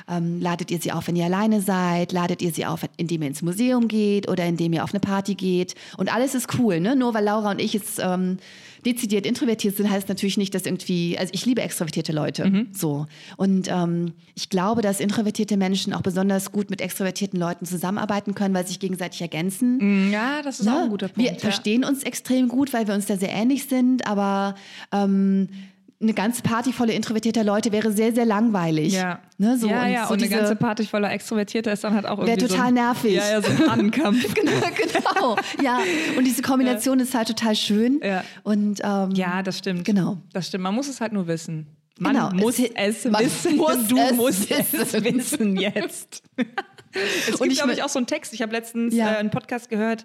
Ähm, 0.08 0.40
ladet 0.40 0.70
ihr 0.70 0.78
sie 0.80 0.92
auf, 0.92 1.08
wenn 1.08 1.16
ihr 1.16 1.26
alleine 1.26 1.60
seid? 1.60 2.12
Ladet 2.12 2.42
ihr 2.42 2.52
sie 2.52 2.66
auf, 2.66 2.80
indem 2.96 3.22
ihr 3.22 3.28
ins 3.28 3.42
Museum 3.42 3.88
geht 3.88 4.28
oder 4.28 4.46
indem 4.46 4.72
ihr 4.72 4.84
auf 4.84 4.92
eine 4.92 5.00
Party 5.00 5.34
geht? 5.34 5.74
Und 5.96 6.12
alles 6.12 6.34
ist 6.34 6.58
cool, 6.58 6.80
ne? 6.80 6.96
Nur 6.96 7.14
weil 7.14 7.24
Laura 7.24 7.50
und 7.50 7.60
ich 7.60 7.72
jetzt 7.72 8.00
ähm, 8.02 8.38
dezidiert 8.84 9.26
introvertiert 9.26 9.76
sind, 9.76 9.90
heißt 9.90 10.08
natürlich 10.08 10.36
nicht, 10.36 10.54
dass 10.54 10.64
irgendwie, 10.64 11.18
also 11.18 11.30
ich 11.34 11.44
liebe 11.44 11.62
extrovertierte 11.62 12.12
Leute, 12.12 12.48
mhm. 12.48 12.68
so. 12.72 13.06
Und 13.36 13.68
ähm, 13.68 14.12
ich 14.34 14.48
glaube, 14.48 14.82
dass 14.82 15.00
introvertierte 15.00 15.56
Menschen 15.56 15.92
auch 15.92 16.02
besonders 16.02 16.52
gut 16.52 16.70
mit 16.70 16.80
extrovertierten 16.80 17.38
Leuten 17.38 17.66
zusammenarbeiten 17.66 18.34
können, 18.34 18.54
weil 18.54 18.64
sie 18.64 18.70
sich 18.70 18.80
gegenseitig 18.80 19.20
ergänzen. 19.20 20.08
Mm, 20.08 20.12
ja, 20.12 20.42
das 20.42 20.60
ist 20.60 20.66
ne? 20.66 20.74
auch 20.74 20.82
ein 20.84 20.90
guter 20.90 21.08
Punkt. 21.08 21.18
Wir 21.18 21.32
ja. 21.32 21.38
verstehen 21.38 21.84
uns 21.84 22.02
extrem 22.02 22.48
gut, 22.48 22.72
weil 22.72 22.86
wir 22.86 22.94
uns 22.94 23.06
da 23.06 23.16
sehr 23.16 23.30
ähnlich 23.30 23.64
sind, 23.64 24.06
aber 24.06 24.54
ähm, 24.92 25.48
eine 26.00 26.14
ganze 26.14 26.42
Party 26.42 26.72
voller 26.72 26.92
introvertierter 26.92 27.42
Leute 27.42 27.72
wäre 27.72 27.90
sehr, 27.90 28.14
sehr 28.14 28.24
langweilig. 28.24 28.92
Ja, 28.92 29.20
ne, 29.36 29.58
so, 29.58 29.68
ja, 29.68 29.82
und, 29.82 29.90
ja. 29.90 30.06
So 30.06 30.12
und 30.14 30.22
eine 30.22 30.30
ganze 30.30 30.54
Party 30.54 30.86
voller 30.86 31.10
Extrovertierter 31.10 31.72
ist 31.72 31.82
dann 31.82 31.94
halt 31.94 32.06
auch 32.06 32.18
irgendwie 32.18 32.40
Wäre 32.40 32.48
total 32.48 32.56
so 32.56 32.62
ein, 32.68 32.74
nervig. 32.74 33.14
Ja, 33.14 33.30
ja, 33.30 33.42
so 33.42 33.50
ein 33.50 33.68
Ankampf. 33.68 34.34
genau, 34.34 34.52
genau. 34.76 35.36
Ja, 35.62 35.80
und 36.16 36.24
diese 36.24 36.42
Kombination 36.42 36.98
ja. 36.98 37.04
ist 37.04 37.14
halt 37.14 37.28
total 37.28 37.56
schön. 37.56 38.00
Ja. 38.02 38.22
Und, 38.44 38.80
ähm, 38.84 39.10
ja, 39.12 39.42
das 39.42 39.58
stimmt. 39.58 39.84
Genau. 39.84 40.18
Das 40.32 40.46
stimmt. 40.46 40.62
Man 40.62 40.74
muss 40.74 40.88
es 40.88 41.00
halt 41.00 41.12
nur 41.12 41.26
wissen. 41.26 41.66
Man 41.98 42.14
genau. 42.14 42.30
muss 42.30 42.60
es, 42.60 42.70
es 42.76 43.04
wissen. 43.04 43.56
Muss 43.56 43.88
du 43.88 43.96
es 43.98 44.12
musst 44.14 44.50
es 44.52 44.72
wissen 44.92 45.56
jetzt. 45.56 46.22
es 47.28 47.40
gibt, 47.40 47.56
glaube 47.56 47.72
ich, 47.72 47.82
auch 47.82 47.88
so 47.88 47.98
einen 47.98 48.06
Text. 48.06 48.32
Ich 48.34 48.42
habe 48.42 48.52
letztens 48.52 48.94
ja. 48.94 49.14
äh, 49.14 49.16
einen 49.16 49.30
Podcast 49.30 49.68
gehört 49.68 50.04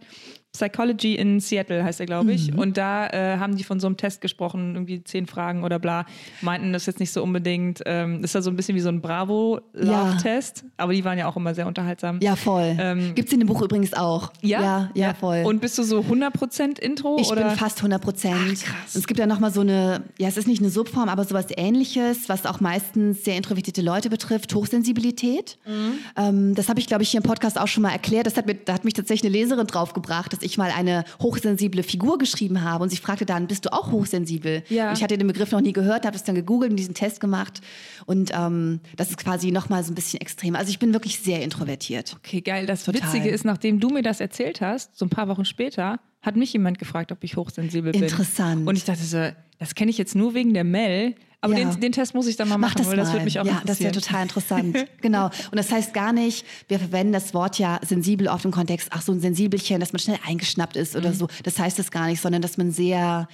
Psychology 0.53 1.15
in 1.15 1.39
Seattle 1.39 1.83
heißt 1.83 1.99
er, 1.99 2.05
glaube 2.05 2.31
ich. 2.31 2.51
Mhm. 2.51 2.59
Und 2.59 2.77
da 2.77 3.07
äh, 3.07 3.37
haben 3.39 3.55
die 3.55 3.63
von 3.63 3.79
so 3.79 3.87
einem 3.87 3.97
Test 3.97 4.21
gesprochen, 4.21 4.75
irgendwie 4.75 5.03
zehn 5.03 5.25
Fragen 5.25 5.63
oder 5.63 5.79
bla. 5.79 6.05
Meinten 6.41 6.73
das 6.73 6.85
jetzt 6.85 6.99
nicht 6.99 7.11
so 7.11 7.23
unbedingt. 7.23 7.81
Ähm, 7.87 8.23
ist 8.23 8.35
ja 8.35 8.41
so 8.43 8.51
ein 8.51 8.55
bisschen 8.55 8.75
wie 8.75 8.79
so 8.79 8.89
ein 8.89 9.01
Bravo-Love-Test. 9.01 10.61
Ja. 10.61 10.69
Aber 10.77 10.93
die 10.93 11.03
waren 11.03 11.17
ja 11.17 11.27
auch 11.27 11.35
immer 11.37 11.55
sehr 11.55 11.65
unterhaltsam. 11.65 12.19
Ja, 12.21 12.35
voll. 12.35 12.75
Ähm, 12.79 13.15
Gibt 13.15 13.29
es 13.29 13.33
in 13.33 13.39
dem 13.39 13.47
Buch 13.47 13.63
übrigens 13.63 13.95
auch. 13.95 14.31
Ja? 14.41 14.61
Ja, 14.61 14.91
ja, 14.93 15.07
ja. 15.07 15.13
voll. 15.15 15.41
Und 15.43 15.59
bist 15.59 15.75
du 15.79 15.83
so 15.83 16.01
100% 16.01 16.77
Intro? 16.79 17.17
Ich 17.19 17.31
oder? 17.31 17.45
bin 17.45 17.57
fast 17.57 17.81
100%. 17.81 17.95
Ach, 17.95 18.09
krass. 18.13 18.93
Und 18.93 18.99
es 18.99 19.07
gibt 19.07 19.19
ja 19.19 19.25
nochmal 19.25 19.51
so 19.51 19.61
eine, 19.61 20.03
ja, 20.19 20.27
es 20.27 20.37
ist 20.37 20.47
nicht 20.47 20.61
eine 20.61 20.69
Subform, 20.69 21.09
aber 21.09 21.23
sowas 21.23 21.47
ähnliches, 21.57 22.29
was 22.29 22.45
auch 22.45 22.59
meistens 22.59 23.23
sehr 23.23 23.37
introvertierte 23.37 23.81
Leute 23.81 24.11
betrifft, 24.11 24.53
Hochsensibilität. 24.53 25.57
Mhm. 25.65 25.93
Ähm, 26.15 26.55
das 26.55 26.69
habe 26.69 26.79
ich, 26.79 26.85
glaube 26.85 27.01
ich, 27.01 27.09
hier 27.09 27.21
im 27.21 27.27
Podcast 27.27 27.59
auch 27.59 27.67
schon 27.67 27.81
mal 27.81 27.91
erklärt. 27.91 28.27
Das 28.27 28.37
hat, 28.37 28.45
mir, 28.45 28.53
da 28.53 28.73
hat 28.73 28.85
mich 28.85 28.93
tatsächlich 28.93 29.31
eine 29.31 29.39
Leserin 29.39 29.65
draufgebracht, 29.65 30.33
dass 30.43 30.51
ich 30.51 30.58
mal 30.58 30.71
eine 30.71 31.06
hochsensible 31.21 31.84
Figur 31.84 32.17
geschrieben 32.17 32.62
habe 32.63 32.84
und 32.84 32.89
sie 32.89 32.97
fragte 32.97 33.25
dann, 33.25 33.47
bist 33.47 33.65
du 33.65 33.73
auch 33.73 33.91
hochsensibel? 33.91 34.63
Ja. 34.69 34.89
Und 34.89 34.97
ich 34.97 35.03
hatte 35.03 35.17
den 35.17 35.27
Begriff 35.27 35.51
noch 35.51 35.62
nie 35.62 35.73
gehört, 35.73 36.06
habe 36.06 36.15
es 36.15 36.23
dann 36.23 36.36
gegoogelt 36.36 36.71
und 36.71 36.77
diesen 36.77 36.93
Test 36.93 37.19
gemacht 37.19 37.62
und 38.06 38.32
ähm, 38.34 38.82
das 38.97 39.10
ist 39.10 39.17
quasi 39.17 39.51
nochmal 39.51 39.84
so 39.84 39.91
ein 39.91 39.95
bisschen 39.95 40.19
extrem. 40.21 40.56
Also 40.56 40.69
ich 40.69 40.79
bin 40.79 40.93
wirklich 40.93 41.19
sehr 41.19 41.41
introvertiert. 41.41 42.15
Okay, 42.17 42.41
geil. 42.41 42.65
Das 42.65 42.84
Total. 42.84 43.01
Witzige 43.01 43.29
ist, 43.29 43.45
nachdem 43.45 43.79
du 43.79 43.89
mir 43.89 44.01
das 44.01 44.19
erzählt 44.19 44.62
hast, 44.62 44.97
so 44.97 45.06
ein 45.06 45.10
paar 45.10 45.27
Wochen 45.27 45.45
später, 45.45 45.99
hat 46.21 46.36
mich 46.36 46.53
jemand 46.53 46.79
gefragt, 46.79 47.12
ob 47.12 47.23
ich 47.23 47.36
hochsensibel 47.36 47.91
bin. 47.91 48.03
Interessant. 48.03 48.67
Und 48.67 48.75
ich 48.75 48.86
dachte 48.86 49.03
so, 49.03 49.29
das 49.60 49.75
kenne 49.75 49.91
ich 49.91 49.97
jetzt 49.97 50.15
nur 50.15 50.34
wegen 50.34 50.53
der 50.53 50.63
Mel. 50.63 51.15
Aber 51.43 51.58
ja. 51.58 51.69
den, 51.69 51.82
den, 51.82 51.91
Test 51.91 52.15
muss 52.15 52.25
ich 52.27 52.38
dann 52.38 52.47
mal 52.47 52.58
machen, 52.58 52.75
Mach 52.75 52.79
das 52.79 52.88
weil 52.88 52.95
mal. 52.95 53.03
das 53.03 53.12
würde 53.12 53.25
mich 53.25 53.38
auch 53.38 53.45
ja, 53.45 53.60
interessieren. 53.60 53.67
das 53.67 53.79
wäre 53.82 54.06
total 54.06 54.23
interessant. 54.23 54.86
genau. 55.01 55.25
Und 55.25 55.58
das 55.58 55.71
heißt 55.73 55.93
gar 55.93 56.13
nicht, 56.13 56.45
wir 56.69 56.79
verwenden 56.79 57.12
das 57.12 57.34
Wort 57.34 57.60
ja 57.60 57.82
sensibel 57.86 58.29
oft 58.29 58.45
im 58.45 58.51
Kontext, 58.51 58.88
ach 58.93 59.01
so 59.01 59.12
ein 59.12 59.19
Sensibelchen, 59.19 59.82
dass 59.82 59.91
man 59.91 59.99
schnell 59.99 60.19
eingeschnappt 60.25 60.77
ist 60.77 60.95
oder 60.95 61.10
mhm. 61.10 61.15
so. 61.15 61.27
Das 61.43 61.60
heißt 61.60 61.77
das 61.77 61.91
gar 61.91 62.08
nicht, 62.08 62.21
sondern 62.21 62.41
dass 62.41 62.56
man 62.58 62.71
sehr 62.71 63.27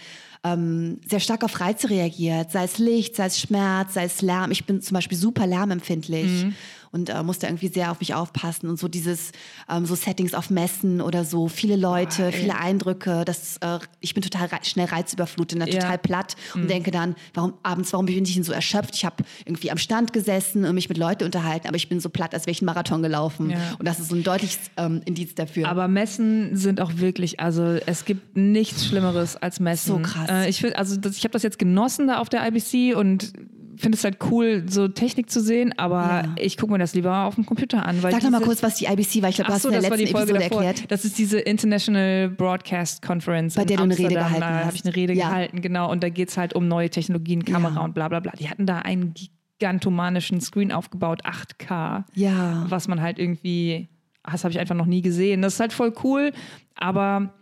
ähm, 0.44 1.00
sehr 1.08 1.20
stark 1.20 1.44
auf 1.44 1.60
Reize 1.60 1.90
reagiert, 1.90 2.52
sei 2.52 2.64
es 2.64 2.80
Licht, 2.80 3.16
sei 3.16 3.26
es 3.26 3.40
Schmerz, 3.40 3.94
sei 3.94 4.06
es 4.06 4.24
Lärm. 4.24 4.50
Ich 4.52 4.66
bin 4.66 4.82
zum 4.82 4.96
Beispiel 4.96 5.18
super 5.18 5.46
lärmempfindlich. 5.46 6.46
Mhm 6.46 6.56
und 6.92 7.10
äh, 7.10 7.24
musste 7.24 7.48
irgendwie 7.48 7.68
sehr 7.68 7.92
auf 7.92 8.00
mich 8.00 8.14
aufpassen 8.14 8.70
und 8.70 8.80
so 8.80 8.88
dieses 8.88 9.32
ähm, 9.70 9.86
so 9.86 9.96
Settings 9.96 10.34
auf 10.34 10.50
Messen 10.50 11.02
oder 11.02 11.24
so 11.24 11.48
viele 11.48 11.76
Leute, 11.76 12.28
oh, 12.30 12.32
viele 12.32 12.56
Eindrücke, 12.58 13.24
das 13.26 13.58
äh, 13.58 13.80
ich 14.00 14.14
bin 14.14 14.24
total 14.24 14.48
rei 14.48 14.60
schnell 14.64 14.88
reizüberflutet, 14.88 15.60
ja. 15.60 15.80
total 15.80 15.98
platt 15.98 16.36
mhm. 16.54 16.62
und 16.62 16.70
denke 16.70 16.92
dann, 16.92 17.16
warum 17.34 17.54
abends, 17.64 17.94
warum 17.94 18.06
bin 18.06 18.24
ich 18.24 18.34
denn 18.34 18.44
so 18.44 18.54
erschöpft? 18.54 18.96
Ich 18.96 19.06
habe 19.06 19.24
irgendwie 19.46 19.72
am 19.72 19.78
Stand 19.78 20.14
gesessen 20.14 20.66
und 20.66 20.76
mich 20.76 20.90
mit 20.90 20.98
Leuten 20.98 21.24
unterhalten, 21.24 21.68
aber 21.68 21.78
ich 21.78 21.90
bin 21.90 22.00
so 22.00 22.10
platt, 22.10 22.34
als 22.34 22.46
wäre 22.46 22.52
ich 22.52 22.62
einen 22.62 22.68
Marathon 22.68 23.02
gelaufen 23.02 23.52
ja. 23.52 23.58
und 23.78 23.88
das 23.88 24.00
ist 24.00 24.10
so 24.10 24.16
ein 24.16 24.24
deutliches 24.24 24.60
ähm, 24.78 25.02
Indiz 25.06 25.36
dafür. 25.36 25.68
Aber 25.68 25.88
Messen 25.88 26.56
sind 26.56 26.82
auch 26.82 26.92
wirklich, 26.96 27.40
also 27.40 27.64
es 27.86 28.06
gibt 28.06 28.38
nichts 28.38 28.86
Schlimmeres 28.86 29.36
als 29.36 29.60
Messen. 29.60 29.88
So 29.88 30.00
krass. 30.00 30.30
Äh, 30.30 30.50
ich 30.50 30.78
also 30.78 30.98
das, 30.98 31.18
ich 31.18 31.24
habe 31.24 31.32
das 31.32 31.44
jetzt 31.44 31.60
genossen 31.60 32.08
da 32.08 32.20
auf 32.20 32.30
der 32.30 32.46
IBC 32.48 32.96
und 32.96 33.34
finde 33.82 33.98
es 33.98 34.04
halt 34.04 34.18
cool, 34.32 34.66
so 34.68 34.88
Technik 34.88 35.30
zu 35.30 35.42
sehen, 35.42 35.74
aber 35.78 36.02
ja. 36.02 36.36
ich 36.38 36.58
gucke 36.58 36.72
mir 36.72 36.80
das 36.80 36.94
lieber 36.94 37.26
auf 37.26 37.36
dem 37.36 37.46
Computer 37.46 37.86
an. 37.86 38.00
Sag 38.00 38.20
doch 38.20 38.30
mal 38.30 38.42
kurz, 38.42 38.64
was 38.64 38.76
die 38.76 38.86
IBC 38.86 39.22
war. 39.22 39.30
Ich 39.30 39.36
glaube, 39.36 39.50
du 39.50 39.54
hast 39.54 39.62
so, 39.64 39.70
in 39.70 39.74
der 39.74 39.82
letzten 39.82 40.08
Episode 40.08 40.34
davor. 40.34 40.64
erklärt. 40.64 40.92
Das 40.92 41.06
ist 41.06 41.18
diese 41.18 41.40
International 41.40 42.30
Broadcast 42.30 43.02
Conference. 43.02 43.56
Bei 43.56 43.66
der 43.66 43.78
du 43.78 43.84
eine 43.84 43.98
Rede 43.98 44.16
gehalten 44.16 44.44
hast. 44.44 44.62
Da 44.62 44.66
habe 44.66 44.76
ich 44.76 44.86
eine 44.86 44.96
Rede 44.96 45.14
ja. 45.14 45.30
gehalten, 45.30 45.62
genau. 45.62 45.92
Und 45.92 46.04
da 46.04 46.10
geht 46.10 46.30
es 46.30 46.38
halt 46.38 46.54
um 46.54 46.68
neue 46.68 46.90
Technologien, 46.90 47.46
Kamera 47.46 47.84
und 47.84 47.94
bla 47.94 48.08
bla 48.08 48.20
bla. 48.20 48.34
Die 48.40 48.50
hatten 48.50 48.66
da 48.66 48.80
einen 48.80 49.14
gigantomanischen 49.14 50.42
Screen 50.42 50.72
aufgebaut, 50.72 51.24
8K. 51.26 52.04
Ja. 52.16 52.66
Was 52.70 52.88
man 52.88 53.02
halt 53.02 53.20
irgendwie 53.20 53.90
das 54.32 54.44
habe 54.44 54.52
ich 54.52 54.60
einfach 54.60 54.76
noch 54.76 54.86
nie 54.86 55.02
gesehen. 55.02 55.42
Das 55.42 55.56
ist 55.56 55.60
halt 55.60 55.74
voll 55.74 55.94
cool, 56.04 56.34
aber 56.76 57.34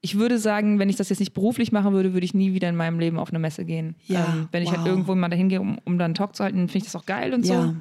ich 0.00 0.18
würde 0.18 0.38
sagen, 0.38 0.78
wenn 0.78 0.88
ich 0.88 0.96
das 0.96 1.08
jetzt 1.08 1.20
nicht 1.20 1.34
beruflich 1.34 1.72
machen 1.72 1.92
würde, 1.92 2.12
würde 2.12 2.24
ich 2.24 2.34
nie 2.34 2.52
wieder 2.52 2.68
in 2.68 2.76
meinem 2.76 2.98
Leben 2.98 3.18
auf 3.18 3.30
eine 3.30 3.38
Messe 3.38 3.64
gehen. 3.64 3.96
Ja, 4.06 4.26
ähm, 4.32 4.48
wenn 4.52 4.62
ich 4.62 4.70
halt 4.70 4.80
wow. 4.80 4.88
irgendwo 4.88 5.14
mal 5.14 5.28
dahin 5.28 5.48
gehe, 5.48 5.60
um, 5.60 5.78
um 5.84 5.98
dann 5.98 6.06
einen 6.06 6.14
Talk 6.14 6.36
zu 6.36 6.44
halten, 6.44 6.68
finde 6.68 6.78
ich 6.78 6.84
das 6.84 6.96
auch 6.96 7.06
geil 7.06 7.34
und 7.34 7.44
ja. 7.46 7.62
so. 7.62 7.74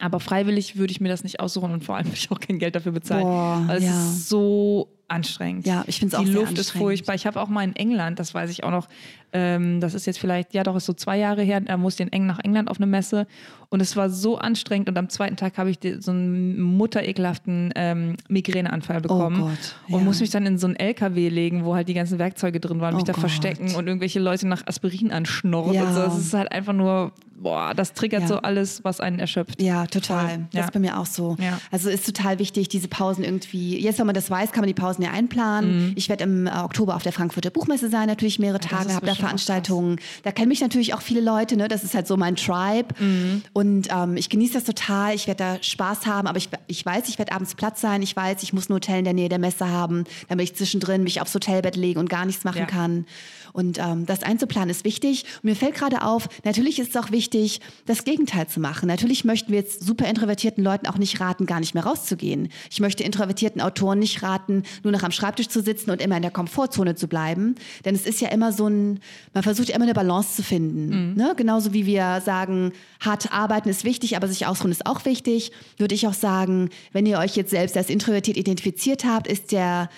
Aber 0.00 0.20
freiwillig 0.20 0.76
würde 0.76 0.90
ich 0.90 1.00
mir 1.00 1.08
das 1.08 1.22
nicht 1.22 1.40
aussuchen 1.40 1.70
und 1.72 1.84
vor 1.84 1.96
allem 1.96 2.06
würde 2.06 2.16
ich 2.16 2.30
auch 2.30 2.40
kein 2.40 2.58
Geld 2.58 2.74
dafür 2.74 2.92
bezahlen. 2.92 3.24
Boah, 3.24 3.62
weil 3.66 3.78
es 3.78 3.84
ja. 3.84 3.90
ist 3.90 4.28
so 4.28 4.88
anstrengend. 5.12 5.66
Ja, 5.66 5.84
ich 5.86 5.98
finde 5.98 6.16
es 6.16 6.20
auch 6.20 6.24
Die 6.24 6.32
Luft 6.32 6.58
ist 6.58 6.70
furchtbar. 6.70 7.14
Ich 7.14 7.26
habe 7.26 7.40
auch 7.40 7.48
mal 7.48 7.62
in 7.64 7.76
England, 7.76 8.18
das 8.18 8.34
weiß 8.34 8.50
ich 8.50 8.64
auch 8.64 8.70
noch, 8.70 8.88
ähm, 9.32 9.80
das 9.80 9.94
ist 9.94 10.06
jetzt 10.06 10.18
vielleicht, 10.18 10.52
ja 10.52 10.62
doch, 10.62 10.76
ist 10.76 10.84
so 10.84 10.92
zwei 10.92 11.18
Jahre 11.18 11.42
her, 11.42 11.60
da 11.60 11.76
musste 11.76 12.02
ich 12.02 12.08
in 12.08 12.12
Eng 12.12 12.26
nach 12.26 12.38
England 12.40 12.68
auf 12.68 12.78
eine 12.78 12.86
Messe 12.86 13.26
und 13.70 13.80
es 13.80 13.96
war 13.96 14.10
so 14.10 14.36
anstrengend 14.36 14.88
und 14.90 14.98
am 14.98 15.08
zweiten 15.08 15.36
Tag 15.36 15.56
habe 15.56 15.70
ich 15.70 15.78
so 16.00 16.10
einen 16.10 16.60
mutterekelhaften 16.60 17.72
ähm, 17.74 18.16
Migräneanfall 18.28 18.98
oh 18.98 19.02
bekommen 19.02 19.42
oh 19.42 19.46
Gott, 19.46 19.76
ja. 19.88 19.96
und 19.96 20.04
musste 20.04 20.24
mich 20.24 20.30
dann 20.30 20.44
in 20.44 20.58
so 20.58 20.66
einen 20.66 20.76
LKW 20.76 21.28
legen, 21.30 21.64
wo 21.64 21.74
halt 21.74 21.88
die 21.88 21.94
ganzen 21.94 22.18
Werkzeuge 22.18 22.60
drin 22.60 22.80
waren, 22.80 22.94
oh 22.94 22.96
mich 22.96 23.04
da 23.04 23.12
Gott. 23.12 23.20
verstecken 23.20 23.74
und 23.74 23.86
irgendwelche 23.86 24.20
Leute 24.20 24.46
nach 24.46 24.66
Aspirin 24.66 25.10
anschnorren 25.10 25.72
ja. 25.74 25.84
und 25.84 25.94
so. 25.94 26.00
Das 26.02 26.18
ist 26.18 26.34
halt 26.34 26.52
einfach 26.52 26.74
nur, 26.74 27.12
boah, 27.42 27.72
das 27.74 27.94
triggert 27.94 28.22
ja. 28.22 28.28
so 28.28 28.36
alles, 28.36 28.84
was 28.84 29.00
einen 29.00 29.18
erschöpft. 29.18 29.60
Ja, 29.60 29.86
total. 29.86 30.46
Das 30.52 30.66
ist 30.66 30.72
bei 30.72 30.78
mir 30.78 30.98
auch 30.98 31.06
so. 31.06 31.36
Also 31.70 31.88
ist 31.88 32.06
total 32.06 32.38
wichtig, 32.38 32.68
diese 32.68 32.88
Pausen 32.88 33.24
irgendwie, 33.24 33.78
jetzt 33.78 33.98
wenn 33.98 34.06
man 34.06 34.14
das 34.14 34.30
weiß, 34.30 34.52
kann 34.52 34.60
man 34.60 34.68
die 34.68 34.74
Pausen 34.74 35.01
ja 35.02 35.10
einplanen. 35.10 35.88
Mhm. 35.88 35.92
Ich 35.96 36.08
werde 36.08 36.24
im 36.24 36.46
Oktober 36.46 36.96
auf 36.96 37.02
der 37.02 37.12
Frankfurter 37.12 37.50
Buchmesse 37.50 37.88
sein, 37.88 38.06
natürlich 38.06 38.38
mehrere 38.38 38.60
Tage, 38.60 38.94
habe 38.94 39.06
da 39.06 39.14
Veranstaltungen. 39.14 39.98
Da 40.22 40.32
kennen 40.32 40.48
mich 40.48 40.60
natürlich 40.60 40.94
auch 40.94 41.02
viele 41.02 41.20
Leute, 41.20 41.56
ne? 41.56 41.68
das 41.68 41.84
ist 41.84 41.94
halt 41.94 42.06
so 42.06 42.16
mein 42.16 42.36
Tribe. 42.36 42.94
Mhm. 42.98 43.42
Und 43.52 43.88
ähm, 43.90 44.16
ich 44.16 44.28
genieße 44.28 44.54
das 44.54 44.64
total, 44.64 45.14
ich 45.14 45.26
werde 45.26 45.38
da 45.38 45.62
Spaß 45.62 46.06
haben, 46.06 46.26
aber 46.28 46.38
ich, 46.38 46.48
ich 46.66 46.84
weiß, 46.84 47.08
ich 47.08 47.18
werde 47.18 47.32
abends 47.32 47.54
Platz 47.54 47.80
sein, 47.80 48.02
ich 48.02 48.14
weiß, 48.16 48.42
ich 48.42 48.52
muss 48.52 48.68
ein 48.68 48.74
Hotel 48.74 48.98
in 48.98 49.04
der 49.04 49.14
Nähe 49.14 49.28
der 49.28 49.38
Messe 49.38 49.68
haben, 49.68 50.04
damit 50.28 50.44
ich 50.44 50.54
zwischendrin 50.54 51.02
mich 51.02 51.20
aufs 51.20 51.34
Hotelbett 51.34 51.76
legen 51.76 52.00
und 52.00 52.08
gar 52.08 52.24
nichts 52.24 52.44
machen 52.44 52.58
ja. 52.58 52.66
kann. 52.66 53.06
Und 53.52 53.78
ähm, 53.78 54.06
das 54.06 54.22
einzuplanen 54.22 54.70
ist 54.70 54.84
wichtig. 54.84 55.24
Und 55.36 55.44
mir 55.44 55.56
fällt 55.56 55.74
gerade 55.74 56.02
auf, 56.02 56.28
natürlich 56.44 56.78
ist 56.78 56.90
es 56.90 56.96
auch 56.96 57.10
wichtig, 57.10 57.60
das 57.86 58.04
Gegenteil 58.04 58.46
zu 58.48 58.60
machen. 58.60 58.86
Natürlich 58.88 59.24
möchten 59.24 59.52
wir 59.52 59.58
jetzt 59.58 59.84
super 59.84 60.08
introvertierten 60.08 60.64
Leuten 60.64 60.86
auch 60.86 60.98
nicht 60.98 61.20
raten, 61.20 61.46
gar 61.46 61.60
nicht 61.60 61.74
mehr 61.74 61.84
rauszugehen. 61.84 62.48
Ich 62.70 62.80
möchte 62.80 63.04
introvertierten 63.04 63.60
Autoren 63.60 63.98
nicht 63.98 64.22
raten, 64.22 64.62
nur 64.82 64.92
noch 64.92 65.02
am 65.02 65.10
Schreibtisch 65.10 65.48
zu 65.48 65.62
sitzen 65.62 65.90
und 65.90 66.00
immer 66.00 66.16
in 66.16 66.22
der 66.22 66.30
Komfortzone 66.30 66.94
zu 66.94 67.08
bleiben. 67.08 67.54
Denn 67.84 67.94
es 67.94 68.06
ist 68.06 68.20
ja 68.20 68.28
immer 68.28 68.52
so 68.52 68.66
ein, 68.66 69.00
man 69.34 69.42
versucht 69.42 69.68
ja 69.68 69.76
immer 69.76 69.84
eine 69.84 69.94
Balance 69.94 70.36
zu 70.36 70.42
finden. 70.42 71.10
Mhm. 71.10 71.14
Ne? 71.16 71.34
Genauso 71.36 71.72
wie 71.72 71.86
wir 71.86 72.22
sagen, 72.24 72.72
hart 73.00 73.32
arbeiten 73.32 73.68
ist 73.68 73.84
wichtig, 73.84 74.16
aber 74.16 74.28
sich 74.28 74.46
ausruhen 74.46 74.72
ist 74.72 74.86
auch 74.86 75.04
wichtig, 75.04 75.52
würde 75.76 75.94
ich 75.94 76.06
auch 76.06 76.14
sagen, 76.14 76.70
wenn 76.92 77.06
ihr 77.06 77.18
euch 77.18 77.36
jetzt 77.36 77.50
selbst 77.50 77.76
als 77.76 77.90
introvertiert 77.90 78.36
identifiziert 78.36 79.04
habt, 79.04 79.26
ist 79.26 79.52
der 79.52 79.88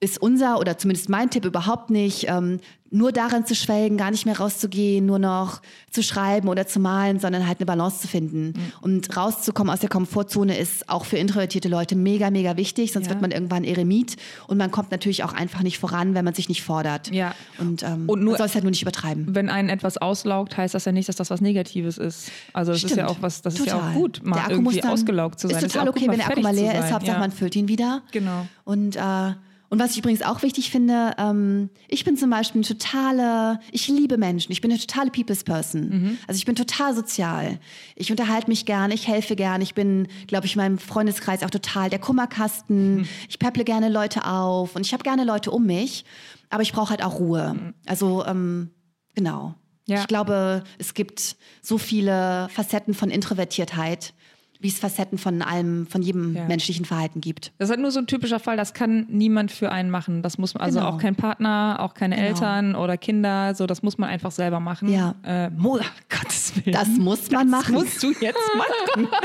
ist 0.00 0.20
unser 0.20 0.60
oder 0.60 0.78
zumindest 0.78 1.08
mein 1.08 1.30
Tipp 1.30 1.44
überhaupt 1.44 1.90
nicht, 1.90 2.26
ähm, 2.28 2.60
nur 2.90 3.12
darin 3.12 3.44
zu 3.44 3.54
schwelgen, 3.54 3.98
gar 3.98 4.10
nicht 4.10 4.24
mehr 4.24 4.38
rauszugehen, 4.38 5.04
nur 5.04 5.18
noch 5.18 5.60
zu 5.90 6.02
schreiben 6.02 6.48
oder 6.48 6.66
zu 6.66 6.80
malen, 6.80 7.18
sondern 7.18 7.46
halt 7.46 7.58
eine 7.58 7.66
Balance 7.66 8.00
zu 8.00 8.08
finden. 8.08 8.54
Mhm. 8.56 8.72
Und 8.80 9.16
rauszukommen 9.16 9.72
aus 9.72 9.80
der 9.80 9.90
Komfortzone 9.90 10.56
ist 10.56 10.88
auch 10.88 11.04
für 11.04 11.18
introvertierte 11.18 11.68
Leute 11.68 11.96
mega, 11.96 12.30
mega 12.30 12.56
wichtig, 12.56 12.92
sonst 12.92 13.06
ja. 13.06 13.10
wird 13.10 13.20
man 13.20 13.30
irgendwann 13.30 13.64
Eremit 13.64 14.16
und 14.46 14.56
man 14.56 14.70
kommt 14.70 14.90
natürlich 14.90 15.22
auch 15.24 15.34
einfach 15.34 15.62
nicht 15.62 15.78
voran, 15.78 16.14
wenn 16.14 16.24
man 16.24 16.34
sich 16.34 16.48
nicht 16.48 16.62
fordert. 16.62 17.12
Ja. 17.12 17.34
Und, 17.58 17.82
ähm, 17.82 18.08
und 18.08 18.20
nur, 18.20 18.32
man 18.32 18.38
soll 18.38 18.46
es 18.46 18.54
halt 18.54 18.64
nur 18.64 18.70
nicht 18.70 18.82
übertreiben. 18.82 19.34
Wenn 19.34 19.50
einen 19.50 19.68
etwas 19.68 19.98
auslaugt, 19.98 20.56
heißt 20.56 20.74
das 20.74 20.86
ja 20.86 20.92
nicht, 20.92 21.08
dass 21.08 21.16
das 21.16 21.28
was 21.28 21.42
Negatives 21.42 21.98
ist. 21.98 22.30
Also 22.54 22.72
das 22.72 22.80
Stimmt. 22.80 22.92
ist 22.92 22.98
ja 22.98 23.08
auch 23.08 23.18
was, 23.20 23.42
das 23.42 23.54
total. 23.54 23.66
ist 23.66 23.72
ja 23.72 23.90
auch 23.90 23.94
gut, 23.94 24.20
mal 24.24 24.50
irgendwie 24.50 24.82
ausgelaugt 24.82 25.40
zu 25.40 25.48
sein. 25.48 25.58
Ist 25.62 25.72
total 25.72 25.88
ist 25.88 25.90
okay, 25.90 26.00
gut, 26.06 26.10
wenn 26.10 26.18
der 26.18 26.28
Akku 26.28 26.40
mal 26.40 26.54
leer 26.54 26.78
ist, 26.78 26.90
Hauptsache 26.90 27.16
ja. 27.16 27.18
man 27.18 27.32
füllt 27.32 27.54
ihn 27.54 27.68
wieder. 27.68 28.00
Genau. 28.12 28.46
Und 28.64 28.96
äh, 28.96 29.32
und 29.70 29.78
was 29.78 29.92
ich 29.92 29.98
übrigens 29.98 30.22
auch 30.22 30.42
wichtig 30.42 30.70
finde, 30.70 31.14
ähm, 31.18 31.68
ich 31.88 32.04
bin 32.04 32.16
zum 32.16 32.30
Beispiel 32.30 32.60
eine 32.60 32.66
totale, 32.66 33.60
ich 33.70 33.88
liebe 33.88 34.16
Menschen, 34.16 34.50
ich 34.50 34.60
bin 34.60 34.70
eine 34.70 34.80
totale 34.80 35.10
People's 35.10 35.44
Person. 35.44 35.88
Mhm. 35.88 36.18
Also 36.26 36.38
ich 36.38 36.46
bin 36.46 36.54
total 36.54 36.94
sozial. 36.94 37.58
Ich 37.94 38.10
unterhalte 38.10 38.48
mich 38.48 38.64
gerne, 38.64 38.94
ich 38.94 39.06
helfe 39.06 39.36
gerne, 39.36 39.62
ich 39.62 39.74
bin, 39.74 40.08
glaube 40.26 40.46
ich, 40.46 40.54
in 40.54 40.62
meinem 40.62 40.78
Freundeskreis 40.78 41.42
auch 41.42 41.50
total 41.50 41.90
der 41.90 41.98
Kummerkasten. 41.98 42.96
Mhm. 42.96 43.08
Ich 43.28 43.38
pepple 43.38 43.64
gerne 43.64 43.90
Leute 43.90 44.24
auf 44.24 44.74
und 44.74 44.86
ich 44.86 44.92
habe 44.92 45.02
gerne 45.02 45.24
Leute 45.24 45.50
um 45.50 45.66
mich, 45.66 46.04
aber 46.48 46.62
ich 46.62 46.72
brauche 46.72 46.90
halt 46.90 47.04
auch 47.04 47.18
Ruhe. 47.18 47.54
Mhm. 47.54 47.74
Also 47.86 48.24
ähm, 48.24 48.70
genau. 49.14 49.54
Ja. 49.86 50.00
Ich 50.00 50.06
glaube, 50.06 50.64
es 50.78 50.92
gibt 50.92 51.36
so 51.62 51.78
viele 51.78 52.48
Facetten 52.50 52.92
von 52.92 53.10
Introvertiertheit 53.10 54.12
wie 54.60 54.68
es 54.68 54.78
Facetten 54.78 55.18
von 55.18 55.42
allem, 55.42 55.86
von 55.86 56.02
jedem 56.02 56.34
ja. 56.34 56.44
menschlichen 56.46 56.84
Verhalten 56.84 57.20
gibt. 57.20 57.52
Das 57.58 57.68
ist 57.68 57.70
halt 57.70 57.80
nur 57.80 57.90
so 57.90 58.00
ein 58.00 58.06
typischer 58.06 58.40
Fall, 58.40 58.56
das 58.56 58.74
kann 58.74 59.06
niemand 59.08 59.52
für 59.52 59.70
einen 59.70 59.90
machen. 59.90 60.22
Das 60.22 60.38
muss 60.38 60.54
man, 60.54 60.62
also 60.62 60.80
genau. 60.80 60.90
auch 60.90 60.98
kein 60.98 61.14
Partner, 61.14 61.76
auch 61.80 61.94
keine 61.94 62.16
genau. 62.16 62.28
Eltern 62.28 62.74
oder 62.74 62.96
Kinder, 62.96 63.54
so 63.54 63.66
das 63.66 63.82
muss 63.82 63.98
man 63.98 64.08
einfach 64.08 64.32
selber 64.32 64.60
machen. 64.60 64.92
Ja. 64.92 65.14
Äh, 65.24 65.50
Mola, 65.50 65.84
Gottes 66.08 66.54
Willen. 66.56 66.72
Das 66.72 66.88
muss 66.88 67.30
man 67.30 67.50
das 67.50 67.60
machen. 67.60 67.74
Das 67.74 67.84
musst 67.84 68.02
du 68.02 68.12
jetzt 68.20 68.38
machen. 68.56 69.08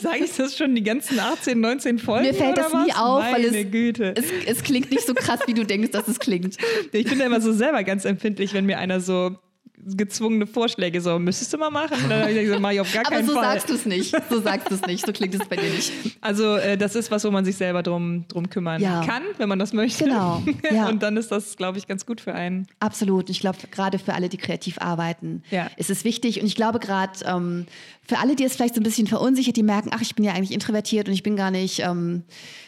Sage 0.00 0.24
ich 0.24 0.36
das 0.36 0.56
schon 0.56 0.74
die 0.74 0.82
ganzen 0.82 1.18
18, 1.18 1.58
19 1.58 1.98
Folgen? 1.98 2.26
Mir 2.26 2.34
fällt 2.34 2.56
das 2.56 2.72
nie 2.72 2.90
was? 2.90 2.96
auf, 2.96 3.22
Meine 3.22 3.34
weil 3.34 3.54
es, 3.54 3.70
Güte. 3.70 4.14
Es, 4.16 4.26
es, 4.46 4.62
klingt 4.62 4.90
nicht 4.90 5.06
so 5.06 5.14
krass, 5.14 5.40
wie 5.46 5.54
du 5.54 5.64
denkst, 5.64 5.90
dass 5.90 6.08
es 6.08 6.18
klingt. 6.18 6.56
Ich 6.92 7.06
bin 7.06 7.18
ja 7.18 7.26
immer 7.26 7.40
so 7.40 7.52
selber 7.52 7.82
ganz 7.82 8.04
empfindlich, 8.04 8.54
wenn 8.54 8.66
mir 8.66 8.78
einer 8.78 9.00
so 9.00 9.36
gezwungene 9.86 10.46
Vorschläge, 10.46 11.00
so 11.00 11.18
müsstest 11.18 11.52
du 11.52 11.58
mal 11.58 11.70
machen. 11.70 11.96
Und 12.02 12.10
dann 12.10 12.22
habe 12.22 12.32
ich 12.32 12.40
gesagt, 12.40 12.60
mach 12.60 12.70
ich 12.70 12.80
auf 12.80 12.92
gar 12.92 13.02
keinen 13.04 13.26
Fall. 13.26 13.36
Aber 13.36 13.44
so 13.44 13.52
sagst 13.52 13.70
du 13.70 13.74
es 13.74 13.86
nicht. 13.86 14.16
So 14.30 14.40
sagst 14.40 14.70
du 14.70 14.74
es 14.74 14.82
nicht. 14.82 15.06
So 15.06 15.12
klingt 15.12 15.34
es 15.34 15.46
bei 15.46 15.56
dir 15.56 15.70
nicht. 15.70 15.92
Also 16.20 16.56
äh, 16.56 16.76
das 16.76 16.94
ist 16.94 17.10
was, 17.10 17.24
wo 17.24 17.30
man 17.30 17.44
sich 17.44 17.56
selber 17.56 17.82
drum, 17.82 18.26
drum 18.28 18.48
kümmern 18.48 18.80
ja. 18.80 19.04
kann, 19.04 19.22
wenn 19.38 19.48
man 19.48 19.58
das 19.58 19.72
möchte. 19.72 20.04
Genau. 20.04 20.42
Ja. 20.70 20.88
Und 20.88 21.02
dann 21.02 21.16
ist 21.16 21.30
das, 21.30 21.56
glaube 21.56 21.78
ich, 21.78 21.86
ganz 21.86 22.06
gut 22.06 22.20
für 22.20 22.34
einen. 22.34 22.66
Absolut. 22.80 23.28
Ich 23.28 23.40
glaube, 23.40 23.58
gerade 23.70 23.98
für 23.98 24.14
alle, 24.14 24.28
die 24.28 24.38
kreativ 24.38 24.78
arbeiten, 24.80 25.42
ja. 25.50 25.70
ist 25.76 25.90
es 25.90 26.04
wichtig. 26.04 26.40
Und 26.40 26.46
ich 26.46 26.56
glaube 26.56 26.78
gerade 26.78 27.12
ähm, 27.26 27.66
für 28.06 28.18
alle, 28.18 28.36
die 28.36 28.44
es 28.44 28.54
vielleicht 28.54 28.74
so 28.74 28.80
ein 28.80 28.84
bisschen 28.84 29.06
verunsichert, 29.06 29.56
die 29.56 29.62
merken, 29.62 29.90
ach, 29.92 30.02
ich 30.02 30.14
bin 30.14 30.24
ja 30.24 30.32
eigentlich 30.32 30.52
introvertiert 30.52 31.08
und 31.08 31.14
ich 31.14 31.22
bin 31.22 31.36
gar 31.36 31.50
nicht 31.50 31.80
ähm, 31.80 32.22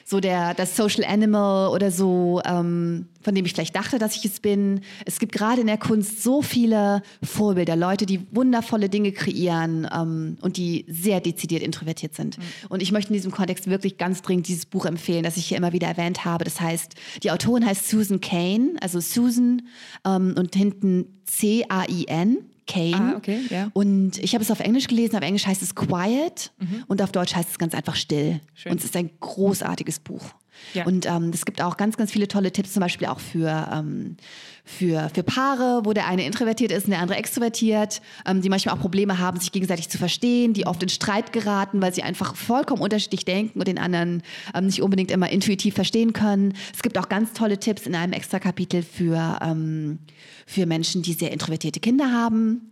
so 0.05 0.21
der 0.21 0.55
das 0.55 0.77
Social 0.77 1.05
Animal 1.05 1.69
oder 1.71 1.91
so, 1.91 2.41
ähm, 2.45 3.07
von 3.27 3.35
dem 3.35 3.45
ich 3.45 3.55
vielleicht 3.55 3.75
dachte, 3.75 3.99
dass 3.99 4.15
ich 4.15 4.25
es 4.25 4.39
bin. 4.39 4.83
Es 5.05 5.19
gibt 5.19 5.33
gerade 5.33 5.61
in 5.61 5.67
der 5.67 5.79
Kunst 5.79 6.23
so 6.23 6.43
viele 6.43 7.03
Vorbilder, 7.25 7.75
Leute, 7.75 8.07
die 8.07 8.21
wundervolle 8.31 8.89
Dinge 8.89 9.11
kreieren 9.11 9.89
ähm, 9.93 10.39
und 10.43 10.57
die 10.57 10.85
sehr 10.87 11.21
dezidiert 11.21 11.65
introvertiert 11.65 12.15
sind. 12.15 12.39
Mhm. 12.39 12.43
Und 12.69 12.83
ich 12.85 12.93
möchte 12.93 13.09
in 13.11 13.15
diesem 13.15 13.33
Kontext 13.33 13.69
wirklich 13.69 13.99
ganz 13.99 14.23
dringend 14.23 14.47
dieses 14.47 14.65
Buch 14.65 14.87
empfehlen, 14.87 15.25
das 15.25 15.37
ich 15.37 15.47
hier 15.47 15.57
immer 15.57 15.73
wieder 15.73 15.89
erwähnt 15.89 16.25
habe. 16.25 16.45
Das 16.45 16.61
heißt, 16.61 16.95
die 17.25 17.33
Autorin 17.33 17.67
heißt 17.67 17.89
Susan 17.89 18.21
Kane, 18.21 18.77
also 18.81 19.01
Susan 19.01 19.63
ähm, 20.05 20.37
und 20.39 20.55
hinten 20.55 21.07
C-A-I-N. 21.25 22.39
Kane. 22.69 22.95
Ah, 22.95 23.17
okay, 23.17 23.41
ja. 23.51 23.71
Und 23.75 24.19
ich 24.19 24.35
habe 24.35 24.43
es 24.43 24.53
auf 24.53 24.61
Englisch 24.61 24.87
gelesen, 24.87 25.17
auf 25.17 25.23
Englisch 25.23 25.47
heißt 25.47 25.63
es 25.63 25.75
Quiet 25.75 26.53
mhm. 26.59 26.85
und 26.87 27.03
auf 27.03 27.11
Deutsch 27.11 27.35
heißt 27.35 27.51
es 27.51 27.59
ganz 27.59 27.75
einfach 27.75 27.97
still. 27.97 28.41
Schön. 28.55 28.73
Und 28.73 28.79
es 28.79 28.85
ist 28.85 28.97
ein 28.97 29.11
großartiges 29.19 29.99
Buch. 29.99 30.33
Ja. 30.75 30.85
Und 30.85 31.07
ähm, 31.07 31.31
es 31.33 31.45
gibt 31.45 31.63
auch 31.63 31.77
ganz, 31.77 31.97
ganz 31.97 32.13
viele 32.13 32.29
tolle 32.29 32.53
Tipps, 32.53 32.73
zum 32.73 32.81
Beispiel 32.81 33.07
auch 33.09 33.21
für, 33.21 33.69
ähm, 33.73 34.17
für, 34.65 35.11
für 35.15 35.23
Paare, 35.23 35.83
wo 35.85 35.93
der 35.93 36.07
eine 36.07 36.25
introvertiert 36.27 36.73
ist 36.73 36.85
und 36.85 36.91
der 36.91 37.01
andere 37.01 37.19
extrovertiert, 37.19 38.01
ähm, 38.27 38.43
die 38.43 38.49
manchmal 38.49 38.75
auch 38.75 38.81
Probleme 38.81 39.19
haben, 39.19 39.39
sich 39.39 39.53
gegenseitig 39.53 39.89
zu 39.89 39.99
verstehen, 39.99 40.53
die 40.53 40.67
oft 40.67 40.83
in 40.83 40.89
Streit 40.89 41.33
geraten, 41.33 41.81
weil 41.81 41.95
sie 41.95 42.03
einfach 42.03 42.35
vollkommen 42.37 42.83
unterschiedlich 42.83 43.25
denken 43.25 43.59
und 43.59 43.69
den 43.69 43.79
anderen 43.79 44.23
ähm, 44.55 44.67
nicht 44.67 44.83
unbedingt 44.83 45.11
immer 45.11 45.31
intuitiv 45.31 45.75
verstehen 45.75 46.13
können. 46.13 46.55
Es 46.75 46.83
gibt 46.83 46.99
auch 46.99 47.09
ganz 47.09 47.33
tolle 47.33 47.59
Tipps 47.59 47.87
in 47.87 47.95
einem 47.95 48.13
extra 48.13 48.39
Kapitel 48.39 48.83
für, 48.83 49.39
ähm, 49.43 49.99
für 50.47 50.67
Menschen, 50.67 51.03
die 51.03 51.13
sehr 51.13 51.33
introvertierte 51.33 51.81
Kinder 51.81 52.13
haben. 52.13 52.71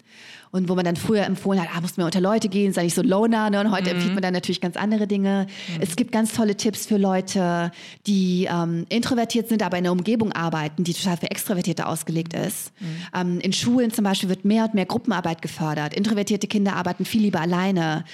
Und 0.54 0.68
wo 0.68 0.76
man 0.76 0.84
dann 0.84 0.94
früher 0.94 1.24
empfohlen 1.24 1.60
hat, 1.60 1.68
ah, 1.74 1.80
muss 1.80 1.96
man 1.96 2.06
unter 2.06 2.20
Leute 2.20 2.48
gehen, 2.48 2.72
sei 2.72 2.84
nicht 2.84 2.94
so 2.94 3.02
Loner. 3.02 3.50
Ne? 3.50 3.58
Und 3.58 3.72
heute 3.72 3.90
mhm. 3.90 3.96
empfiehlt 3.96 4.14
man 4.14 4.22
dann 4.22 4.34
natürlich 4.34 4.60
ganz 4.60 4.76
andere 4.76 5.08
Dinge. 5.08 5.48
Mhm. 5.48 5.82
Es 5.82 5.96
gibt 5.96 6.12
ganz 6.12 6.32
tolle 6.32 6.56
Tipps 6.56 6.86
für 6.86 6.96
Leute, 6.96 7.72
die 8.06 8.48
ähm, 8.48 8.86
introvertiert 8.88 9.48
sind, 9.48 9.64
aber 9.64 9.78
in 9.78 9.84
einer 9.84 9.90
Umgebung 9.90 10.30
arbeiten, 10.30 10.84
die 10.84 10.94
total 10.94 11.16
für 11.16 11.28
Extrovertierte 11.28 11.88
ausgelegt 11.88 12.34
ist. 12.34 12.70
Mhm. 12.78 12.86
Ähm, 13.20 13.40
in 13.40 13.52
Schulen 13.52 13.90
zum 13.90 14.04
Beispiel 14.04 14.28
wird 14.28 14.44
mehr 14.44 14.62
und 14.62 14.74
mehr 14.74 14.86
Gruppenarbeit 14.86 15.42
gefördert. 15.42 15.92
Introvertierte 15.92 16.46
Kinder 16.46 16.76
arbeiten 16.76 17.04
viel 17.04 17.22
lieber 17.22 17.40
alleine. 17.40 18.04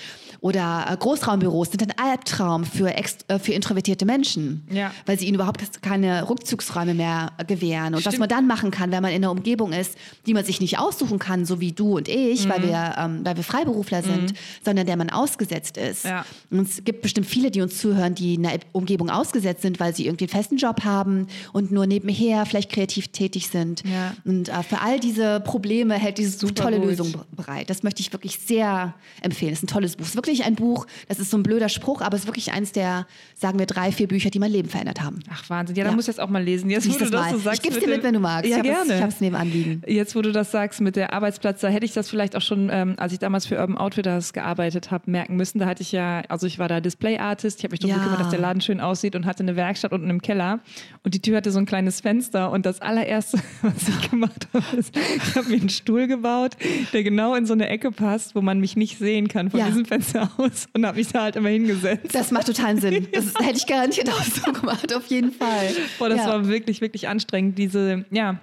Oder 0.40 0.86
äh, 0.88 0.96
Großraumbüros 0.96 1.70
sind 1.70 1.82
ein 1.82 1.92
Albtraum 1.98 2.64
für, 2.64 2.94
äh, 2.94 3.38
für 3.38 3.52
introvertierte 3.52 4.06
Menschen, 4.06 4.66
ja. 4.70 4.90
weil 5.06 5.18
sie 5.18 5.26
ihnen 5.26 5.34
überhaupt 5.34 5.82
keine 5.82 6.28
Rückzugsräume 6.28 6.94
mehr 6.94 7.32
gewähren. 7.46 7.94
Und 7.94 8.00
Stimmt. 8.00 8.14
was 8.14 8.18
man 8.20 8.28
dann 8.28 8.46
machen 8.46 8.70
kann, 8.70 8.90
wenn 8.90 9.02
man 9.02 9.12
in 9.12 9.22
einer 9.22 9.30
Umgebung 9.30 9.72
ist, 9.72 9.96
die 10.26 10.34
man 10.34 10.44
sich 10.44 10.60
nicht 10.60 10.78
aussuchen 10.78 11.18
kann, 11.18 11.44
so 11.44 11.60
wie 11.60 11.72
du 11.72 11.96
und 11.96 12.08
ich, 12.08 12.46
mhm. 12.46 12.50
weil, 12.50 12.62
wir, 12.62 12.94
ähm, 12.98 13.20
weil 13.24 13.36
wir 13.36 13.44
Freiberufler 13.44 14.02
sind, 14.02 14.32
mhm. 14.32 14.36
sondern 14.64 14.86
der 14.86 14.96
man 14.96 15.10
ausgesetzt 15.10 15.76
ist. 15.76 16.04
Ja. 16.04 16.24
Und 16.50 16.68
es 16.68 16.84
gibt 16.84 17.02
bestimmt 17.02 17.26
viele, 17.26 17.50
die 17.50 17.60
uns 17.60 17.78
zuhören, 17.78 18.14
die 18.14 18.34
in 18.34 18.46
einer 18.46 18.60
Umgebung 18.72 19.10
ausgesetzt 19.10 19.62
sind, 19.62 19.78
weil 19.78 19.94
sie 19.94 20.06
irgendwie 20.06 20.24
einen 20.24 20.30
festen 20.30 20.56
Job 20.56 20.84
haben 20.84 21.26
und 21.52 21.70
nur 21.70 21.86
nebenher 21.86 22.46
vielleicht 22.46 22.70
kreativ 22.70 23.08
tätig 23.08 23.48
sind. 23.48 23.82
Ja. 23.84 24.14
Und 24.24 24.48
äh, 24.48 24.62
für 24.62 24.80
all 24.80 25.00
diese 25.00 25.40
Probleme 25.40 25.94
hält 25.94 26.16
diese 26.16 26.38
Super 26.38 26.54
tolle 26.54 26.78
gut. 26.78 26.88
Lösung 26.88 27.14
bereit. 27.36 27.68
Das 27.68 27.82
möchte 27.82 28.00
ich 28.00 28.12
wirklich 28.12 28.38
sehr 28.38 28.94
empfehlen. 29.20 29.52
Es 29.52 29.58
ist 29.58 29.64
ein 29.64 29.66
tolles 29.66 29.96
Buch. 29.96 30.04
Es 30.04 30.10
ist 30.10 30.16
wirklich 30.16 30.29
wirklich 30.30 30.46
ein 30.46 30.54
Buch, 30.54 30.86
das 31.08 31.18
ist 31.18 31.30
so 31.30 31.36
ein 31.36 31.42
blöder 31.42 31.68
Spruch, 31.68 32.00
aber 32.00 32.16
es 32.16 32.22
ist 32.22 32.26
wirklich 32.26 32.52
eins 32.52 32.72
der, 32.72 33.06
sagen 33.34 33.58
wir, 33.58 33.66
drei, 33.66 33.92
vier 33.92 34.08
Bücher, 34.08 34.30
die 34.30 34.38
mein 34.38 34.50
Leben 34.50 34.68
verändert 34.68 35.02
haben. 35.02 35.20
Ach, 35.30 35.48
Wahnsinn. 35.50 35.76
Ja, 35.76 35.84
dann 35.84 35.92
ja. 35.92 35.96
muss 35.96 36.08
ich 36.08 36.14
das 36.14 36.18
auch 36.18 36.30
mal 36.30 36.42
lesen. 36.42 36.70
Jetzt, 36.70 36.88
wo 36.88 36.92
du 36.92 37.10
das, 37.10 37.10
das 37.10 37.30
so 37.30 37.38
sagst, 37.38 37.58
ich 37.58 37.62
gebe 37.62 37.74
es 37.76 37.84
dir 37.84 37.90
mit, 37.90 38.02
wenn 38.02 38.14
du 38.14 38.20
magst. 38.20 38.48
Ja, 38.48 38.58
ich 38.58 38.62
gerne. 38.62 38.92
Es, 38.92 38.96
ich 38.96 39.02
habe 39.02 39.12
es 39.12 39.20
nebenan 39.20 39.50
liegen. 39.50 39.82
Jetzt, 39.86 40.14
wo 40.14 40.22
du 40.22 40.32
das 40.32 40.50
sagst 40.50 40.80
mit 40.80 40.96
der 40.96 41.12
Arbeitsplatz, 41.12 41.60
da 41.60 41.68
hätte 41.68 41.84
ich 41.84 41.92
das 41.92 42.08
vielleicht 42.08 42.36
auch 42.36 42.42
schon, 42.42 42.70
ähm, 42.72 42.94
als 42.96 43.12
ich 43.12 43.18
damals 43.18 43.46
für 43.46 43.58
Urban 43.58 43.76
Outfitters 43.76 44.32
gearbeitet 44.32 44.90
habe, 44.90 45.10
merken 45.10 45.36
müssen. 45.36 45.58
Da 45.58 45.66
hatte 45.66 45.82
ich 45.82 45.92
ja, 45.92 46.22
also 46.28 46.46
ich 46.46 46.58
war 46.58 46.68
da 46.68 46.80
Display-Artist, 46.80 47.58
ich 47.58 47.64
habe 47.64 47.72
mich 47.72 47.80
darum 47.80 47.96
ja. 47.96 48.02
gekümmert, 48.02 48.20
dass 48.20 48.30
der 48.30 48.40
Laden 48.40 48.60
schön 48.60 48.80
aussieht 48.80 49.16
und 49.16 49.26
hatte 49.26 49.42
eine 49.42 49.56
Werkstatt 49.56 49.92
unten 49.92 50.10
im 50.10 50.22
Keller. 50.22 50.60
Und 51.02 51.14
die 51.14 51.20
Tür 51.20 51.38
hatte 51.38 51.50
so 51.50 51.58
ein 51.58 51.66
kleines 51.66 52.00
Fenster. 52.00 52.50
Und 52.50 52.66
das 52.66 52.80
allererste, 52.80 53.38
was 53.62 53.88
ich 53.88 54.10
gemacht 54.10 54.48
habe, 54.52 54.76
ist, 54.76 54.96
ich 54.96 55.36
habe 55.36 55.48
mir 55.48 55.60
einen 55.60 55.68
Stuhl 55.68 56.06
gebaut, 56.06 56.56
der 56.92 57.02
genau 57.02 57.34
in 57.34 57.46
so 57.46 57.52
eine 57.52 57.68
Ecke 57.68 57.90
passt, 57.90 58.34
wo 58.34 58.40
man 58.40 58.60
mich 58.60 58.76
nicht 58.76 58.98
sehen 58.98 59.28
kann 59.28 59.50
von 59.50 59.60
ja. 59.60 59.66
diesem 59.66 59.84
Fenster 59.84 60.19
aus. 60.20 60.68
Und 60.72 60.86
habe 60.86 60.98
mich 60.98 61.08
da 61.08 61.22
halt 61.22 61.36
immer 61.36 61.48
hingesetzt. 61.48 62.14
Das 62.14 62.30
macht 62.30 62.46
totalen 62.46 62.78
Sinn. 62.78 63.08
Das 63.12 63.34
hätte 63.34 63.56
ich 63.56 63.66
garantiert 63.66 64.08
auch 64.08 64.22
so 64.22 64.52
gemacht, 64.52 64.94
auf 64.94 65.06
jeden 65.06 65.32
Fall. 65.32 65.70
Boah, 65.98 66.08
das 66.08 66.18
ja. 66.18 66.28
war 66.28 66.48
wirklich, 66.48 66.80
wirklich 66.80 67.08
anstrengend, 67.08 67.58
diese, 67.58 68.04
ja, 68.10 68.40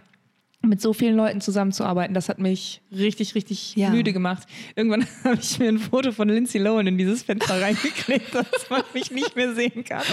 mit 0.62 0.82
so 0.82 0.94
vielen 0.94 1.16
Leuten 1.16 1.42
zusammenzuarbeiten, 1.42 2.14
das 2.14 2.30
hat 2.30 2.40
mich 2.40 2.82
richtig, 2.92 3.36
richtig 3.36 3.76
ja. 3.76 3.90
müde 3.90 4.14
gemacht. 4.14 4.48
Irgendwann 4.76 5.06
habe 5.24 5.38
ich 5.42 5.58
mir 5.60 5.70
ein 5.70 5.80
Foto 5.80 6.12
von 6.12 6.30
Lindsay 6.30 6.60
Lohan 6.60 6.88
in 6.88 6.98
dieses 6.98 7.24
Fenster 7.24 7.62
reingeklebt, 7.62 8.34
dass 8.34 8.70
man 8.70 8.84
mich 8.94 9.12
nicht 9.12 9.36
mehr 9.36 9.54
sehen 9.54 9.84
kann. 9.84 10.04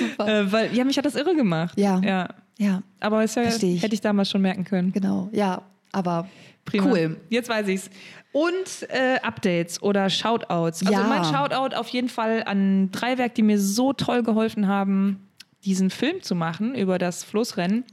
super. 0.00 0.28
Äh, 0.28 0.52
weil, 0.52 0.74
ja, 0.74 0.84
mich 0.84 0.98
hat 0.98 1.04
das 1.04 1.14
irre 1.14 1.34
gemacht. 1.34 1.78
Ja. 1.78 2.00
Ja. 2.00 2.28
ja. 2.58 2.82
Aber 3.00 3.22
es 3.22 3.34
ja, 3.34 3.44
ich. 3.44 3.82
hätte 3.82 3.94
ich 3.94 4.00
damals 4.00 4.30
schon 4.30 4.42
merken 4.42 4.64
können. 4.64 4.92
Genau, 4.92 5.28
ja. 5.32 5.62
Aber 5.92 6.28
Prima. 6.64 6.86
cool. 6.86 7.16
Jetzt 7.30 7.48
weiß 7.48 7.68
ich's. 7.68 7.88
Und 8.36 8.90
äh, 8.90 9.18
Updates 9.22 9.82
oder 9.82 10.10
Shoutouts. 10.10 10.82
Also 10.82 10.92
ja. 10.92 11.06
mein 11.06 11.24
Shoutout 11.24 11.74
auf 11.74 11.88
jeden 11.88 12.10
Fall 12.10 12.42
an 12.44 12.90
Dreiwerk, 12.90 13.34
die 13.34 13.42
mir 13.42 13.58
so 13.58 13.94
toll 13.94 14.22
geholfen 14.22 14.68
haben, 14.68 15.26
diesen 15.64 15.88
Film 15.88 16.20
zu 16.20 16.34
machen 16.34 16.74
über 16.74 16.98
das 16.98 17.24
Floßrennen. 17.24 17.84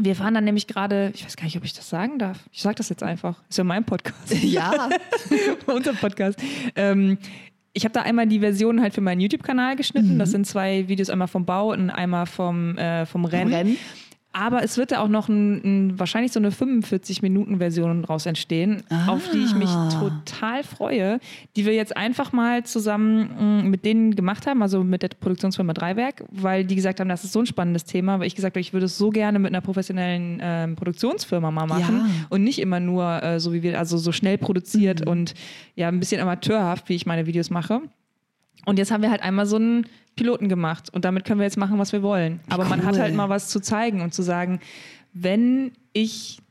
Wir 0.00 0.16
fahren 0.16 0.34
dann 0.34 0.42
nämlich 0.42 0.66
gerade, 0.66 1.12
ich 1.14 1.24
weiß 1.24 1.36
gar 1.36 1.44
nicht, 1.44 1.56
ob 1.56 1.64
ich 1.64 1.74
das 1.74 1.88
sagen 1.88 2.18
darf. 2.18 2.40
Ich 2.50 2.60
sage 2.60 2.74
das 2.74 2.88
jetzt 2.88 3.04
einfach. 3.04 3.40
Ist 3.48 3.58
ja 3.58 3.62
mein 3.62 3.84
Podcast. 3.84 4.34
Ja. 4.42 4.88
Unser 5.66 5.92
Podcast. 5.92 6.40
Ähm, 6.74 7.16
ich 7.72 7.84
habe 7.84 7.92
da 7.92 8.02
einmal 8.02 8.26
die 8.26 8.40
Version 8.40 8.80
halt 8.80 8.94
für 8.94 9.00
meinen 9.00 9.20
YouTube-Kanal 9.20 9.76
geschnitten. 9.76 10.14
Mhm. 10.14 10.18
Das 10.18 10.32
sind 10.32 10.44
zwei 10.44 10.88
Videos, 10.88 11.08
einmal 11.08 11.28
vom 11.28 11.44
Bau 11.44 11.70
und 11.70 11.90
einmal 11.90 12.26
vom, 12.26 12.76
äh, 12.78 13.06
vom 13.06 13.24
Rennen. 13.24 13.54
Rennen. 13.54 13.76
Aber 14.32 14.62
es 14.62 14.76
wird 14.76 14.92
da 14.92 15.00
auch 15.00 15.08
noch 15.08 15.28
ein, 15.28 15.62
ein, 15.64 15.98
wahrscheinlich 15.98 16.32
so 16.32 16.38
eine 16.38 16.50
45-Minuten-Version 16.50 18.04
raus 18.04 18.26
entstehen, 18.26 18.82
ah. 18.90 19.08
auf 19.08 19.30
die 19.30 19.38
ich 19.38 19.54
mich 19.54 19.70
total 19.98 20.62
freue, 20.62 21.18
die 21.56 21.64
wir 21.64 21.72
jetzt 21.72 21.96
einfach 21.96 22.32
mal 22.32 22.62
zusammen 22.64 23.62
mm, 23.64 23.70
mit 23.70 23.86
denen 23.86 24.14
gemacht 24.14 24.46
haben, 24.46 24.62
also 24.62 24.84
mit 24.84 25.02
der 25.02 25.08
Produktionsfirma 25.08 25.72
Dreiwerk, 25.72 26.24
weil 26.30 26.64
die 26.64 26.76
gesagt 26.76 27.00
haben, 27.00 27.08
das 27.08 27.24
ist 27.24 27.32
so 27.32 27.40
ein 27.40 27.46
spannendes 27.46 27.84
Thema, 27.84 28.20
weil 28.20 28.26
ich 28.26 28.34
gesagt 28.34 28.54
habe, 28.54 28.60
ich 28.60 28.74
würde 28.74 28.86
es 28.86 28.98
so 28.98 29.10
gerne 29.10 29.38
mit 29.38 29.50
einer 29.50 29.62
professionellen 29.62 30.40
äh, 30.40 30.68
Produktionsfirma 30.68 31.50
mal 31.50 31.66
machen 31.66 31.96
ja. 32.06 32.26
und 32.28 32.44
nicht 32.44 32.58
immer 32.58 32.80
nur 32.80 33.22
äh, 33.22 33.40
so 33.40 33.54
wie 33.54 33.62
wir, 33.62 33.78
also 33.78 33.96
so 33.96 34.12
schnell 34.12 34.36
produziert 34.36 35.06
mhm. 35.06 35.10
und 35.10 35.34
ja, 35.74 35.88
ein 35.88 36.00
bisschen 36.00 36.20
amateurhaft, 36.20 36.88
wie 36.90 36.94
ich 36.94 37.06
meine 37.06 37.26
Videos 37.26 37.48
mache. 37.48 37.80
Und 38.68 38.78
jetzt 38.78 38.90
haben 38.90 39.02
wir 39.02 39.10
halt 39.10 39.22
einmal 39.22 39.46
so 39.46 39.56
einen 39.56 39.86
Piloten 40.14 40.50
gemacht 40.50 40.92
und 40.92 41.06
damit 41.06 41.24
können 41.24 41.40
wir 41.40 41.44
jetzt 41.44 41.56
machen, 41.56 41.78
was 41.78 41.92
wir 41.92 42.02
wollen. 42.02 42.40
Aber 42.50 42.64
cool. 42.64 42.68
man 42.68 42.84
hat 42.84 42.98
halt 42.98 43.14
mal 43.14 43.30
was 43.30 43.48
zu 43.48 43.60
zeigen 43.60 44.02
und 44.02 44.12
zu 44.12 44.20
sagen, 44.20 44.60
wenn 45.14 45.72
ich 45.94 46.42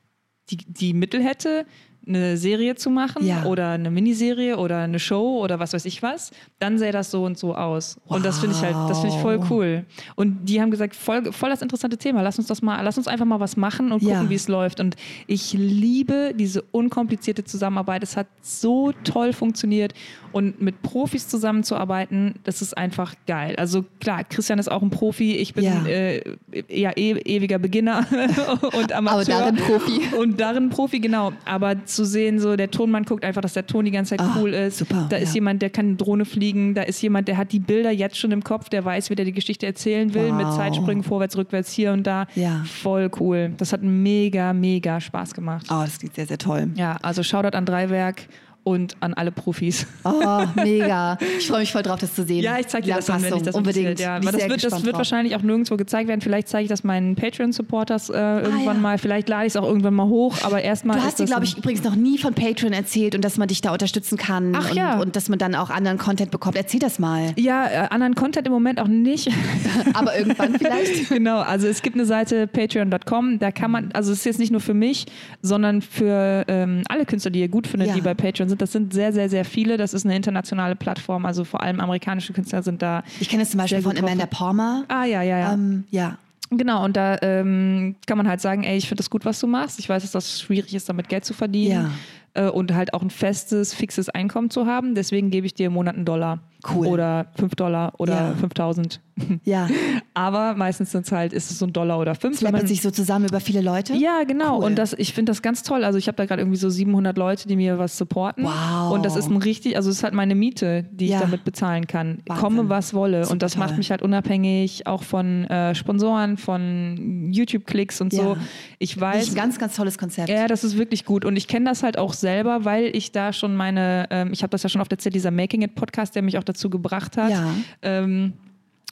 die, 0.50 0.58
die 0.58 0.96
Mittel 0.96 1.24
hätte, 1.24 1.68
eine 2.08 2.38
Serie 2.38 2.76
zu 2.76 2.90
machen 2.90 3.26
ja. 3.26 3.44
oder 3.46 3.72
eine 3.72 3.92
Miniserie 3.92 4.58
oder 4.58 4.80
eine 4.80 5.00
Show 5.00 5.40
oder 5.44 5.60
was 5.60 5.74
weiß 5.74 5.86
ich 5.86 6.02
was, 6.02 6.32
dann 6.60 6.78
sähe 6.78 6.92
das 6.92 7.12
so 7.12 7.24
und 7.24 7.38
so 7.38 7.56
aus. 7.56 7.98
Wow. 8.06 8.18
Und 8.18 8.26
das 8.26 8.40
finde 8.40 8.56
ich 8.56 8.62
halt, 8.62 8.76
das 8.90 9.00
finde 9.00 9.16
ich 9.16 9.22
voll 9.22 9.40
cool. 9.50 9.86
Und 10.16 10.46
die 10.46 10.62
haben 10.62 10.72
gesagt, 10.72 10.96
voll, 10.96 11.32
voll 11.32 11.50
das 11.50 11.62
interessante 11.62 11.98
Thema. 11.98 12.22
Lass 12.22 12.38
uns 12.38 12.48
das 12.48 12.62
mal, 12.62 12.82
lass 12.82 12.98
uns 12.98 13.08
einfach 13.08 13.26
mal 13.26 13.40
was 13.40 13.58
machen 13.58 13.92
und 13.92 14.00
gucken, 14.00 14.24
ja. 14.24 14.30
wie 14.30 14.36
es 14.36 14.48
läuft. 14.48 14.80
Und 14.80 14.96
ich 15.28 15.54
liebe 15.54 16.34
diese 16.36 16.62
unkomplizierte 16.62 17.44
Zusammenarbeit. 17.44 18.04
Es 18.04 18.18
hat 18.18 18.28
so 18.42 18.92
toll 19.04 19.34
funktioniert 19.34 19.94
und 20.32 20.62
mit 20.62 20.82
Profis 20.82 21.28
zusammenzuarbeiten, 21.28 22.36
das 22.44 22.62
ist 22.62 22.78
einfach 22.78 23.16
geil. 23.26 23.56
Also 23.58 23.86
klar, 24.00 24.24
Christian 24.24 24.60
ist 24.60 24.70
auch 24.70 24.82
ein 24.82 24.90
Profi. 24.90 25.36
Ich 25.36 25.54
bin 25.54 25.64
ja, 25.64 25.86
äh, 25.86 26.36
ja 26.70 26.92
e 26.96 27.14
ewiger 27.14 27.60
Beginner 27.60 28.06
und 28.78 28.94
Amateur. 28.94 29.36
Aber 29.36 29.52
darin 29.52 29.56
Profi. 29.56 30.16
Und 30.16 30.40
darin 30.40 30.70
Profi, 30.70 31.00
genau. 31.00 31.34
Aber 31.46 31.84
zu 31.98 32.06
sehen, 32.06 32.40
so 32.40 32.56
der 32.56 32.72
Tonmann 32.72 33.04
guckt 33.04 33.26
einfach, 33.26 33.42
dass 33.42 33.54
der 33.54 33.68
Ton 33.68 33.84
die 33.84 33.92
ganze 33.92 34.16
Zeit 34.16 34.22
ah, 34.22 34.38
cool 34.40 34.54
ist. 34.54 34.78
Super, 34.78 35.08
da 35.10 35.18
ja. 35.18 35.24
ist 35.24 35.34
jemand, 35.36 35.62
der 35.62 35.70
kann 35.70 35.88
eine 35.88 35.96
Drohne 35.96 36.24
fliegen. 36.24 36.74
Da 36.74 36.84
ist 36.84 37.02
jemand, 37.02 37.28
der 37.28 37.36
hat 37.36 37.52
die 37.52 37.60
Bilder 37.60 37.92
jetzt 37.92 38.18
schon 38.18 38.32
im 38.32 38.44
Kopf, 38.44 38.70
der 38.70 38.86
weiß, 38.86 39.10
wie 39.10 39.16
der 39.16 39.26
die 39.26 39.34
Geschichte 39.34 39.66
erzählen 39.66 40.14
will, 40.14 40.30
wow. 40.30 40.38
mit 40.38 40.54
Zeitsprüngen 40.54 41.04
vorwärts, 41.04 41.36
rückwärts, 41.36 41.72
hier 41.74 41.92
und 41.92 42.08
da. 42.08 42.28
Ja. 42.36 42.64
Voll 42.66 43.12
cool. 43.20 43.52
Das 43.58 43.74
hat 43.74 43.84
mega, 43.84 44.54
mega 44.54 45.02
Spaß 45.02 45.34
gemacht. 45.34 45.66
Oh, 45.70 45.82
das 45.82 46.00
klingt 46.00 46.16
sehr, 46.16 46.28
sehr 46.28 46.38
toll. 46.38 46.70
Ja, 46.76 46.98
also 47.02 47.24
Shoutout 47.24 47.58
an 47.58 47.66
Dreiwerk 47.66 48.28
und 48.68 48.98
an 49.00 49.14
alle 49.14 49.32
Profis. 49.32 49.88
Oh, 50.04 50.44
mega. 50.56 51.18
Ich 51.40 51.48
freue 51.48 51.62
mich 51.62 51.72
voll 51.72 51.84
drauf, 51.84 52.00
das 52.02 52.14
zu 52.14 52.26
sehen. 52.26 52.44
Ja, 52.44 52.60
ich 52.60 52.68
zeige 52.68 52.86
dir 52.86 52.96
das 52.96 53.06
dann, 53.06 53.24
wenn 53.24 53.38
ich 53.38 53.44
das 53.44 53.56
Unbedingt. 53.56 53.98
Ja. 53.98 54.20
Das 54.20 54.34
wird, 54.34 54.62
das 54.62 54.84
wird 54.84 54.98
wahrscheinlich 54.98 55.38
auch 55.38 55.42
nirgendwo 55.42 55.78
gezeigt 55.78 56.10
werden. 56.10 56.20
Vielleicht 56.20 56.50
zeige 56.50 56.64
ich 56.64 56.70
das 56.70 56.84
meinen 56.84 57.16
Patreon-Supporters 57.16 58.10
äh, 58.10 58.18
ah, 58.18 58.42
irgendwann 58.42 58.76
ja. 58.76 58.82
mal. 58.82 58.98
Vielleicht 58.98 59.30
lade 59.30 59.46
ich 59.46 59.54
es 59.54 59.56
auch 59.56 59.64
irgendwann 59.64 59.94
mal 59.94 60.08
hoch. 60.08 60.36
Aber 60.44 60.62
erstmal. 60.62 60.98
Du 60.98 61.04
hast 61.04 61.18
dir, 61.18 61.26
glaube 61.26 61.46
ich, 61.46 61.58
übrigens 61.58 61.82
noch 61.86 61.96
nie 61.96 62.18
von 62.18 62.34
Patreon 62.34 62.74
erzählt 62.74 63.16
und 63.16 63.24
dass 63.24 63.38
man 63.38 63.48
dich 63.48 63.62
da 63.62 63.72
unterstützen 63.72 64.18
kann. 64.18 64.54
Ach, 64.54 64.70
und, 64.70 64.76
ja. 64.76 65.00
und 65.00 65.16
dass 65.16 65.30
man 65.30 65.40
dann 65.40 65.56
auch 65.56 65.70
anderen 65.70 65.98
Content 65.98 66.32
bekommt. 66.32 66.58
Erzähl 66.58 66.82
das 66.82 67.00
mal. 67.00 67.32
Ja, 67.38 67.68
äh, 67.68 67.88
anderen 67.90 68.16
Content 68.16 68.48
im 68.48 68.54
Moment 68.54 68.82
auch 68.82 68.90
nicht. 68.90 69.32
aber 69.94 70.18
irgendwann 70.18 70.60
vielleicht. 70.60 71.08
genau. 71.10 71.40
Also 71.40 71.68
es 71.68 71.82
gibt 71.82 71.96
eine 71.96 72.06
Seite 72.06 72.48
patreon.com. 72.48 73.40
Da 73.40 73.52
kann 73.52 73.72
man, 73.72 73.92
also 73.94 74.12
es 74.12 74.20
ist 74.20 74.26
jetzt 74.26 74.40
nicht 74.40 74.52
nur 74.52 74.62
für 74.62 74.74
mich, 74.74 75.06
sondern 75.42 75.82
für 75.82 76.44
ähm, 76.50 76.82
alle 76.90 77.06
Künstler, 77.06 77.32
die 77.32 77.40
ihr 77.40 77.48
gut 77.48 77.66
findet, 77.66 77.88
ja. 77.90 77.96
die 77.96 78.02
bei 78.02 78.14
Patreon 78.14 78.50
sind. 78.50 78.57
Das 78.58 78.72
sind 78.72 78.94
sehr, 78.94 79.14
sehr, 79.14 79.30
sehr 79.30 79.46
viele. 79.46 79.78
Das 79.78 79.94
ist 79.94 80.06
eine 80.06 80.16
internationale 80.16 80.76
Plattform, 80.76 81.26
also 81.26 81.44
vor 81.44 81.62
allem 81.62 81.80
amerikanische 81.80 82.34
Künstler 82.34 82.64
sind 82.64 82.82
da. 82.82 83.04
Ich 83.20 83.30
kenne 83.30 83.44
es 83.44 83.52
zum 83.52 83.60
Beispiel 83.60 83.82
von 83.82 83.98
Amanda 83.98 84.26
Palmer. 84.26 84.84
Ah, 84.88 85.06
ja, 85.06 85.22
ja, 85.22 85.40
ja. 85.40 85.54
Ähm, 85.54 85.86
ja. 85.92 86.18
Genau, 86.50 86.86
und 86.86 86.96
da 86.96 87.18
ähm, 87.22 87.96
kann 88.06 88.18
man 88.18 88.28
halt 88.28 88.40
sagen, 88.40 88.64
ey, 88.64 88.78
ich 88.78 88.88
finde 88.88 89.00
das 89.02 89.10
gut, 89.10 89.26
was 89.26 89.40
du 89.40 89.48
machst. 89.48 89.80
Ich 89.80 89.90
weiß, 89.90 90.04
dass 90.04 90.12
das 90.12 90.40
schwierig 90.42 90.74
ist, 90.74 90.88
damit 90.88 91.10
Geld 91.10 91.26
zu 91.26 91.34
verdienen. 91.34 91.92
Ja. 92.36 92.48
Äh, 92.48 92.50
und 92.50 92.74
halt 92.74 92.94
auch 92.94 93.02
ein 93.02 93.10
festes, 93.10 93.74
fixes 93.74 94.08
Einkommen 94.10 94.50
zu 94.50 94.66
haben. 94.66 94.96
Deswegen 94.96 95.30
gebe 95.30 95.46
ich 95.46 95.54
dir 95.54 95.68
im 95.68 95.74
Monat 95.74 95.96
einen 95.96 96.06
Dollar. 96.06 96.40
Cool. 96.68 96.88
Oder 96.88 97.28
5 97.36 97.56
Dollar 97.56 97.94
oder 97.98 98.30
ja. 98.30 98.34
5000. 98.34 99.00
Ja. 99.44 99.68
Aber 100.14 100.56
meistens 100.56 100.92
sind 100.92 101.06
es 101.06 101.12
halt, 101.12 101.34
ist 101.34 101.52
es 101.52 101.60
so 101.60 101.66
ein 101.66 101.74
Dollar 101.74 102.00
oder 102.00 102.16
5. 102.16 102.42
Es 102.42 102.70
sich 102.70 102.82
so 102.82 102.92
zusammen 102.92 103.28
über 103.28 103.40
viele 103.40 103.62
Leute? 103.62 103.94
Ja, 103.94 104.24
genau. 104.24 104.58
Cool. 104.58 104.66
Und 104.66 104.76
das, 104.76 104.94
ich 104.94 105.14
finde 105.14 105.32
das 105.32 105.42
ganz 105.42 105.64
toll. 105.64 105.84
Also 105.84 105.98
ich 106.00 106.08
habe 106.08 106.16
da 106.16 106.26
gerade 106.26 106.42
irgendwie 106.42 106.58
so 106.58 106.70
700 106.70 107.18
Leute, 107.18 107.48
die 107.48 107.56
mir 107.56 107.78
was 107.78 107.98
supporten. 107.98 108.44
Wow. 108.44 108.92
Und 108.92 109.06
das 109.06 109.16
ist 109.16 109.30
ein 109.30 109.38
richtig, 109.38 109.76
also 109.76 109.90
es 109.90 109.98
ist 109.98 110.04
halt 110.04 110.14
meine 110.14 110.36
Miete, 110.36 110.86
die 110.92 111.08
ja. 111.08 111.18
ich 111.18 111.22
damit 111.22 111.44
bezahlen 111.44 111.88
kann. 111.88 112.20
Wahnsinn. 112.26 112.44
Komme, 112.44 112.70
was 112.70 112.94
wolle. 112.94 113.24
Super 113.24 113.34
und 113.34 113.44
das 113.44 113.54
toll. 113.54 113.66
macht 113.66 113.78
mich 113.78 113.92
halt 113.92 114.02
unabhängig 114.02 114.88
auch 114.88 115.04
von 115.04 115.46
äh, 115.46 115.76
Sponsoren, 115.76 116.38
von 116.38 117.30
YouTube-Klicks 117.32 118.02
und 118.02 118.14
ja. 118.14 118.24
so. 118.24 118.38
Ich 118.80 119.00
weiß. 119.00 119.18
Das 119.18 119.28
ist 119.28 119.34
ein 119.34 119.36
ganz, 119.36 119.60
ganz 119.60 119.76
tolles 119.76 119.98
Konzept. 119.98 120.30
Ja, 120.30 120.48
das 120.48 120.64
ist 120.64 120.78
wirklich 120.78 121.06
gut. 121.06 121.26
Und 121.26 121.38
ich 121.38 121.48
kenne 121.48 121.66
das 121.66 121.84
halt 121.84 121.98
auch 121.98 122.14
selber, 122.14 122.66
weil 122.66 122.96
ich 122.96 123.12
da 123.12 123.34
schon 123.34 123.56
meine, 123.56 124.08
ähm, 124.10 124.32
ich 124.32 124.44
habe 124.44 124.52
das 124.52 124.64
ja 124.64 124.70
schon 124.70 124.82
auf 124.82 124.88
der 124.88 124.98
dieser 124.98 125.32
Making 125.32 125.62
It 125.62 125.76
Podcast, 125.76 126.16
der 126.16 126.22
mich 126.22 126.38
auch 126.38 126.44
dazu 126.48 126.70
gebracht 126.70 127.18
hat. 127.18 127.32
Ja. 127.32 127.54
Ähm, 127.82 128.34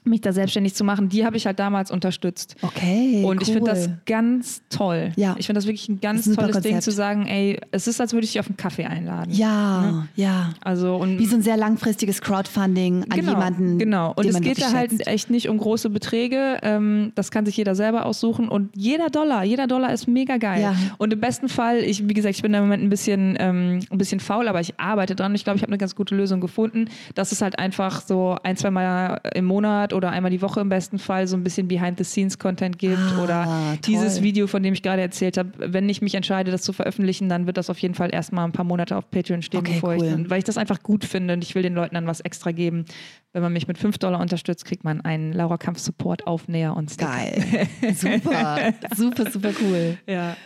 mich 0.05 0.21
da 0.21 0.33
selbstständig 0.33 0.75
zu 0.75 0.83
machen, 0.83 1.09
die 1.09 1.25
habe 1.25 1.37
ich 1.37 1.45
halt 1.45 1.59
damals 1.59 1.91
unterstützt. 1.91 2.55
Okay. 2.61 3.23
Und 3.23 3.37
cool. 3.37 3.43
ich 3.43 3.51
finde 3.51 3.71
das 3.71 3.89
ganz 4.05 4.61
toll. 4.69 5.11
Ja. 5.15 5.35
Ich 5.37 5.45
finde 5.47 5.59
das 5.59 5.65
wirklich 5.65 5.89
ein 5.89 5.99
ganz 5.99 6.25
ein 6.25 6.35
tolles 6.35 6.53
Konzept. 6.53 6.73
Ding 6.73 6.81
zu 6.81 6.91
sagen, 6.91 7.25
ey, 7.27 7.59
es 7.71 7.87
ist, 7.87 7.99
als 7.99 8.13
würde 8.13 8.25
ich 8.25 8.31
dich 8.33 8.39
auf 8.39 8.47
einen 8.47 8.57
Kaffee 8.57 8.85
einladen. 8.85 9.33
Ja, 9.33 9.81
ne? 9.81 10.07
ja. 10.15 10.53
Also 10.61 10.95
und 10.95 11.19
wie 11.19 11.25
so 11.25 11.35
ein 11.35 11.41
sehr 11.41 11.57
langfristiges 11.57 12.21
Crowdfunding 12.21 13.03
an 13.03 13.09
genau, 13.09 13.31
jemanden. 13.31 13.79
Genau. 13.79 14.13
Und 14.15 14.25
es 14.25 14.39
geht 14.41 14.61
da 14.61 14.71
halt 14.71 15.07
echt 15.07 15.29
nicht 15.29 15.49
um 15.49 15.57
große 15.57 15.89
Beträge. 15.89 16.59
Ähm, 16.61 17.11
das 17.15 17.31
kann 17.31 17.45
sich 17.45 17.57
jeder 17.57 17.75
selber 17.75 18.05
aussuchen. 18.05 18.49
Und 18.49 18.69
jeder 18.75 19.09
Dollar, 19.09 19.43
jeder 19.43 19.67
Dollar 19.67 19.93
ist 19.93 20.07
mega 20.07 20.37
geil. 20.37 20.61
Ja. 20.61 20.75
Und 20.97 21.13
im 21.13 21.19
besten 21.19 21.49
Fall, 21.49 21.79
ich, 21.79 22.07
wie 22.07 22.13
gesagt, 22.13 22.35
ich 22.35 22.41
bin 22.41 22.53
im 22.53 22.63
Moment 22.63 22.83
ein 22.83 22.89
bisschen, 22.89 23.35
ähm, 23.39 23.79
ein 23.89 23.97
bisschen 23.97 24.19
faul, 24.19 24.47
aber 24.47 24.61
ich 24.61 24.79
arbeite 24.79 25.15
dran. 25.15 25.33
Ich 25.35 25.43
glaube, 25.43 25.57
ich 25.57 25.63
habe 25.63 25.71
eine 25.71 25.77
ganz 25.77 25.95
gute 25.95 26.15
Lösung 26.15 26.41
gefunden. 26.41 26.89
Das 27.15 27.31
ist 27.31 27.41
halt 27.41 27.59
einfach 27.59 28.01
so 28.01 28.37
ein, 28.43 28.57
zwei 28.57 28.71
Mal 28.71 29.21
im 29.33 29.45
Monat 29.45 29.93
oder 29.95 30.11
einmal 30.11 30.31
die 30.31 30.41
Woche 30.41 30.59
im 30.59 30.69
besten 30.69 30.99
Fall 30.99 31.27
so 31.27 31.35
ein 31.35 31.43
bisschen 31.43 31.67
Behind-the-Scenes-Content 31.67 32.77
gibt 32.77 32.97
ah, 32.97 33.23
oder 33.23 33.43
toll. 33.45 33.79
dieses 33.87 34.21
Video, 34.21 34.47
von 34.47 34.61
dem 34.61 34.73
ich 34.73 34.83
gerade 34.83 35.01
erzählt 35.01 35.37
habe. 35.37 35.51
Wenn 35.57 35.89
ich 35.89 36.01
mich 36.01 36.15
entscheide, 36.15 36.51
das 36.51 36.61
zu 36.61 36.73
veröffentlichen, 36.73 37.29
dann 37.29 37.47
wird 37.47 37.57
das 37.57 37.69
auf 37.69 37.79
jeden 37.79 37.95
Fall 37.95 38.13
erstmal 38.13 38.45
ein 38.45 38.51
paar 38.51 38.65
Monate 38.65 38.95
auf 38.97 39.09
Patreon 39.09 39.41
stehen, 39.41 39.61
okay, 39.61 39.73
bevor 39.75 39.89
cool. 39.91 39.95
ich 39.95 40.11
dann, 40.11 40.29
weil 40.29 40.39
ich 40.39 40.43
das 40.43 40.57
einfach 40.57 40.83
gut 40.83 41.05
finde 41.05 41.33
und 41.33 41.43
ich 41.43 41.55
will 41.55 41.63
den 41.63 41.73
Leuten 41.73 41.95
dann 41.95 42.07
was 42.07 42.19
extra 42.19 42.51
geben. 42.51 42.85
Wenn 43.33 43.41
man 43.41 43.53
mich 43.53 43.67
mit 43.67 43.77
5 43.77 43.97
Dollar 43.97 44.21
unterstützt, 44.21 44.65
kriegt 44.65 44.83
man 44.83 45.01
einen 45.01 45.33
Laura 45.33 45.57
Kampf 45.57 45.79
Support 45.79 46.27
Aufnäher 46.27 46.75
und 46.75 46.91
Sticker. 46.91 47.11
Geil. 47.11 47.67
Super. 47.95 48.73
super, 48.95 49.31
super 49.31 49.51
cool. 49.61 49.97
Ja. 50.07 50.37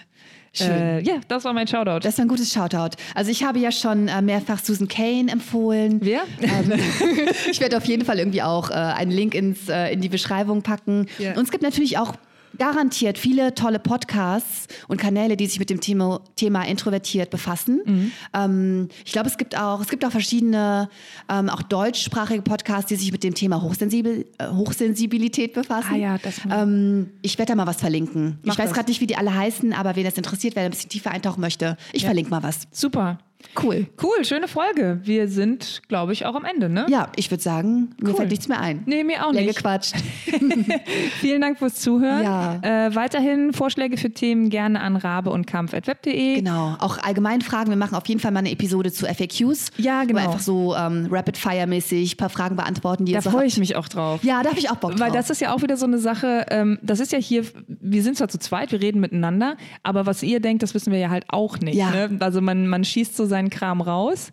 Schön. 0.53 0.69
Äh, 0.69 1.01
ja, 1.01 1.15
das 1.27 1.43
war 1.43 1.53
mein 1.53 1.67
Shoutout. 1.67 1.99
Das 1.99 2.17
war 2.17 2.25
ein 2.25 2.27
gutes 2.27 2.51
Shoutout. 2.51 2.95
Also 3.15 3.31
ich 3.31 3.43
habe 3.43 3.59
ja 3.59 3.71
schon 3.71 4.07
äh, 4.07 4.21
mehrfach 4.21 4.59
Susan 4.59 4.87
Kane 4.87 5.31
empfohlen. 5.31 5.99
Wer? 6.01 6.21
Ähm, 6.41 6.73
ich 7.51 7.59
werde 7.61 7.77
auf 7.77 7.85
jeden 7.85 8.05
Fall 8.05 8.19
irgendwie 8.19 8.41
auch 8.41 8.71
äh, 8.71 8.73
einen 8.73 9.11
Link 9.11 9.35
ins, 9.35 9.69
in 9.69 10.01
die 10.01 10.09
Beschreibung 10.09 10.61
packen. 10.61 11.07
Yeah. 11.19 11.37
Und 11.37 11.43
es 11.43 11.51
gibt 11.51 11.63
natürlich 11.63 11.97
auch 11.97 12.13
garantiert 12.59 13.17
viele 13.17 13.55
tolle 13.55 13.79
Podcasts 13.79 14.67
und 14.87 14.97
Kanäle, 14.97 15.37
die 15.37 15.47
sich 15.47 15.59
mit 15.59 15.69
dem 15.69 15.81
Thema, 15.81 16.21
Thema 16.35 16.67
introvertiert 16.67 17.29
befassen. 17.29 17.81
Mhm. 17.85 18.11
Ähm, 18.33 18.89
ich 19.05 19.11
glaube, 19.11 19.29
es 19.29 19.37
gibt 19.37 19.57
auch, 19.57 19.81
es 19.81 19.87
gibt 19.87 20.05
auch 20.05 20.11
verschiedene, 20.11 20.89
ähm, 21.29 21.49
auch 21.49 21.63
deutschsprachige 21.63 22.41
Podcasts, 22.41 22.89
die 22.89 22.95
sich 22.95 23.11
mit 23.11 23.23
dem 23.23 23.33
Thema 23.33 23.61
Hochsensibil 23.61 24.27
äh, 24.37 24.47
Hochsensibilität 24.49 25.53
befassen. 25.53 25.93
Ah 25.93 25.97
ja, 25.97 26.17
das 26.17 26.41
ähm, 26.51 27.11
ich 27.21 27.37
werde 27.37 27.53
da 27.53 27.55
mal 27.55 27.67
was 27.67 27.77
verlinken. 27.77 28.39
Mach 28.43 28.53
ich 28.53 28.59
weiß 28.59 28.73
gerade 28.73 28.89
nicht, 28.89 29.01
wie 29.01 29.07
die 29.07 29.15
alle 29.15 29.33
heißen, 29.33 29.73
aber 29.73 29.95
wen 29.95 30.03
das 30.03 30.17
interessiert, 30.17 30.55
wer 30.55 30.63
ein 30.63 30.71
bisschen 30.71 30.89
tiefer 30.89 31.11
eintauchen 31.11 31.41
möchte, 31.41 31.77
ich 31.93 32.03
ja. 32.03 32.07
verlinke 32.07 32.29
mal 32.29 32.43
was. 32.43 32.67
Super. 32.71 33.17
Cool. 33.61 33.87
Cool, 34.01 34.23
schöne 34.23 34.47
Folge. 34.47 34.99
Wir 35.03 35.27
sind, 35.27 35.81
glaube 35.87 36.13
ich, 36.13 36.25
auch 36.25 36.35
am 36.35 36.45
Ende, 36.45 36.69
ne? 36.69 36.85
Ja, 36.89 37.11
ich 37.15 37.31
würde 37.31 37.43
sagen, 37.43 37.89
mir 38.01 38.13
fällt 38.13 38.29
nichts 38.29 38.47
mehr 38.47 38.59
ein. 38.59 38.83
Nee, 38.85 39.03
mir 39.03 39.25
auch 39.25 39.31
nicht. 39.31 39.55
gequatscht. 39.55 39.95
Vielen 41.19 41.41
Dank 41.41 41.59
fürs 41.59 41.75
Zuhören. 41.75 42.23
Ja. 42.23 42.59
Äh, 42.61 42.95
weiterhin 42.95 43.53
Vorschläge 43.53 43.97
für 43.97 44.11
Themen 44.11 44.49
gerne 44.49 44.81
an 44.81 44.95
rabe 44.95 45.31
und 45.31 45.47
kampf.web.de. 45.47 46.35
Genau. 46.35 46.75
Auch 46.79 46.97
allgemein 46.99 47.41
Fragen. 47.41 47.69
Wir 47.69 47.77
machen 47.77 47.95
auf 47.95 48.07
jeden 48.07 48.19
Fall 48.19 48.31
mal 48.31 48.39
eine 48.39 48.51
Episode 48.51 48.91
zu 48.91 49.05
FAQs. 49.05 49.71
Ja, 49.77 50.03
genau. 50.03 50.19
Einfach 50.19 50.39
so 50.39 50.75
ähm, 50.75 51.07
Rapid-Fire-mäßig 51.09 52.13
ein 52.13 52.17
paar 52.17 52.29
Fragen 52.29 52.55
beantworten, 52.55 53.05
die 53.05 53.13
Da 53.13 53.21
freue 53.21 53.45
ich 53.45 53.57
mich 53.57 53.75
auch 53.75 53.87
drauf. 53.87 54.23
Ja, 54.23 54.43
da 54.43 54.49
habe 54.49 54.59
ich 54.59 54.69
auch 54.69 54.75
Bock 54.75 54.91
drauf. 54.91 54.99
Weil 54.99 55.11
das 55.11 55.29
ist 55.29 55.41
ja 55.41 55.53
auch 55.53 55.61
wieder 55.61 55.77
so 55.77 55.85
eine 55.85 55.97
Sache, 55.97 56.45
ähm, 56.49 56.79
das 56.81 56.99
ist 56.99 57.11
ja 57.11 57.19
hier, 57.19 57.43
wir 57.67 58.03
sind 58.03 58.17
zwar 58.17 58.27
zu 58.27 58.39
zweit, 58.39 58.71
wir 58.71 58.81
reden 58.81 58.99
miteinander, 58.99 59.57
aber 59.83 60.05
was 60.05 60.23
ihr 60.23 60.39
denkt, 60.39 60.63
das 60.63 60.73
wissen 60.73 60.91
wir 60.91 60.99
ja 60.99 61.09
halt 61.09 61.25
auch 61.29 61.59
nicht. 61.59 61.75
Ja. 61.75 61.89
Ne? 61.91 62.17
Also 62.19 62.41
man, 62.41 62.67
man 62.67 62.83
schießt 62.83 63.15
so 63.15 63.25
seinen 63.39 63.49
Kram 63.49 63.81
raus 63.81 63.81
raus. 63.81 64.29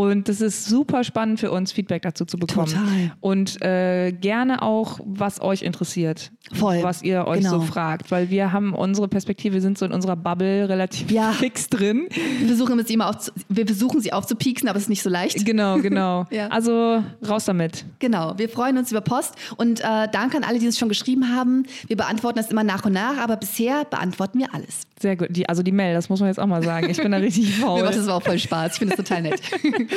Und 0.00 0.28
das 0.28 0.40
ist 0.40 0.64
super 0.64 1.04
spannend 1.04 1.40
für 1.40 1.50
uns, 1.50 1.72
Feedback 1.72 2.02
dazu 2.02 2.24
zu 2.24 2.38
bekommen. 2.38 2.68
Total. 2.68 3.12
Und 3.20 3.60
äh, 3.62 4.12
gerne 4.12 4.62
auch, 4.62 4.98
was 5.04 5.40
euch 5.42 5.62
interessiert. 5.62 6.32
Voll. 6.52 6.82
Was 6.82 7.02
ihr 7.02 7.26
euch 7.26 7.40
genau. 7.40 7.58
so 7.58 7.60
fragt. 7.60 8.10
Weil 8.10 8.30
wir 8.30 8.52
haben 8.52 8.74
unsere 8.74 9.08
Perspektive, 9.08 9.54
wir 9.54 9.60
sind 9.60 9.76
so 9.78 9.84
in 9.84 9.92
unserer 9.92 10.16
Bubble 10.16 10.68
relativ 10.68 11.10
ja. 11.10 11.32
fix 11.32 11.68
drin. 11.68 12.08
Wir 12.38 12.48
versuchen, 12.48 12.84
sie 12.86 12.94
immer 12.94 13.10
auf, 13.10 13.30
wir 13.48 13.66
versuchen 13.66 14.00
sie 14.00 14.12
aufzupieksen, 14.12 14.68
aber 14.68 14.78
es 14.78 14.84
ist 14.84 14.88
nicht 14.88 15.02
so 15.02 15.10
leicht. 15.10 15.44
Genau, 15.44 15.78
genau. 15.82 16.26
ja. 16.30 16.48
Also 16.48 17.02
raus 17.28 17.44
damit. 17.44 17.84
Genau. 17.98 18.34
Wir 18.38 18.48
freuen 18.48 18.78
uns 18.78 18.90
über 18.90 19.02
Post. 19.02 19.34
Und 19.56 19.80
äh, 19.80 20.08
danke 20.10 20.38
an 20.38 20.44
alle, 20.44 20.58
die 20.58 20.66
uns 20.66 20.78
schon 20.78 20.88
geschrieben 20.88 21.34
haben. 21.34 21.64
Wir 21.86 21.96
beantworten 21.96 22.38
das 22.38 22.50
immer 22.50 22.64
nach 22.64 22.84
und 22.86 22.94
nach, 22.94 23.18
aber 23.18 23.36
bisher 23.36 23.84
beantworten 23.84 24.38
wir 24.38 24.54
alles. 24.54 24.86
Sehr 25.00 25.16
gut. 25.16 25.28
Die, 25.30 25.48
also 25.48 25.62
die 25.62 25.72
Mail, 25.72 25.94
das 25.94 26.08
muss 26.08 26.20
man 26.20 26.28
jetzt 26.28 26.38
auch 26.38 26.46
mal 26.46 26.62
sagen. 26.62 26.90
Ich 26.90 26.98
bin 26.98 27.12
da 27.12 27.18
richtig 27.18 27.54
faul. 27.60 27.78
Mir 27.78 27.84
macht 27.84 27.96
das 27.96 28.08
auch 28.08 28.22
voll 28.22 28.38
Spaß. 28.38 28.72
Ich 28.72 28.78
finde 28.78 28.96
das 28.96 29.06
total 29.06 29.22
nett. 29.22 29.40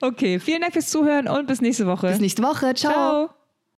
okay, 0.00 0.38
vielen 0.38 0.60
Dank 0.60 0.72
fürs 0.72 0.88
Zuhören 0.88 1.28
und 1.28 1.46
bis 1.46 1.60
nächste 1.60 1.86
Woche. 1.86 2.08
Bis 2.08 2.20
nächste 2.20 2.42
Woche. 2.42 2.74
Ciao. 2.74 2.92
Ciao. 2.92 3.30